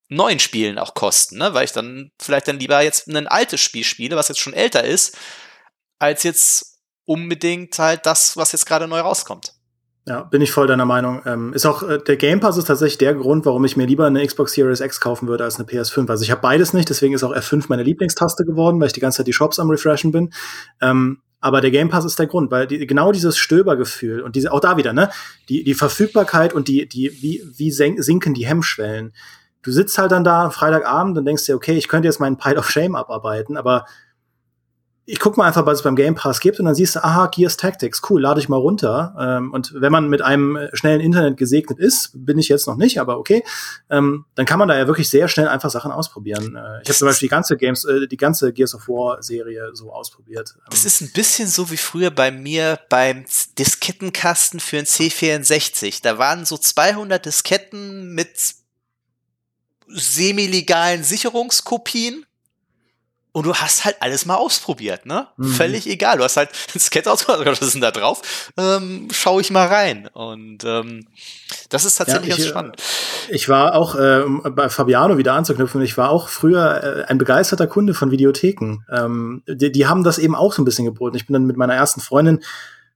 neuen 0.09 0.41
Spielen 0.41 0.79
auch 0.79 0.95
kosten, 0.95 1.39
ne? 1.39 1.55
weil 1.55 1.65
ich 1.65 1.73
dann 1.73 2.11
vielleicht 2.21 2.49
dann 2.49 2.59
lieber 2.59 2.81
jetzt 2.83 3.07
ein 3.07 3.29
altes 3.29 3.61
Spiel 3.61 3.85
spiele, 3.85 4.17
was 4.17 4.29
jetzt 4.29 4.41
schon 4.41 4.55
älter 4.55 4.83
ist, 4.83 5.17
als 5.99 6.25
jetzt 6.25 6.81
unbedingt 7.05 7.79
halt 7.79 8.07
das, 8.07 8.37
was 8.37 8.53
jetzt 8.53 8.67
gerade 8.67 8.89
neu 8.89 9.01
rauskommt. 9.01 9.55
Ja, 10.07 10.23
bin 10.23 10.41
ich 10.41 10.51
voll 10.51 10.67
deiner 10.67 10.87
Meinung. 10.87 11.23
Ähm, 11.27 11.53
ist 11.53 11.67
auch 11.67 11.83
äh, 11.83 11.99
der 11.99 12.17
Game 12.17 12.41
Pass 12.41 12.57
ist 12.57 12.65
tatsächlich 12.65 12.99
der 12.99 13.15
Grund, 13.15 13.45
warum 13.45 13.65
ich 13.65 13.77
mir 13.77 13.87
lieber 13.87 14.07
eine 14.07 14.27
Xbox 14.27 14.55
Series 14.55 14.81
X 14.81 15.01
kaufen 15.01 15.29
würde 15.29 15.45
als 15.45 15.57
eine 15.57 15.69
PS5. 15.69 16.09
Also 16.09 16.25
ich 16.25 16.31
habe 16.31 16.41
beides 16.41 16.73
nicht, 16.73 16.89
deswegen 16.89 17.15
ist 17.15 17.23
auch 17.23 17.35
F5 17.35 17.67
meine 17.69 17.83
Lieblingstaste 17.83 18.45
geworden, 18.45 18.81
weil 18.81 18.87
ich 18.87 18.93
die 18.95 19.01
ganze 19.01 19.19
Zeit 19.19 19.27
die 19.27 19.35
Shops 19.35 19.59
am 19.59 19.69
refreshen 19.69 20.11
bin. 20.11 20.33
Ähm, 20.81 21.19
aber 21.41 21.61
der 21.61 21.71
Game 21.71 21.91
Pass 21.91 22.05
ist 22.05 22.19
der 22.19 22.27
Grund, 22.27 22.51
weil 22.51 22.67
die, 22.67 22.87
genau 22.87 23.13
dieses 23.13 23.37
Stöbergefühl 23.39 24.21
und 24.23 24.37
diese 24.37 24.53
auch 24.53 24.61
da 24.61 24.77
wieder, 24.77 24.93
ne, 24.93 25.11
die 25.49 25.65
die 25.65 25.75
Verfügbarkeit 25.75 26.55
und 26.55 26.69
die 26.69 26.89
die 26.89 27.11
wie 27.23 27.43
wie 27.55 27.71
sinken 27.71 28.35
die 28.35 28.47
Hemmschwellen. 28.47 29.13
du 29.63 29.71
sitzt 29.71 29.99
halt 29.99 30.13
dann 30.13 30.25
da 30.25 30.51
Freitagabend 30.51 31.19
und 31.19 31.25
denkst 31.27 31.45
dir, 31.45 31.57
okay, 31.57 31.77
ich 31.77 31.89
könnte 31.89 32.09
jetzt 32.09 32.21
meinen 32.21 32.39
Pile 32.39 32.57
of 32.57 32.71
Shame 32.71 32.95
abarbeiten, 32.95 33.57
aber 33.57 33.85
ich 35.11 35.19
guck 35.19 35.37
mal 35.37 35.47
einfach, 35.47 35.67
was 35.67 35.79
es 35.79 35.83
beim 35.83 35.97
Game 35.97 36.15
Pass 36.15 36.39
gibt 36.39 36.61
und 36.61 36.67
dann 36.67 36.75
siehst 36.77 36.95
du, 36.95 37.05
aha, 37.05 37.27
Gears 37.27 37.57
Tactics, 37.57 38.01
cool, 38.09 38.23
lade 38.23 38.39
ich 38.39 38.49
mal 38.49 38.57
runter. 38.57 39.15
Ähm, 39.19 39.53
und 39.53 39.73
wenn 39.75 39.91
man 39.91 40.09
mit 40.09 40.23
einem 40.23 40.69
schnellen 40.73 41.01
Internet 41.01 41.37
gesegnet 41.37 41.81
ist, 41.81 42.13
bin 42.15 42.39
ich 42.39 42.49
jetzt 42.49 42.69
noch 42.69 42.77
nicht, 42.77 43.01
aber 43.01 43.19
okay, 43.19 43.43
ähm, 43.91 44.25
dann 44.37 44.47
kann 44.47 44.61
man 44.61 44.69
da 44.69 44.79
ja 44.79 44.87
wirklich 44.87 45.11
sehr 45.11 45.27
schnell 45.27 45.49
einfach 45.49 45.69
Sachen 45.71 45.91
ausprobieren. 45.91 46.55
Äh, 46.55 46.83
ich 46.83 46.89
habe 46.89 46.99
zum 46.99 47.09
Beispiel 47.09 47.27
die 47.27 47.31
ganze 47.31 47.57
Games, 47.57 47.85
äh, 47.85 48.07
die 48.07 48.17
ganze 48.17 48.53
Gears 48.53 48.75
of 48.77 48.87
War 48.87 49.21
Serie 49.21 49.71
so 49.73 49.93
ausprobiert. 49.93 50.55
Das 50.71 50.85
ist 50.85 51.01
ein 51.01 51.11
bisschen 51.13 51.49
so 51.49 51.73
wie 51.73 51.77
früher 51.77 52.13
bei 52.13 52.31
mir 52.31 52.79
beim 52.89 53.25
Diskettenkasten 53.59 54.61
für 54.61 54.79
ein 54.79 54.85
C64. 54.85 56.03
Da 56.03 56.19
waren 56.19 56.45
so 56.45 56.57
200 56.57 57.27
Disketten 57.27 58.15
mit 58.15 58.55
semi-legalen 59.89 61.03
Sicherungskopien 61.03 62.27
und 63.33 63.47
du 63.47 63.55
hast 63.55 63.85
halt 63.85 63.97
alles 64.01 64.27
mal 64.27 64.35
ausprobiert, 64.35 65.07
ne? 65.07 65.29
Mhm. 65.37 65.49
Völlig 65.53 65.87
egal. 65.89 66.19
Du 66.19 66.25
hast 66.25 66.37
halt 66.37 66.51
ein 66.75 66.81
Skate 66.81 67.09
ausprobiert, 67.09 67.47
was 67.47 67.63
ist 67.63 67.75
denn 67.75 67.81
da 67.81 67.91
drauf? 67.91 68.53
Ähm, 68.57 69.09
schau 69.13 69.39
ich 69.41 69.51
mal 69.51 69.67
rein. 69.67 70.09
Und 70.13 70.65
ähm, 70.65 71.07
das 71.69 71.85
ist 71.85 71.97
tatsächlich 71.97 72.31
ja, 72.31 72.35
ich, 72.35 72.41
ganz 72.41 72.49
spannend. 72.49 72.77
Äh, 73.29 73.35
ich 73.35 73.49
war 73.49 73.75
auch 73.75 73.95
äh, 73.95 74.25
bei 74.51 74.69
Fabiano 74.69 75.17
wieder 75.19 75.35
anzuknüpfen, 75.35 75.81
ich 75.83 75.97
war 75.97 76.11
auch 76.11 76.29
früher 76.29 76.83
äh, 76.83 77.05
ein 77.05 77.19
begeisterter 77.19 77.67
Kunde 77.67 77.95
von 77.95 78.11
Videotheken. 78.11 78.85
Ähm, 78.91 79.43
die, 79.47 79.71
die 79.71 79.87
haben 79.87 80.03
das 80.03 80.19
eben 80.19 80.35
auch 80.35 80.53
so 80.53 80.63
ein 80.63 80.65
bisschen 80.65 80.85
geboten. 80.85 81.17
Ich 81.17 81.27
bin 81.27 81.35
dann 81.35 81.47
mit 81.47 81.57
meiner 81.57 81.75
ersten 81.75 82.01
Freundin 82.01 82.41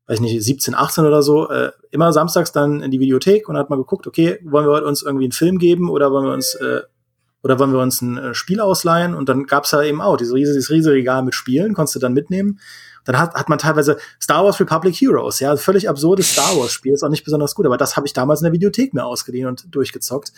weiß 0.06 0.20
nicht, 0.20 0.42
17, 0.42 0.74
18 0.74 1.06
oder 1.06 1.22
so, 1.22 1.48
äh, 1.48 1.70
immer 1.90 2.12
samstags 2.12 2.52
dann 2.52 2.82
in 2.82 2.90
die 2.90 3.00
Videothek 3.00 3.48
und 3.48 3.56
hat 3.56 3.70
mal 3.70 3.76
geguckt, 3.76 4.06
okay, 4.06 4.38
wollen 4.44 4.66
wir 4.66 4.84
uns 4.84 5.02
irgendwie 5.02 5.24
einen 5.24 5.32
Film 5.32 5.58
geben 5.58 5.88
oder 5.88 6.12
wollen 6.12 6.26
wir 6.26 6.34
uns 6.34 6.54
äh, 6.56 6.82
oder 7.44 7.58
wollen 7.58 7.72
wir 7.72 7.78
uns 7.78 8.00
ein 8.00 8.16
äh, 8.16 8.34
Spiel 8.34 8.58
ausleihen? 8.58 9.14
Und 9.14 9.28
dann 9.28 9.44
gab's 9.44 9.70
da 9.70 9.82
eben 9.82 10.00
auch 10.00 10.16
dieses 10.16 10.34
riesige, 10.34 10.54
dieses 10.54 10.70
riesige 10.70 10.94
Regal 10.94 11.22
mit 11.22 11.34
Spielen, 11.34 11.74
konntest 11.74 11.94
du 11.94 12.00
dann 12.00 12.14
mitnehmen. 12.14 12.58
Dann 13.04 13.18
hat, 13.18 13.34
hat 13.34 13.50
man 13.50 13.58
teilweise 13.58 13.98
Star 14.20 14.44
Wars 14.44 14.58
Republic 14.58 14.94
Heroes, 14.94 15.40
ja, 15.40 15.54
völlig 15.56 15.88
absurdes 15.90 16.32
Star 16.32 16.56
Wars 16.56 16.72
Spiel, 16.72 16.94
ist 16.94 17.02
auch 17.02 17.10
nicht 17.10 17.22
besonders 17.22 17.54
gut, 17.54 17.66
aber 17.66 17.76
das 17.76 17.96
habe 17.96 18.06
ich 18.06 18.14
damals 18.14 18.40
in 18.40 18.44
der 18.44 18.54
Videothek 18.54 18.94
mir 18.94 19.04
ausgeliehen 19.04 19.46
und 19.46 19.66
durchgezockt. 19.74 20.32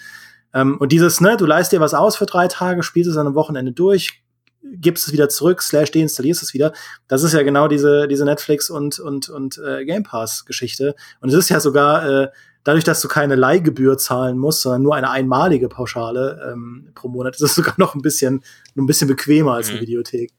Ähm, 0.52 0.78
und 0.78 0.90
dieses, 0.90 1.20
ne, 1.20 1.36
du 1.36 1.46
leist 1.46 1.70
dir 1.70 1.80
was 1.80 1.94
aus 1.94 2.16
für 2.16 2.26
drei 2.26 2.48
Tage, 2.48 2.82
spielst 2.82 3.08
es 3.08 3.16
an 3.16 3.26
einem 3.26 3.36
Wochenende 3.36 3.70
durch, 3.70 4.24
gibst 4.62 5.06
es 5.06 5.12
wieder 5.12 5.28
zurück, 5.28 5.62
slash 5.62 5.92
deinstallierst 5.92 6.42
es 6.42 6.54
wieder. 6.54 6.72
Das 7.06 7.22
ist 7.22 7.34
ja 7.34 7.44
genau 7.44 7.68
diese, 7.68 8.08
diese 8.08 8.24
Netflix 8.24 8.68
und, 8.68 8.98
und, 8.98 9.28
und 9.28 9.58
äh, 9.58 9.84
Game 9.84 10.02
Pass-Geschichte. 10.02 10.96
Und 11.20 11.28
es 11.28 11.36
ist 11.36 11.50
ja 11.50 11.60
sogar 11.60 12.08
äh, 12.08 12.28
dadurch, 12.66 12.84
dass 12.84 13.00
du 13.00 13.06
keine 13.06 13.36
Leihgebühr 13.36 13.96
zahlen 13.96 14.38
musst, 14.38 14.62
sondern 14.62 14.82
nur 14.82 14.96
eine 14.96 15.10
einmalige 15.10 15.68
Pauschale 15.68 16.52
ähm, 16.52 16.88
pro 16.94 17.08
Monat, 17.08 17.36
ist 17.36 17.42
es 17.42 17.54
sogar 17.54 17.74
noch 17.76 17.94
ein 17.94 18.02
bisschen, 18.02 18.42
ein 18.76 18.86
bisschen 18.86 19.06
bequemer 19.06 19.54
als 19.54 19.68
eine 19.68 19.78
mhm. 19.78 19.82
Videothek. 19.82 20.32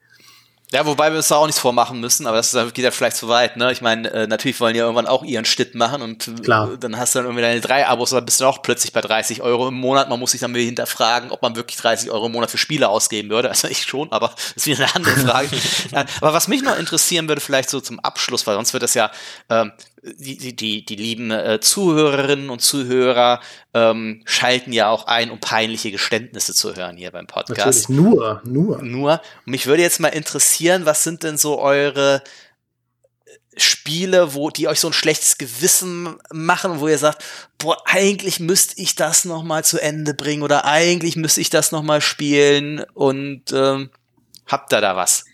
Ja, 0.74 0.86
wobei 0.86 1.12
wir 1.12 1.18
uns 1.18 1.30
da 1.30 1.38
auch 1.38 1.46
nichts 1.46 1.62
vormachen 1.62 2.02
müssen, 2.02 2.28
aber 2.28 2.36
das 2.36 2.52
geht 2.74 2.84
ja 2.84 2.92
vielleicht 2.92 3.16
zu 3.16 3.30
weit. 3.30 3.56
Ne? 3.56 3.72
Ich 3.72 3.82
meine, 3.82 4.12
äh, 4.12 4.28
natürlich 4.28 4.60
wollen 4.60 4.74
die 4.74 4.80
ja 4.80 4.84
irgendwann 4.84 5.08
auch 5.08 5.24
ihren 5.24 5.46
Schnitt 5.46 5.76
machen 5.76 6.02
und 6.02 6.44
Klar. 6.44 6.76
dann 6.78 6.98
hast 6.98 7.16
du 7.16 7.20
dann 7.20 7.28
irgendwie 7.28 7.44
deine 7.44 7.62
drei 7.62 7.88
Abos, 7.88 8.12
aber 8.12 8.24
bist 8.24 8.42
du 8.42 8.46
auch 8.46 8.62
plötzlich 8.62 8.92
bei 8.92 9.00
30 9.00 9.42
Euro 9.42 9.70
im 9.70 9.76
Monat. 9.76 10.10
Man 10.10 10.20
muss 10.20 10.32
sich 10.32 10.42
dann 10.42 10.54
wieder 10.54 10.66
hinterfragen, 10.66 11.32
ob 11.32 11.42
man 11.42 11.56
wirklich 11.56 11.78
30 11.78 12.12
Euro 12.12 12.26
im 12.26 12.34
Monat 12.34 12.52
für 12.52 12.58
Spiele 12.58 12.90
ausgeben 12.90 13.30
würde. 13.30 13.48
Also 13.58 13.70
ich 13.70 13.84
schon, 13.84 14.12
aber 14.12 14.28
das 14.36 14.52
ist 14.58 14.66
wieder 14.68 14.80
eine 14.80 14.96
andere 14.96 15.16
Frage. 15.16 15.50
aber 16.22 16.34
was 16.34 16.50
mich 16.50 16.62
noch 16.62 16.78
interessieren 16.78 17.30
würde, 17.30 17.40
vielleicht 17.40 17.70
so 17.70 17.80
zum 17.80 18.02
Abschluss, 18.02 18.46
weil 18.46 18.56
sonst 18.56 18.74
wird 18.74 18.84
das 18.84 18.94
ja 18.94 19.10
ähm, 19.50 19.72
die, 20.18 20.56
die, 20.56 20.86
die 20.86 20.96
lieben 20.96 21.32
äh, 21.32 21.60
Zuhörerinnen 21.60 22.50
und 22.50 22.62
Zuhörer 22.62 23.42
ähm, 23.74 24.22
schalten 24.26 24.74
ja 24.74 24.90
auch 24.90 25.08
ein, 25.08 25.32
um 25.32 25.40
peinliche 25.40 25.92
Geständnisse 25.92 26.54
zu 26.54 26.76
hören 26.76 26.98
hier 26.98 27.12
beim 27.12 27.28
Podcast. 27.28 27.90
Natürlich, 27.90 27.90
nur, 27.90 28.42
nur. 28.46 28.82
Nur. 28.82 29.22
Und 29.46 29.52
mich 29.52 29.68
würde 29.68 29.82
jetzt 29.82 30.00
mal 30.00 30.10
interessieren, 30.10 30.86
was 30.86 31.04
sind 31.04 31.24
denn 31.24 31.38
so 31.38 31.60
eure 31.60 32.24
äh, 33.26 33.60
Spiele, 33.60 34.34
wo 34.34 34.50
die 34.50 34.68
euch 34.68 34.80
so 34.80 34.88
ein 34.88 34.94
schlechtes 34.94 35.38
Gewissen 35.38 36.18
machen, 36.32 36.80
wo 36.80 36.88
ihr 36.88 36.98
sagt, 36.98 37.24
boah, 37.58 37.78
eigentlich 37.86 38.40
müsste 38.40 38.82
ich 38.82 38.96
das 38.96 39.26
noch 39.26 39.44
mal 39.44 39.64
zu 39.64 39.80
Ende 39.80 40.14
bringen 40.14 40.44
oder 40.44 40.66
eigentlich 40.66 41.16
müsste 41.16 41.42
ich 41.42 41.50
das 41.50 41.72
noch 41.72 41.84
mal 41.84 42.02
spielen 42.02 42.84
und 42.94 43.52
ähm, 43.52 43.90
habt 44.48 44.74
ihr 44.74 44.82
da 44.82 44.96
was? 44.96 45.26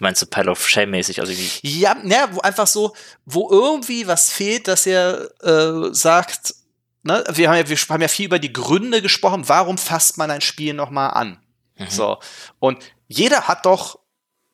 Du 0.00 0.04
meinst 0.04 0.20
so 0.20 0.24
Pile 0.24 0.50
of 0.50 0.66
Shame 0.66 0.92
mäßig, 0.92 1.20
also 1.20 1.30
wie? 1.30 1.50
Ja, 1.60 1.92
ne, 1.92 2.26
wo 2.30 2.40
einfach 2.40 2.66
so, 2.66 2.96
wo 3.26 3.50
irgendwie 3.50 4.06
was 4.06 4.32
fehlt, 4.32 4.66
dass 4.66 4.86
er 4.86 5.28
äh, 5.42 5.92
sagt, 5.92 6.54
ne, 7.02 7.22
wir 7.30 7.50
haben, 7.50 7.58
ja, 7.58 7.68
wir 7.68 7.76
haben 7.76 8.00
ja 8.00 8.08
viel 8.08 8.24
über 8.24 8.38
die 8.38 8.50
Gründe 8.50 9.02
gesprochen, 9.02 9.46
warum 9.50 9.76
fasst 9.76 10.16
man 10.16 10.30
ein 10.30 10.40
Spiel 10.40 10.72
nochmal 10.72 11.10
an? 11.10 11.38
Mhm. 11.76 11.90
So. 11.90 12.18
Und 12.58 12.82
jeder 13.08 13.46
hat 13.46 13.66
doch 13.66 13.98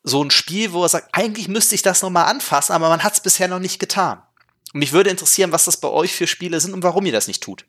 so 0.03 0.21
ein 0.21 0.33
Spiel, 0.33 0.73
wo 0.73 0.83
er 0.83 0.89
sagt, 0.89 1.11
eigentlich 1.13 1.47
müsste 1.47 1.77
ich 1.77 1.83
das 1.83 2.03
nochmal 2.03 2.25
anfassen, 2.25 2.73
aber 2.73 2.89
man 2.89 3.05
hat 3.05 3.13
es 3.13 3.21
bisher 3.21 3.47
noch 3.47 3.61
nicht 3.61 3.79
getan. 3.79 4.21
Und 4.75 4.81
mich 4.81 4.93
würde 4.93 5.11
interessieren, 5.11 5.53
was 5.53 5.67
das 5.67 5.77
bei 5.77 5.89
euch 5.89 6.13
für 6.13 6.27
Spiele 6.27 6.59
sind 6.59 6.75
und 6.75 6.83
warum 6.83 7.07
ihr 7.07 7.13
das 7.13 7.29
nicht 7.29 7.45
tut. 7.45 7.67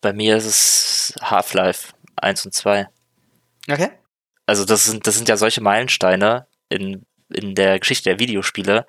Bei 0.00 0.14
mir 0.14 0.38
ist 0.38 0.46
es 0.46 1.14
Half-Life 1.20 1.92
1 2.16 2.46
und 2.46 2.54
2. 2.54 2.88
Okay. 3.70 3.90
Also 4.50 4.64
das 4.64 4.82
sind, 4.82 5.06
das 5.06 5.14
sind 5.14 5.28
ja 5.28 5.36
solche 5.36 5.60
Meilensteine 5.60 6.48
in, 6.68 7.06
in 7.32 7.54
der 7.54 7.78
Geschichte 7.78 8.10
der 8.10 8.18
Videospiele. 8.18 8.84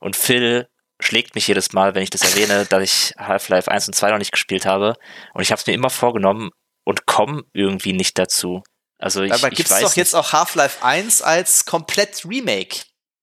Und 0.00 0.16
Phil 0.16 0.68
schlägt 1.00 1.34
mich 1.34 1.48
jedes 1.48 1.72
Mal, 1.72 1.94
wenn 1.94 2.02
ich 2.02 2.10
das 2.10 2.20
erwähne, 2.20 2.66
dass 2.68 2.82
ich 2.82 3.14
Half-Life 3.16 3.70
1 3.70 3.88
und 3.88 3.94
2 3.94 4.10
noch 4.10 4.18
nicht 4.18 4.32
gespielt 4.32 4.66
habe. 4.66 4.96
Und 5.32 5.40
ich 5.40 5.50
habe 5.50 5.58
es 5.58 5.66
mir 5.66 5.72
immer 5.72 5.88
vorgenommen 5.88 6.50
und 6.84 7.06
komme 7.06 7.44
irgendwie 7.54 7.94
nicht 7.94 8.18
dazu. 8.18 8.62
Also 8.98 9.22
ich, 9.22 9.32
Aber 9.32 9.48
gibt 9.48 9.70
es 9.70 9.80
doch 9.80 9.96
jetzt 9.96 10.14
auch 10.14 10.34
Half-Life 10.34 10.84
1 10.84 11.22
als 11.22 11.64
komplett 11.64 12.26
Remake? 12.26 12.80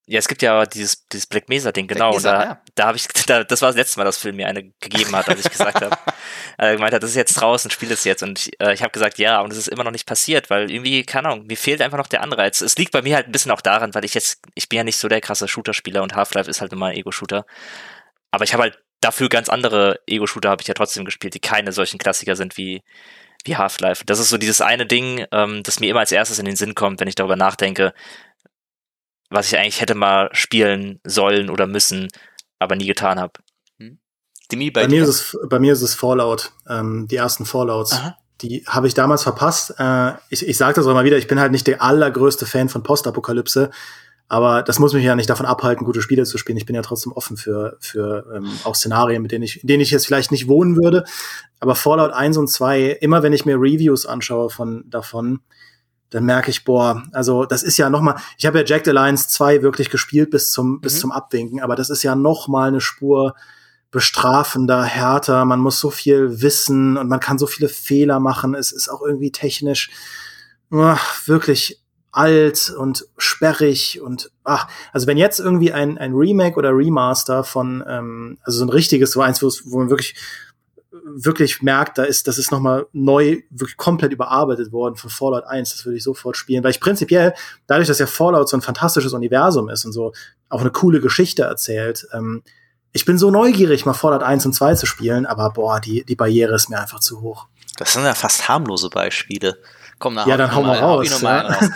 Ja, 0.08 0.20
es 0.20 0.28
gibt 0.28 0.44
ja 0.44 0.68
dieses, 0.68 1.08
dieses 1.08 1.26
Black 1.26 1.50
Mesa-Ding, 1.50 1.88
genau. 1.88 2.14
Mesa, 2.14 2.32
da, 2.32 2.44
ja. 2.44 2.62
da 2.76 2.86
habe 2.88 2.98
ich, 2.98 3.08
da, 3.26 3.44
das 3.44 3.62
war 3.64 3.70
das 3.70 3.76
letzte 3.76 4.00
Mal, 4.00 4.06
dass 4.06 4.20
Phil 4.20 4.34
mir 4.34 4.48
eine 4.48 4.64
gegeben 4.80 5.16
hat, 5.16 5.28
als 5.28 5.40
ich 5.44 5.50
gesagt 5.50 5.82
habe. 5.82 5.98
Er 6.58 6.74
gemeint 6.76 6.94
hat, 6.94 7.02
das 7.02 7.10
ist 7.10 7.16
jetzt 7.16 7.34
draußen, 7.34 7.72
spiel 7.72 7.92
es 7.92 8.04
jetzt. 8.04 8.22
Und 8.22 8.52
äh, 8.60 8.74
ich 8.74 8.84
habe 8.84 8.92
gesagt, 8.92 9.18
ja, 9.18 9.42
und 9.42 9.52
es 9.52 9.58
ist 9.58 9.68
immer 9.68 9.84
noch 9.84 9.92
nicht 9.92 10.06
passiert, 10.06 10.52
weil 10.52 10.70
irgendwie, 10.70 11.04
keine 11.04 11.30
Ahnung, 11.30 11.48
mir 11.48 11.58
fehlt 11.58 11.82
einfach 11.82 11.98
noch 11.98 12.08
der 12.08 12.22
Anreiz. 12.22 12.62
Es 12.62 12.78
liegt 12.78 12.92
bei 12.92 13.02
mir 13.02 13.16
halt 13.16 13.28
ein 13.28 13.32
bisschen 13.32 13.52
auch 13.52 13.62
daran, 13.62 13.96
weil 13.96 14.06
ich 14.06 14.14
jetzt, 14.14 14.42
ich 14.54 14.70
bin 14.70 14.78
ja 14.78 14.84
nicht 14.84 14.98
so 14.98 15.08
der 15.08 15.22
krasse 15.22 15.48
Shooter-Spieler 15.48 16.04
und 16.04 16.16
Half-Life 16.16 16.50
ist 16.50 16.62
halt 16.62 16.72
immer 16.72 16.88
ein 16.88 16.98
Ego-Shooter. 16.98 17.46
Aber 18.30 18.44
ich 18.44 18.54
habe 18.54 18.64
halt 18.64 18.80
dafür 19.02 19.30
ganz 19.30 19.50
andere 19.50 20.00
Ego-Shooter 20.06 20.50
habe 20.50 20.62
ich 20.62 20.68
ja 20.68 20.76
trotzdem 20.76 21.06
gespielt, 21.06 21.34
die 21.34 21.40
keine 21.40 21.72
solchen 21.72 21.98
Klassiker 21.98 22.36
sind 22.36 22.58
wie, 22.58 22.84
wie 23.44 23.56
Half-Life. 23.56 24.04
Das 24.06 24.20
ist 24.20 24.30
so 24.30 24.38
dieses 24.38 24.62
eine 24.62 24.86
Ding, 24.86 25.26
ähm, 25.32 25.64
das 25.64 25.80
mir 25.80 25.90
immer 25.90 26.02
als 26.02 26.12
erstes 26.12 26.38
in 26.38 26.46
den 26.46 26.56
Sinn 26.56 26.76
kommt, 26.76 27.00
wenn 27.00 27.08
ich 27.08 27.16
darüber 27.16 27.36
nachdenke, 27.36 27.94
was 29.36 29.52
ich 29.52 29.58
eigentlich 29.58 29.82
hätte 29.82 29.96
mal 29.96 30.30
spielen 30.32 31.00
sollen 31.04 31.50
oder 31.50 31.68
müssen, 31.68 32.08
aber 32.60 32.76
nie 32.76 32.88
getan 32.88 33.20
habe. 33.20 33.34
Hm. 33.80 34.00
Bei, 34.50 34.70
bei, 34.72 34.88
mir 34.88 35.04
ist 35.04 35.10
es, 35.10 35.38
bei 35.50 35.60
mir 35.60 35.74
ist 35.74 35.82
es 35.82 35.94
Fallout, 35.94 36.52
ähm, 36.70 37.08
die 37.10 37.18
ersten 37.18 37.46
Fallouts. 37.46 37.94
Aha. 37.94 38.18
Die 38.42 38.66
habe 38.68 38.88
ich 38.88 38.94
damals 38.94 39.24
verpasst. 39.24 39.76
Äh, 39.78 40.14
ich 40.30 40.46
ich 40.48 40.58
sage 40.58 40.74
das 40.74 40.88
auch 40.88 40.94
mal 40.94 41.06
wieder, 41.06 41.18
ich 41.18 41.28
bin 41.28 41.40
halt 41.40 41.52
nicht 41.52 41.68
der 41.68 41.82
allergrößte 41.82 42.46
Fan 42.46 42.68
von 42.68 42.84
Postapokalypse, 42.84 43.72
aber 44.28 44.64
das 44.64 44.80
muss 44.80 44.94
mich 44.94 45.04
ja 45.04 45.16
nicht 45.16 45.30
davon 45.30 45.46
abhalten, 45.46 45.86
gute 45.86 46.02
Spiele 46.02 46.24
zu 46.24 46.38
spielen. 46.38 46.58
Ich 46.58 46.66
bin 46.66 46.76
ja 46.76 46.82
trotzdem 46.82 47.12
offen 47.12 47.38
für, 47.38 47.78
für 47.80 48.26
ähm, 48.36 48.50
auch 48.64 48.76
Szenarien, 48.76 49.22
mit 49.22 49.32
denen 49.32 49.44
ich, 49.44 49.62
in 49.62 49.68
denen 49.68 49.82
ich 49.82 49.92
jetzt 49.92 50.08
vielleicht 50.08 50.32
nicht 50.32 50.48
wohnen 50.48 50.76
würde. 50.76 51.04
Aber 51.60 51.76
Fallout 51.76 52.12
1 52.12 52.38
und 52.38 52.48
2, 52.50 52.98
immer 53.02 53.22
wenn 53.22 53.34
ich 53.34 53.46
mir 53.46 53.56
Reviews 53.56 54.06
anschaue 54.06 54.50
von 54.50 54.84
davon, 54.90 55.42
dann 56.10 56.26
merke 56.26 56.50
ich, 56.50 56.64
boah, 56.64 57.04
also 57.12 57.46
das 57.46 57.64
ist 57.64 57.78
ja 57.78 57.90
noch 57.90 58.02
mal, 58.02 58.16
ich 58.38 58.46
habe 58.46 58.60
ja 58.60 58.66
Jack 58.66 58.86
the 58.86 58.92
Lions 58.92 59.28
2 59.30 59.62
wirklich 59.62 59.90
gespielt 59.90 60.30
bis 60.30 60.52
zum, 60.52 60.74
mhm. 60.74 60.82
bis 60.82 61.00
zum 61.00 61.12
Abwinken, 61.12 61.62
aber 61.62 61.76
das 61.76 61.90
ist 61.90 62.04
ja 62.04 62.16
noch 62.16 62.48
mal 62.48 62.68
eine 62.68 62.82
Spur 62.82 63.36
bestrafender, 63.92 64.84
härter, 64.84 65.46
man 65.46 65.60
muss 65.60 65.80
so 65.80 65.90
viel 65.90 66.42
wissen 66.42 66.98
und 66.98 67.08
man 67.08 67.20
kann 67.20 67.38
so 67.38 67.48
viele 67.48 67.70
Fehler 67.70 68.20
machen, 68.20 68.54
es 68.54 68.72
ist 68.72 68.90
auch 68.90 69.02
irgendwie 69.02 69.32
technisch 69.32 69.90
oh, 70.72 70.98
wirklich 71.26 71.82
alt 72.12 72.74
und 72.78 73.06
sperrig 73.18 74.02
und 74.02 74.32
ach, 74.44 74.68
also 74.94 75.06
wenn 75.08 75.18
jetzt 75.18 75.40
irgendwie 75.40 75.74
ein, 75.74 75.98
ein 75.98 76.14
Remake 76.14 76.56
oder 76.56 76.72
Remaster 76.72 77.44
von, 77.44 77.84
ähm, 77.88 78.38
also 78.44 78.60
so 78.60 78.66
ein 78.66 78.70
richtiges, 78.70 79.12
so 79.12 79.22
eins, 79.22 79.42
wo 79.42 79.78
man 79.78 79.90
wirklich 79.90 80.16
wirklich 81.06 81.62
merkt, 81.62 82.00
da 82.00 82.04
ist, 82.04 82.28
das 82.28 82.40
ist 82.40 82.52
nochmal 82.52 82.88
neu, 82.92 83.42
wirklich 83.52 83.78
komplett 83.78 84.12
überarbeitet 84.12 84.72
worden 84.72 84.96
von 84.96 85.12
Fallout 85.12 85.46
1. 85.46 85.72
Das 85.72 85.86
würde 85.86 85.98
ich 85.98 86.04
sofort 86.04 86.36
spielen, 86.36 86.64
weil 86.64 86.72
ich 86.72 86.80
prinzipiell, 86.80 87.36
dadurch, 87.68 87.88
dass 87.88 88.00
ja 88.00 88.08
Fallout 88.08 88.50
so 88.50 88.58
ein 88.58 88.62
fantastisches 88.62 89.14
Universum 89.14 89.70
ist 89.70 89.86
und 89.86 89.92
so 89.92 90.14
auch 90.50 90.62
eine 90.62 90.72
coole 90.72 91.00
Geschichte 91.02 91.44
erzählt, 91.44 92.08
ähm, 92.12 92.42
ich 92.92 93.06
bin 93.06 93.18
so 93.18 93.30
neugierig, 93.30 93.86
mal 93.86 93.94
Fallout 93.94 94.24
1 94.24 94.46
und 94.46 94.54
2 94.54 94.76
zu 94.76 94.86
spielen, 94.86 95.26
aber 95.26 95.52
boah, 95.52 95.80
die, 95.80 96.04
die 96.06 96.16
Barriere 96.16 96.56
ist 96.56 96.70
mir 96.70 96.80
einfach 96.80 97.02
zu 97.02 97.22
hoch. 97.22 97.48
Das 97.78 97.94
sind 97.94 98.04
ja 98.04 98.14
fast 98.14 98.48
harmlose 98.48 98.90
Beispiele. 98.90 99.62
Komm, 100.00 100.16
nach 100.16 100.26
ja, 100.26 100.38
dann 100.38 100.56
hau 100.56 100.64
mal 100.64 100.80
raus. 100.80 101.22
Ja. 101.22 101.42
raus. 101.42 101.70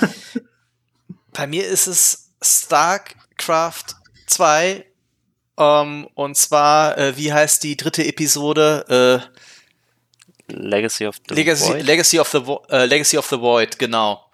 Bei 1.33 1.45
mir 1.45 1.67
ist 1.67 1.87
es 1.87 2.31
StarCraft 2.41 3.95
2 4.27 4.85
ähm, 5.59 6.07
und 6.15 6.35
zwar, 6.37 6.97
äh, 6.97 7.15
wie 7.17 7.31
heißt 7.33 7.63
die 7.63 7.77
dritte 7.77 8.05
Episode? 8.05 9.21
Äh, 9.29 10.51
Legacy 10.51 11.05
of 11.05 11.17
the 11.27 11.35
Legacy, 11.35 11.67
Void. 11.73 11.83
Legacy, 11.85 12.19
of 12.19 12.29
the, 12.31 12.37
Vo- 12.39 12.65
äh, 12.69 12.85
Legacy 12.85 13.17
of 13.17 13.27
the 13.27 13.39
Void, 13.39 13.77
genau. 13.77 14.25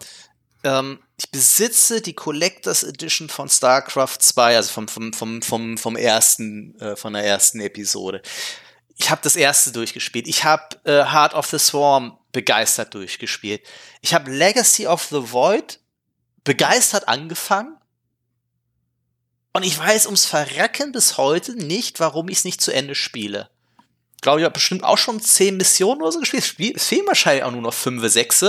Ähm, 0.63 0.99
ich 1.17 1.29
besitze 1.29 2.01
die 2.01 2.13
Collectors 2.13 2.83
Edition 2.83 3.27
von 3.29 3.49
StarCraft 3.49 4.17
2, 4.21 4.55
also 4.55 4.71
vom, 4.71 4.87
vom, 4.87 5.13
vom, 5.13 5.41
vom, 5.41 5.77
vom 5.77 5.95
ersten, 5.97 6.79
äh, 6.79 6.95
von 6.95 7.13
der 7.13 7.23
ersten 7.25 7.59
Episode. 7.59 8.21
Ich 8.97 9.09
habe 9.09 9.21
das 9.23 9.35
erste 9.35 9.71
durchgespielt. 9.73 10.27
Ich 10.27 10.45
habe 10.45 10.63
äh, 10.85 11.03
Heart 11.03 11.33
of 11.33 11.47
the 11.47 11.59
Swarm 11.59 12.17
begeistert 12.31 12.93
durchgespielt. 12.93 13.61
Ich 14.01 14.13
habe 14.13 14.31
Legacy 14.31 14.87
of 14.87 15.03
the 15.03 15.31
Void 15.31 15.79
begeistert 16.45 17.07
angefangen. 17.09 17.77
Und 19.55 19.63
ich 19.63 19.79
weiß 19.79 20.07
ums 20.07 20.25
Verrecken 20.25 20.91
bis 20.91 21.15
heute 21.15 21.53
nicht, 21.55 22.01
warum 22.01 22.27
ich 22.27 22.39
es 22.39 22.43
nicht 22.43 22.59
zu 22.59 22.73
Ende 22.73 22.93
spiele. 22.93 23.49
Ich 24.17 24.21
glaube, 24.21 24.41
ich 24.41 24.43
habe 24.43 24.51
bestimmt 24.51 24.83
auch 24.83 24.97
schon 24.97 25.21
zehn 25.21 25.55
Missionen 25.55 26.01
oder 26.01 26.11
so 26.11 26.19
gespielt. 26.19 26.75
Es 26.75 26.87
fehlen 26.87 27.07
wahrscheinlich 27.07 27.45
auch 27.45 27.51
nur 27.51 27.61
noch 27.61 27.73
fünf, 27.73 28.05
sechs. 28.11 28.43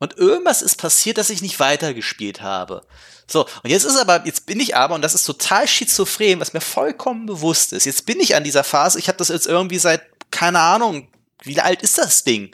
Und 0.00 0.18
irgendwas 0.18 0.62
ist 0.62 0.78
passiert, 0.78 1.16
dass 1.16 1.30
ich 1.30 1.42
nicht 1.42 1.60
weitergespielt 1.60 2.42
habe. 2.42 2.84
So, 3.28 3.46
und 3.62 3.70
jetzt 3.70 3.84
ist 3.84 3.96
aber, 3.96 4.26
jetzt 4.26 4.46
bin 4.46 4.58
ich 4.58 4.74
aber, 4.74 4.96
und 4.96 5.02
das 5.02 5.14
ist 5.14 5.22
total 5.22 5.68
schizophren, 5.68 6.40
was 6.40 6.54
mir 6.54 6.60
vollkommen 6.60 7.26
bewusst 7.26 7.72
ist. 7.72 7.84
Jetzt 7.84 8.04
bin 8.04 8.18
ich 8.18 8.34
an 8.34 8.42
dieser 8.42 8.64
Phase, 8.64 8.98
ich 8.98 9.06
habe 9.06 9.18
das 9.18 9.28
jetzt 9.28 9.46
irgendwie 9.46 9.78
seit, 9.78 10.02
keine 10.32 10.58
Ahnung, 10.58 11.06
wie 11.44 11.60
alt 11.60 11.82
ist 11.82 11.98
das 11.98 12.24
Ding? 12.24 12.50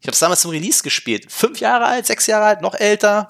Ich 0.00 0.06
habe 0.06 0.14
es 0.14 0.20
damals 0.20 0.40
zum 0.40 0.52
Release 0.52 0.82
gespielt. 0.82 1.30
Fünf 1.30 1.60
Jahre 1.60 1.84
alt, 1.84 2.06
sechs 2.06 2.26
Jahre 2.26 2.46
alt, 2.46 2.62
noch 2.62 2.74
älter. 2.74 3.26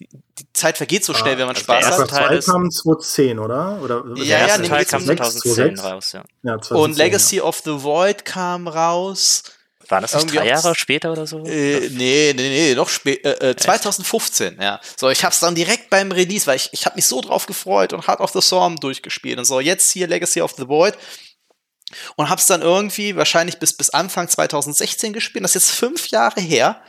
Die 0.00 0.46
Zeit 0.52 0.76
vergeht 0.76 1.04
so 1.04 1.12
schnell, 1.14 1.34
Ah, 1.34 1.38
wenn 1.38 1.46
man 1.46 1.56
also 1.56 1.64
Spaß 1.64 1.80
der 1.84 1.90
hat. 1.92 1.98
erste 2.00 2.14
Teil 2.14 2.28
Teil 2.28 2.42
kam 2.42 2.70
2010, 2.70 3.38
oder? 3.38 3.80
oder 3.82 4.04
Ja, 4.16 4.38
Der 4.38 4.46
ja, 4.46 4.58
Teil 4.58 4.84
kam 4.84 5.00
sechs, 5.04 5.20
2010 5.20 5.54
sechs. 5.54 5.82
raus, 5.84 6.12
ja. 6.12 6.24
Ja, 6.44 6.60
2010, 6.60 6.76
Und 6.76 6.96
Legacy 6.96 7.40
of 7.40 7.60
the 7.64 7.82
Void 7.82 8.24
kam 8.24 8.68
raus. 8.68 9.42
Waren 9.88 10.02
das 10.02 10.14
nicht 10.14 10.34
drei 10.34 10.46
Jahre 10.46 10.74
später 10.74 11.10
oder 11.12 11.26
so? 11.26 11.38
Äh, 11.46 11.88
nee, 11.90 12.34
nee, 12.36 12.48
nee, 12.50 12.74
noch 12.74 12.90
später. 12.90 13.40
Äh, 13.42 13.50
äh, 13.52 13.56
2015, 13.56 14.58
ja. 14.60 14.80
So, 14.96 15.08
ich 15.08 15.24
hab's 15.24 15.40
dann 15.40 15.54
direkt 15.54 15.88
beim 15.88 16.12
Release, 16.12 16.46
weil 16.46 16.56
ich, 16.56 16.68
ich 16.72 16.84
habe 16.84 16.96
mich 16.96 17.06
so 17.06 17.20
drauf 17.22 17.46
gefreut 17.46 17.92
und 17.94 18.06
Heart 18.06 18.20
of 18.20 18.30
the 18.32 18.42
Storm 18.42 18.76
durchgespielt. 18.76 19.38
Und 19.38 19.46
so, 19.46 19.60
jetzt 19.60 19.90
hier 19.90 20.06
Legacy 20.06 20.42
of 20.42 20.52
the 20.58 20.68
Void. 20.68 20.94
Und 22.16 22.28
hab's 22.28 22.46
dann 22.46 22.60
irgendwie 22.60 23.16
wahrscheinlich 23.16 23.58
bis, 23.58 23.72
bis 23.72 23.88
Anfang 23.88 24.28
2016 24.28 25.14
gespielt. 25.14 25.42
Das 25.42 25.56
ist 25.56 25.68
jetzt 25.68 25.74
fünf 25.78 26.08
Jahre 26.08 26.40
her. 26.42 26.82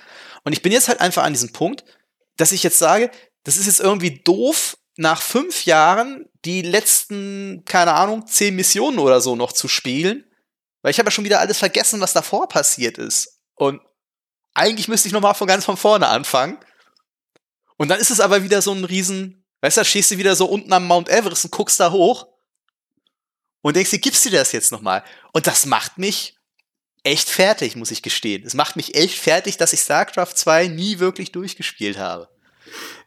Und 0.43 0.51
ich 0.51 0.61
bin 0.61 0.73
jetzt 0.73 0.89
halt 0.89 0.99
einfach 0.99 1.23
an 1.23 1.31
diesem 1.31 1.53
Punkt, 1.53 1.85
dass 2.39 2.51
ich 2.51 2.63
jetzt 2.63 2.79
sage, 2.79 3.11
das 3.43 3.57
ist 3.57 3.65
jetzt 3.65 3.79
irgendwie 3.79 4.21
doof, 4.23 4.77
nach 4.95 5.21
fünf 5.21 5.65
Jahren 5.65 6.25
die 6.45 6.61
letzten, 6.61 7.63
keine 7.65 7.93
Ahnung, 7.93 8.27
zehn 8.27 8.55
Missionen 8.55 8.99
oder 8.99 9.21
so 9.21 9.35
noch 9.35 9.53
zu 9.53 9.67
spielen. 9.67 10.25
Weil 10.81 10.91
ich 10.91 10.99
habe 10.99 11.07
ja 11.07 11.11
schon 11.11 11.23
wieder 11.23 11.39
alles 11.39 11.57
vergessen, 11.57 12.01
was 12.01 12.13
davor 12.13 12.47
passiert 12.47 12.97
ist. 12.97 13.39
Und 13.55 13.81
eigentlich 14.53 14.87
müsste 14.87 15.07
ich 15.07 15.13
nochmal 15.13 15.35
von 15.35 15.47
ganz 15.47 15.65
von 15.65 15.77
vorne 15.77 16.07
anfangen. 16.07 16.57
Und 17.77 17.87
dann 17.89 17.99
ist 17.99 18.11
es 18.11 18.19
aber 18.19 18.43
wieder 18.43 18.61
so 18.61 18.73
ein 18.73 18.83
riesen, 18.83 19.45
weißt 19.61 19.77
du, 19.77 19.85
stehst 19.85 20.11
du 20.11 20.17
wieder 20.17 20.35
so 20.35 20.45
unten 20.45 20.71
am 20.73 20.85
Mount 20.85 21.07
Everest 21.09 21.45
und 21.45 21.51
guckst 21.51 21.79
da 21.79 21.91
hoch 21.91 22.27
und 23.61 23.75
denkst 23.75 23.91
dir, 23.91 23.99
gibst 23.99 24.25
du 24.25 24.29
das 24.29 24.51
jetzt 24.51 24.71
nochmal? 24.71 25.03
Und 25.31 25.47
das 25.47 25.65
macht 25.65 25.97
mich 25.97 26.35
echt 27.03 27.29
fertig, 27.29 27.75
muss 27.75 27.91
ich 27.91 28.01
gestehen. 28.01 28.43
Es 28.45 28.53
macht 28.53 28.75
mich 28.75 28.95
echt 28.95 29.19
fertig, 29.19 29.57
dass 29.57 29.73
ich 29.73 29.81
StarCraft 29.81 30.33
2 30.35 30.67
nie 30.67 30.99
wirklich 30.99 31.31
durchgespielt 31.31 31.97
habe. 31.97 32.27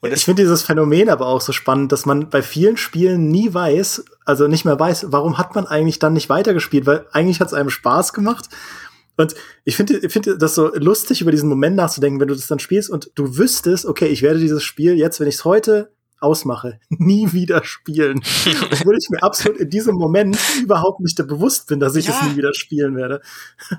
Und 0.01 0.13
ich 0.13 0.25
finde 0.25 0.43
dieses 0.43 0.63
Phänomen 0.63 1.09
aber 1.09 1.27
auch 1.27 1.41
so 1.41 1.53
spannend, 1.53 1.93
dass 1.93 2.07
man 2.07 2.29
bei 2.31 2.43
vielen 2.43 2.77
Spielen 2.77 3.29
nie 3.29 3.53
weiß, 3.55 4.05
also 4.25 4.49
nicht 4.49 4.65
mehr 4.65 4.79
weiß, 4.79 5.07
warum 5.09 5.39
hat 5.39 5.55
man 5.55 5.67
eigentlich 5.67 5.99
dann 5.99 6.15
nicht 6.15 6.29
weitergespielt, 6.29 6.87
weil 6.87 7.07
eigentlich 7.13 7.41
hat 7.41 7.49
es 7.49 7.55
einem 7.55 7.71
Spaß 7.71 8.13
gemacht. 8.13 8.49
Und 9.17 9.35
ich 9.65 9.77
finde 9.77 9.99
ich 9.99 10.13
finde 10.13 10.39
das 10.39 10.55
so 10.55 10.75
lustig, 10.75 11.21
über 11.21 11.31
diesen 11.31 11.49
Moment 11.49 11.77
nachzudenken, 11.77 12.19
wenn 12.19 12.29
du 12.29 12.35
das 12.35 12.47
dann 12.47 12.59
spielst 12.59 12.91
und 12.91 13.11
du 13.15 13.37
wüsstest, 13.37 13.87
okay, 13.87 14.07
ich 14.07 14.23
werde 14.23 14.41
dieses 14.41 14.65
Spiel 14.65 14.95
jetzt, 14.95 15.21
wenn 15.21 15.29
ich 15.29 15.37
es 15.37 15.45
heute 15.45 15.93
ausmache, 16.23 16.79
nie 16.89 17.33
wieder 17.33 17.65
spielen. 17.65 18.23
Obwohl 18.71 18.97
ich 18.99 19.09
mir 19.11 19.23
absolut 19.23 19.59
in 19.59 19.71
diesem 19.71 19.97
Moment 19.97 20.39
überhaupt 20.61 21.01
nicht 21.01 21.17
bewusst 21.27 21.67
bin, 21.67 21.81
dass 21.81 21.97
ich 21.97 22.07
Ja. 22.07 22.19
es 22.21 22.29
nie 22.29 22.37
wieder 22.37 22.55
spielen 22.55 22.97
werde. 22.97 23.21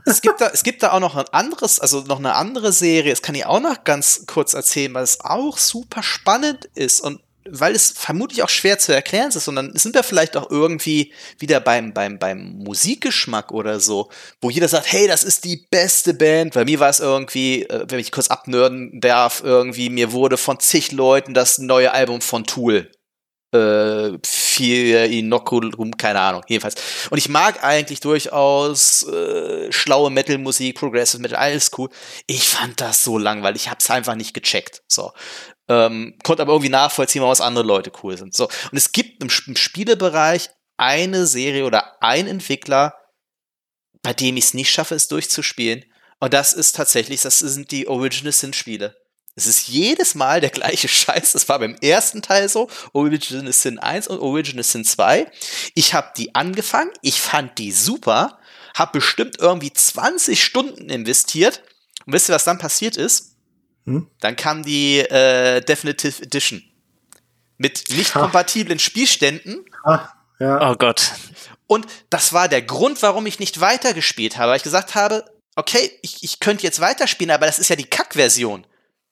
es 0.05 0.21
gibt 0.21 0.41
da, 0.41 0.49
es 0.53 0.63
gibt 0.63 0.83
da 0.83 0.91
auch 0.91 0.99
noch 0.99 1.15
ein 1.15 1.25
anderes, 1.31 1.79
also 1.79 2.01
noch 2.01 2.19
eine 2.19 2.35
andere 2.35 2.71
Serie, 2.71 3.11
das 3.11 3.21
kann 3.21 3.35
ich 3.35 3.45
auch 3.45 3.59
noch 3.61 3.83
ganz 3.83 4.25
kurz 4.27 4.53
erzählen, 4.53 4.93
weil 4.93 5.03
es 5.03 5.19
auch 5.21 5.57
super 5.57 6.03
spannend 6.03 6.69
ist 6.75 7.01
und 7.01 7.19
weil 7.49 7.75
es 7.75 7.91
vermutlich 7.91 8.43
auch 8.43 8.49
schwer 8.49 8.79
zu 8.79 8.93
erklären 8.93 9.29
ist, 9.29 9.43
sondern 9.43 9.75
sind 9.75 9.95
wir 9.95 10.03
vielleicht 10.03 10.37
auch 10.37 10.49
irgendwie 10.49 11.13
wieder 11.39 11.59
beim, 11.59 11.93
beim, 11.93 12.19
beim 12.19 12.57
Musikgeschmack 12.59 13.51
oder 13.51 13.79
so, 13.79 14.09
wo 14.41 14.49
jeder 14.49 14.67
sagt, 14.67 14.91
hey, 14.91 15.07
das 15.07 15.23
ist 15.23 15.43
die 15.45 15.65
beste 15.69 16.13
Band. 16.13 16.53
Bei 16.53 16.65
mir 16.65 16.79
war 16.79 16.89
es 16.89 16.99
irgendwie, 16.99 17.63
äh, 17.63 17.85
wenn 17.87 17.99
ich 17.99 18.11
kurz 18.11 18.27
abnörden 18.27 18.99
darf, 18.99 19.41
irgendwie, 19.43 19.89
mir 19.89 20.11
wurde 20.11 20.37
von 20.37 20.59
zig 20.59 20.91
Leuten 20.91 21.33
das 21.33 21.57
neue 21.57 21.91
Album 21.91 22.21
von 22.21 22.45
Tool 22.45 22.89
äh, 23.53 24.17
viel 24.25 24.95
Inoculum, 24.95 25.95
keine 25.95 26.19
Ahnung, 26.19 26.43
jedenfalls. 26.47 26.75
Und 27.09 27.17
ich 27.17 27.29
mag 27.29 27.63
eigentlich 27.63 27.99
durchaus 27.99 29.07
äh, 29.07 29.71
schlaue 29.71 30.09
Metal-Musik, 30.09 30.75
Progressive 30.75 31.21
Metal, 31.21 31.37
alles 31.37 31.71
cool. 31.77 31.89
Ich 32.27 32.47
fand 32.47 32.81
das 32.81 33.03
so 33.03 33.17
langweilig, 33.17 33.63
ich 33.63 33.71
hab's 33.71 33.89
einfach 33.89 34.15
nicht 34.15 34.33
gecheckt. 34.33 34.81
So. 34.87 35.11
Ähm, 35.69 36.17
konnte 36.23 36.41
aber 36.41 36.53
irgendwie 36.53 36.69
nachvollziehen, 36.69 37.21
was 37.21 37.41
andere 37.41 37.65
Leute 37.65 37.91
cool 38.03 38.17
sind. 38.17 38.35
So. 38.35 38.45
Und 38.45 38.77
es 38.77 38.91
gibt 38.91 39.23
im, 39.23 39.29
im 39.47 39.55
Spielebereich 39.55 40.49
eine 40.77 41.25
Serie 41.25 41.65
oder 41.65 42.01
ein 42.01 42.27
Entwickler, 42.27 42.95
bei 44.01 44.13
dem 44.13 44.37
ich 44.37 44.45
es 44.45 44.53
nicht 44.53 44.71
schaffe, 44.71 44.95
es 44.95 45.07
durchzuspielen. 45.07 45.85
Und 46.19 46.33
das 46.33 46.53
ist 46.53 46.75
tatsächlich, 46.75 47.21
das 47.21 47.39
sind 47.39 47.71
die 47.71 47.87
Original 47.87 48.33
Sin-Spiele. 48.33 48.95
Es 49.35 49.47
ist 49.47 49.67
jedes 49.67 50.15
Mal 50.15 50.41
der 50.41 50.51
gleiche 50.51 50.87
Scheiß. 50.89 51.33
Das 51.33 51.49
war 51.49 51.59
beim 51.59 51.75
ersten 51.81 52.21
Teil 52.21 52.49
so, 52.49 52.69
Original 52.93 53.51
Sin 53.51 53.79
1 53.79 54.07
und 54.07 54.19
Original 54.19 54.63
Sin 54.63 54.85
2. 54.85 55.31
Ich 55.73 55.93
habe 55.93 56.11
die 56.17 56.35
angefangen, 56.35 56.91
ich 57.01 57.19
fand 57.19 57.57
die 57.57 57.71
super, 57.71 58.39
habe 58.75 58.99
bestimmt 58.99 59.37
irgendwie 59.39 59.73
20 59.73 60.43
Stunden 60.43 60.89
investiert. 60.89 61.63
Und 62.05 62.13
wisst 62.13 62.29
ihr, 62.29 62.35
was 62.35 62.43
dann 62.43 62.57
passiert 62.57 62.97
ist? 62.97 63.32
Hm? 63.85 64.07
Dann 64.19 64.35
kam 64.35 64.63
die 64.63 64.99
äh, 64.99 65.61
Definitive 65.61 66.23
Edition. 66.23 66.63
Mit 67.57 67.83
nicht 67.89 68.15
Ha. 68.15 68.21
kompatiblen 68.21 68.79
Spielständen. 68.79 69.65
Ah, 69.83 70.09
ja. 70.39 70.71
Oh 70.71 70.75
Gott. 70.75 71.11
Und 71.67 71.87
das 72.09 72.33
war 72.33 72.47
der 72.47 72.61
Grund, 72.61 73.01
warum 73.01 73.25
ich 73.25 73.39
nicht 73.39 73.59
weitergespielt 73.59 74.37
habe. 74.37 74.51
Weil 74.51 74.57
ich 74.57 74.63
gesagt 74.63 74.95
habe, 74.95 75.25
okay, 75.55 75.91
ich, 76.01 76.23
ich 76.23 76.39
könnte 76.39 76.63
jetzt 76.63 76.79
weiterspielen, 76.79 77.31
aber 77.31 77.45
das 77.45 77.59
ist 77.59 77.69
ja 77.69 77.75
die 77.75 77.85
Kack-Version. 77.85 78.65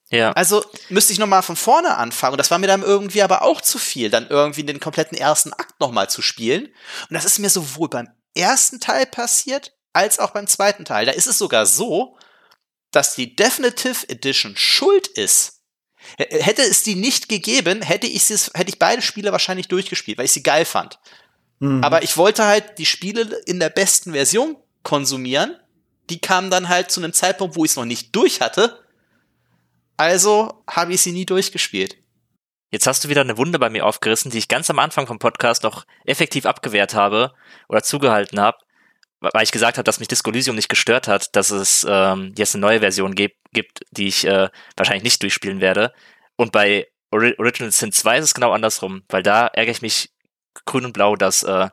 Ja. 0.09 0.33
Also 0.33 0.63
müsste 0.89 1.13
ich 1.13 1.19
nochmal 1.19 1.41
von 1.41 1.55
vorne 1.55 1.95
anfangen. 1.97 2.33
Und 2.33 2.37
das 2.37 2.51
war 2.51 2.57
mir 2.59 2.67
dann 2.67 2.83
irgendwie 2.83 3.21
aber 3.21 3.43
auch 3.43 3.61
zu 3.61 3.79
viel, 3.79 4.09
dann 4.09 4.27
irgendwie 4.27 4.63
den 4.63 4.79
kompletten 4.79 5.17
ersten 5.17 5.53
Akt 5.53 5.79
nochmal 5.79 6.09
zu 6.09 6.21
spielen. 6.21 6.65
Und 6.65 7.13
das 7.13 7.25
ist 7.25 7.39
mir 7.39 7.49
sowohl 7.49 7.89
beim 7.89 8.09
ersten 8.35 8.79
Teil 8.79 9.05
passiert, 9.05 9.73
als 9.93 10.19
auch 10.19 10.31
beim 10.31 10.47
zweiten 10.47 10.83
Teil. 10.83 11.05
Da 11.05 11.13
ist 11.13 11.27
es 11.27 11.37
sogar 11.37 11.65
so, 11.65 12.17
dass 12.91 13.15
die 13.15 13.35
Definitive 13.35 14.07
Edition 14.09 14.55
schuld 14.55 15.07
ist. 15.07 15.61
Hätte 16.17 16.63
es 16.63 16.83
die 16.83 16.95
nicht 16.95 17.29
gegeben, 17.29 17.81
hätte 17.81 18.07
ich, 18.07 18.23
sie, 18.23 18.35
hätte 18.53 18.69
ich 18.69 18.79
beide 18.79 19.01
Spiele 19.01 19.31
wahrscheinlich 19.31 19.67
durchgespielt, 19.67 20.17
weil 20.17 20.25
ich 20.25 20.31
sie 20.31 20.43
geil 20.43 20.65
fand. 20.65 20.99
Mhm. 21.59 21.83
Aber 21.83 22.03
ich 22.03 22.17
wollte 22.17 22.45
halt 22.45 22.79
die 22.79 22.85
Spiele 22.85 23.21
in 23.45 23.59
der 23.59 23.69
besten 23.69 24.11
Version 24.11 24.57
konsumieren. 24.83 25.55
Die 26.09 26.19
kamen 26.19 26.49
dann 26.49 26.69
halt 26.69 26.91
zu 26.91 26.99
einem 26.99 27.13
Zeitpunkt, 27.13 27.55
wo 27.55 27.63
ich 27.63 27.71
es 27.71 27.77
noch 27.77 27.85
nicht 27.85 28.15
durch 28.15 28.41
hatte. 28.41 28.83
Also 29.95 30.63
habe 30.67 30.93
ich 30.93 31.01
sie 31.01 31.11
nie 31.11 31.25
durchgespielt. 31.25 31.97
Jetzt 32.71 32.87
hast 32.87 33.03
du 33.03 33.09
wieder 33.09 33.21
eine 33.21 33.37
Wunde 33.37 33.59
bei 33.59 33.69
mir 33.69 33.85
aufgerissen, 33.85 34.31
die 34.31 34.37
ich 34.37 34.47
ganz 34.47 34.69
am 34.69 34.79
Anfang 34.79 35.05
vom 35.05 35.19
Podcast 35.19 35.63
noch 35.63 35.85
effektiv 36.05 36.45
abgewehrt 36.45 36.95
habe 36.95 37.33
oder 37.67 37.83
zugehalten 37.83 38.39
habe, 38.39 38.57
weil 39.21 39.43
ich 39.43 39.51
gesagt 39.51 39.77
habe, 39.77 39.83
dass 39.83 39.99
mich 39.99 40.07
Disco 40.07 40.31
nicht 40.31 40.69
gestört 40.69 41.07
hat, 41.07 41.35
dass 41.35 41.51
es 41.51 41.85
ähm, 41.87 42.33
jetzt 42.37 42.55
eine 42.55 42.61
neue 42.61 42.79
Version 42.79 43.15
gibt, 43.15 43.37
gibt 43.53 43.81
die 43.91 44.07
ich 44.07 44.25
äh, 44.25 44.49
wahrscheinlich 44.75 45.03
nicht 45.03 45.21
durchspielen 45.21 45.61
werde. 45.61 45.93
Und 46.35 46.51
bei 46.51 46.87
Ori 47.11 47.35
Original 47.37 47.71
Sin 47.71 47.91
2 47.91 48.17
ist 48.17 48.25
es 48.25 48.33
genau 48.33 48.51
andersrum, 48.51 49.03
weil 49.09 49.21
da 49.21 49.47
ärgere 49.47 49.73
ich 49.73 49.81
mich 49.81 50.11
grün 50.65 50.85
und 50.85 50.93
blau, 50.93 51.15
dass 51.15 51.43
äh, 51.43 51.69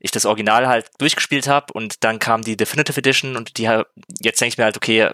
ich 0.00 0.10
das 0.10 0.26
Original 0.26 0.66
halt 0.66 0.90
durchgespielt 0.98 1.48
habe 1.48 1.72
und 1.72 2.04
dann 2.04 2.18
kam 2.18 2.42
die 2.42 2.56
Definitive 2.56 2.98
Edition 2.98 3.36
und 3.36 3.58
die 3.58 3.64
jetzt 4.20 4.40
denke 4.40 4.52
ich 4.52 4.58
mir 4.58 4.64
halt, 4.64 4.76
okay, 4.76 5.10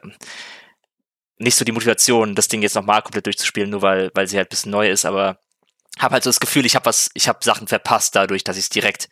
nicht 1.39 1.57
so 1.57 1.65
die 1.65 1.73
Motivation, 1.73 2.35
das 2.35 2.49
Ding 2.49 2.63
jetzt 2.63 2.75
nochmal 2.75 3.03
komplett 3.03 3.27
durchzuspielen, 3.27 3.71
nur 3.71 3.83
weil, 3.83 4.11
weil 4.15 4.27
sie 4.27 4.37
halt 4.37 4.49
ein 4.49 4.51
bisschen 4.51 4.73
neu 4.73 4.89
ist, 4.89 5.05
aber 5.05 5.39
habe 5.99 6.15
halt 6.15 6.25
so 6.25 6.31
das 6.31 6.41
Gefühl, 6.41 6.67
ich 6.67 6.75
habe 6.75 6.87
was, 6.87 7.11
ich 7.15 7.29
habe 7.29 7.39
Sachen 7.43 7.69
verpasst 7.69 8.15
dadurch, 8.17 8.45
dass 8.45 8.57
ich 8.57 8.65
es 8.65 8.69
direkt, 8.69 9.09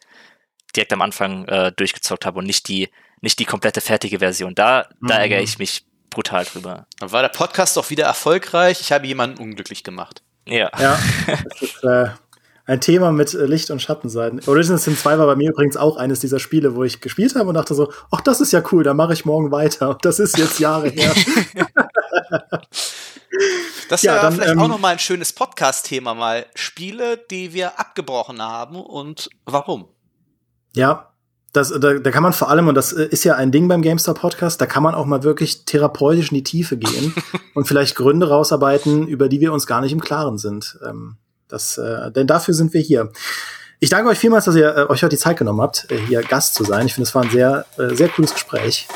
direkt 0.77 0.93
am 0.93 1.03
Anfang 1.03 1.47
äh, 1.47 1.73
durchgezockt 1.73 2.25
habe 2.27 2.39
und 2.39 2.47
nicht 2.47 2.69
die, 2.69 2.89
nicht 3.21 3.39
die 3.39 3.45
komplette 3.45 3.81
fertige 3.81 4.19
Version. 4.19 4.55
Da, 4.55 4.83
da 4.83 4.89
Mhm. 5.01 5.11
ärgere 5.11 5.41
ich 5.41 5.59
mich 5.59 5.85
brutal 6.11 6.45
drüber. 6.45 6.87
Dann 6.99 7.13
war 7.13 7.23
der 7.23 7.29
Podcast 7.31 7.77
doch 7.77 7.89
wieder 7.91 8.05
erfolgreich. 8.05 8.81
Ich 8.81 8.93
habe 8.93 9.07
jemanden 9.07 9.39
unglücklich 9.43 9.83
gemacht. 9.85 10.23
Ja. 10.47 10.71
Ja, 10.79 10.99
das 11.27 11.63
ist, 11.63 11.85
äh, 11.85 12.07
ein 12.65 12.81
Thema 12.81 13.11
mit 13.13 13.35
äh, 13.35 13.45
Licht- 13.47 13.71
und 13.71 13.83
Schattenseiten. 13.83 14.41
Original 14.47 14.79
Sin 14.79 14.97
2 14.97 15.19
war 15.19 15.27
bei 15.27 15.35
mir 15.37 15.51
übrigens 15.51 15.77
auch 15.77 15.97
eines 15.97 16.21
dieser 16.21 16.39
Spiele, 16.39 16.75
wo 16.77 16.85
ich 16.85 17.01
gespielt 17.01 17.35
habe 17.35 17.49
und 17.49 17.55
dachte 17.55 17.75
so, 17.75 17.93
ach, 18.11 18.21
das 18.21 18.41
ist 18.41 18.53
ja 18.53 18.63
cool, 18.73 18.85
da 18.85 18.95
mache 18.95 19.13
ich 19.15 19.25
morgen 19.25 19.51
weiter. 19.51 19.99
Das 20.03 20.19
ist 20.21 20.39
jetzt 20.39 20.59
Jahre 20.61 20.89
her. 20.89 21.13
Das 23.89 24.03
wäre 24.05 24.17
ja, 24.17 24.31
vielleicht 24.31 24.53
ähm, 24.53 24.59
auch 24.61 24.69
noch 24.69 24.79
mal 24.79 24.91
ein 24.93 24.99
schönes 24.99 25.33
Podcast-Thema 25.33 26.15
mal. 26.15 26.47
Spiele, 26.55 27.19
die 27.31 27.53
wir 27.53 27.79
abgebrochen 27.81 28.41
haben 28.41 28.77
und 28.77 29.29
warum? 29.45 29.89
Ja, 30.75 31.13
das, 31.53 31.69
da, 31.69 31.95
da 31.95 32.11
kann 32.11 32.23
man 32.23 32.33
vor 32.33 32.49
allem, 32.49 32.69
und 32.69 32.75
das 32.75 32.93
äh, 32.93 33.05
ist 33.05 33.25
ja 33.25 33.35
ein 33.35 33.53
Ding 33.53 33.69
beim 33.69 33.83
GameStar 33.83 34.15
Podcast, 34.15 34.61
da 34.61 34.67
kann 34.67 34.83
man 34.83 34.95
auch 34.95 35.05
mal 35.05 35.23
wirklich 35.23 35.67
therapeutisch 35.67 36.31
in 36.31 36.37
die 36.37 36.45
Tiefe 36.45 36.79
gehen 36.79 37.15
und 37.55 37.69
vielleicht 37.69 37.95
Gründe 37.95 38.29
rausarbeiten, 38.29 39.07
über 39.07 39.29
die 39.29 39.41
wir 39.41 39.53
uns 39.53 39.67
gar 39.67 39.83
nicht 39.83 39.93
im 39.93 40.01
Klaren 40.01 40.39
sind. 40.39 40.79
Ähm, 40.87 41.17
das, 41.49 41.77
äh, 41.77 42.11
denn 42.11 42.27
dafür 42.27 42.55
sind 42.55 42.73
wir 42.73 42.81
hier. 42.81 43.13
Ich 43.81 43.91
danke 43.91 44.09
euch 44.09 44.19
vielmals, 44.19 44.47
dass 44.47 44.55
ihr 44.55 44.77
äh, 44.77 44.87
euch 44.89 45.03
heute 45.03 45.17
die 45.17 45.19
Zeit 45.21 45.37
genommen 45.37 45.61
habt, 45.61 45.91
äh, 45.91 45.99
hier 45.99 46.23
Gast 46.23 46.55
zu 46.55 46.65
sein. 46.65 46.87
Ich 46.87 46.95
finde, 46.95 47.09
es 47.09 47.15
war 47.15 47.23
ein 47.23 47.31
sehr, 47.31 47.67
äh, 47.77 47.95
sehr 47.95 48.09
cooles 48.09 48.33
Gespräch. 48.33 48.89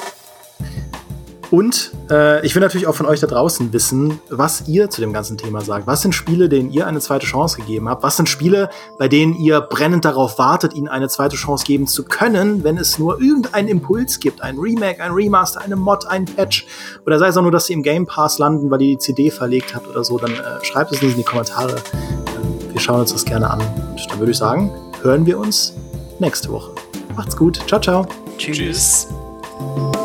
Und 1.50 1.92
äh, 2.10 2.44
ich 2.44 2.54
will 2.54 2.62
natürlich 2.62 2.86
auch 2.86 2.94
von 2.94 3.06
euch 3.06 3.20
da 3.20 3.26
draußen 3.26 3.72
wissen, 3.72 4.20
was 4.30 4.66
ihr 4.68 4.90
zu 4.90 5.00
dem 5.00 5.12
ganzen 5.12 5.38
Thema 5.38 5.60
sagt. 5.60 5.86
Was 5.86 6.02
sind 6.02 6.14
Spiele, 6.14 6.48
denen 6.48 6.70
ihr 6.70 6.86
eine 6.86 7.00
zweite 7.00 7.26
Chance 7.26 7.58
gegeben 7.58 7.88
habt? 7.88 8.02
Was 8.02 8.16
sind 8.16 8.28
Spiele, 8.28 8.68
bei 8.98 9.08
denen 9.08 9.34
ihr 9.36 9.60
brennend 9.60 10.04
darauf 10.04 10.38
wartet, 10.38 10.74
ihnen 10.74 10.88
eine 10.88 11.08
zweite 11.08 11.36
Chance 11.36 11.64
geben 11.64 11.86
zu 11.86 12.04
können, 12.04 12.64
wenn 12.64 12.78
es 12.78 12.98
nur 12.98 13.20
irgendeinen 13.20 13.68
Impuls 13.68 14.18
gibt? 14.18 14.42
Ein 14.42 14.58
Remake, 14.58 15.02
ein 15.02 15.12
Remaster, 15.12 15.60
eine 15.60 15.76
Mod, 15.76 16.06
ein 16.06 16.24
Patch? 16.24 16.66
Oder 17.06 17.18
sei 17.18 17.28
es 17.28 17.36
auch 17.36 17.42
nur, 17.42 17.52
dass 17.52 17.66
sie 17.66 17.74
im 17.74 17.82
Game 17.82 18.06
Pass 18.06 18.38
landen, 18.38 18.70
weil 18.70 18.82
ihr 18.82 18.96
die 18.96 18.98
CD 18.98 19.30
verlegt 19.30 19.74
habt 19.74 19.88
oder 19.88 20.02
so, 20.02 20.18
dann 20.18 20.32
äh, 20.32 20.64
schreibt 20.64 20.92
es 20.92 21.02
uns 21.02 21.12
in 21.12 21.18
die 21.18 21.24
Kommentare. 21.24 21.76
Äh, 21.76 22.72
wir 22.72 22.80
schauen 22.80 23.00
uns 23.00 23.12
das 23.12 23.24
gerne 23.24 23.50
an. 23.50 23.60
Und 23.60 24.10
dann 24.10 24.18
würde 24.18 24.32
ich 24.32 24.38
sagen, 24.38 24.72
hören 25.02 25.24
wir 25.26 25.38
uns 25.38 25.74
nächste 26.18 26.50
Woche. 26.50 26.72
Macht's 27.14 27.36
gut. 27.36 27.60
Ciao, 27.66 27.80
ciao. 27.80 28.06
Tschüss. 28.36 28.56
Tschüss. 28.56 29.95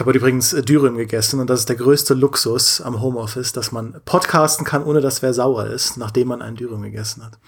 Habe 0.00 0.08
heute 0.08 0.18
übrigens 0.18 0.52
äh, 0.52 0.62
Dürüm 0.62 0.96
gegessen 0.96 1.40
und 1.40 1.50
das 1.50 1.60
ist 1.60 1.68
der 1.68 1.76
größte 1.76 2.14
Luxus 2.14 2.80
am 2.80 3.00
Homeoffice, 3.00 3.52
dass 3.52 3.72
man 3.72 4.00
podcasten 4.04 4.64
kann, 4.64 4.84
ohne 4.84 5.00
dass 5.00 5.22
wer 5.22 5.34
sauer 5.34 5.66
ist, 5.66 5.96
nachdem 5.96 6.28
man 6.28 6.42
einen 6.42 6.56
Dürüm 6.56 6.82
gegessen 6.82 7.22
hat. 7.24 7.38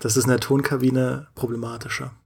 Das 0.00 0.16
ist 0.16 0.24
in 0.24 0.30
der 0.30 0.40
Tonkabine 0.40 1.28
problematischer. 1.34 2.12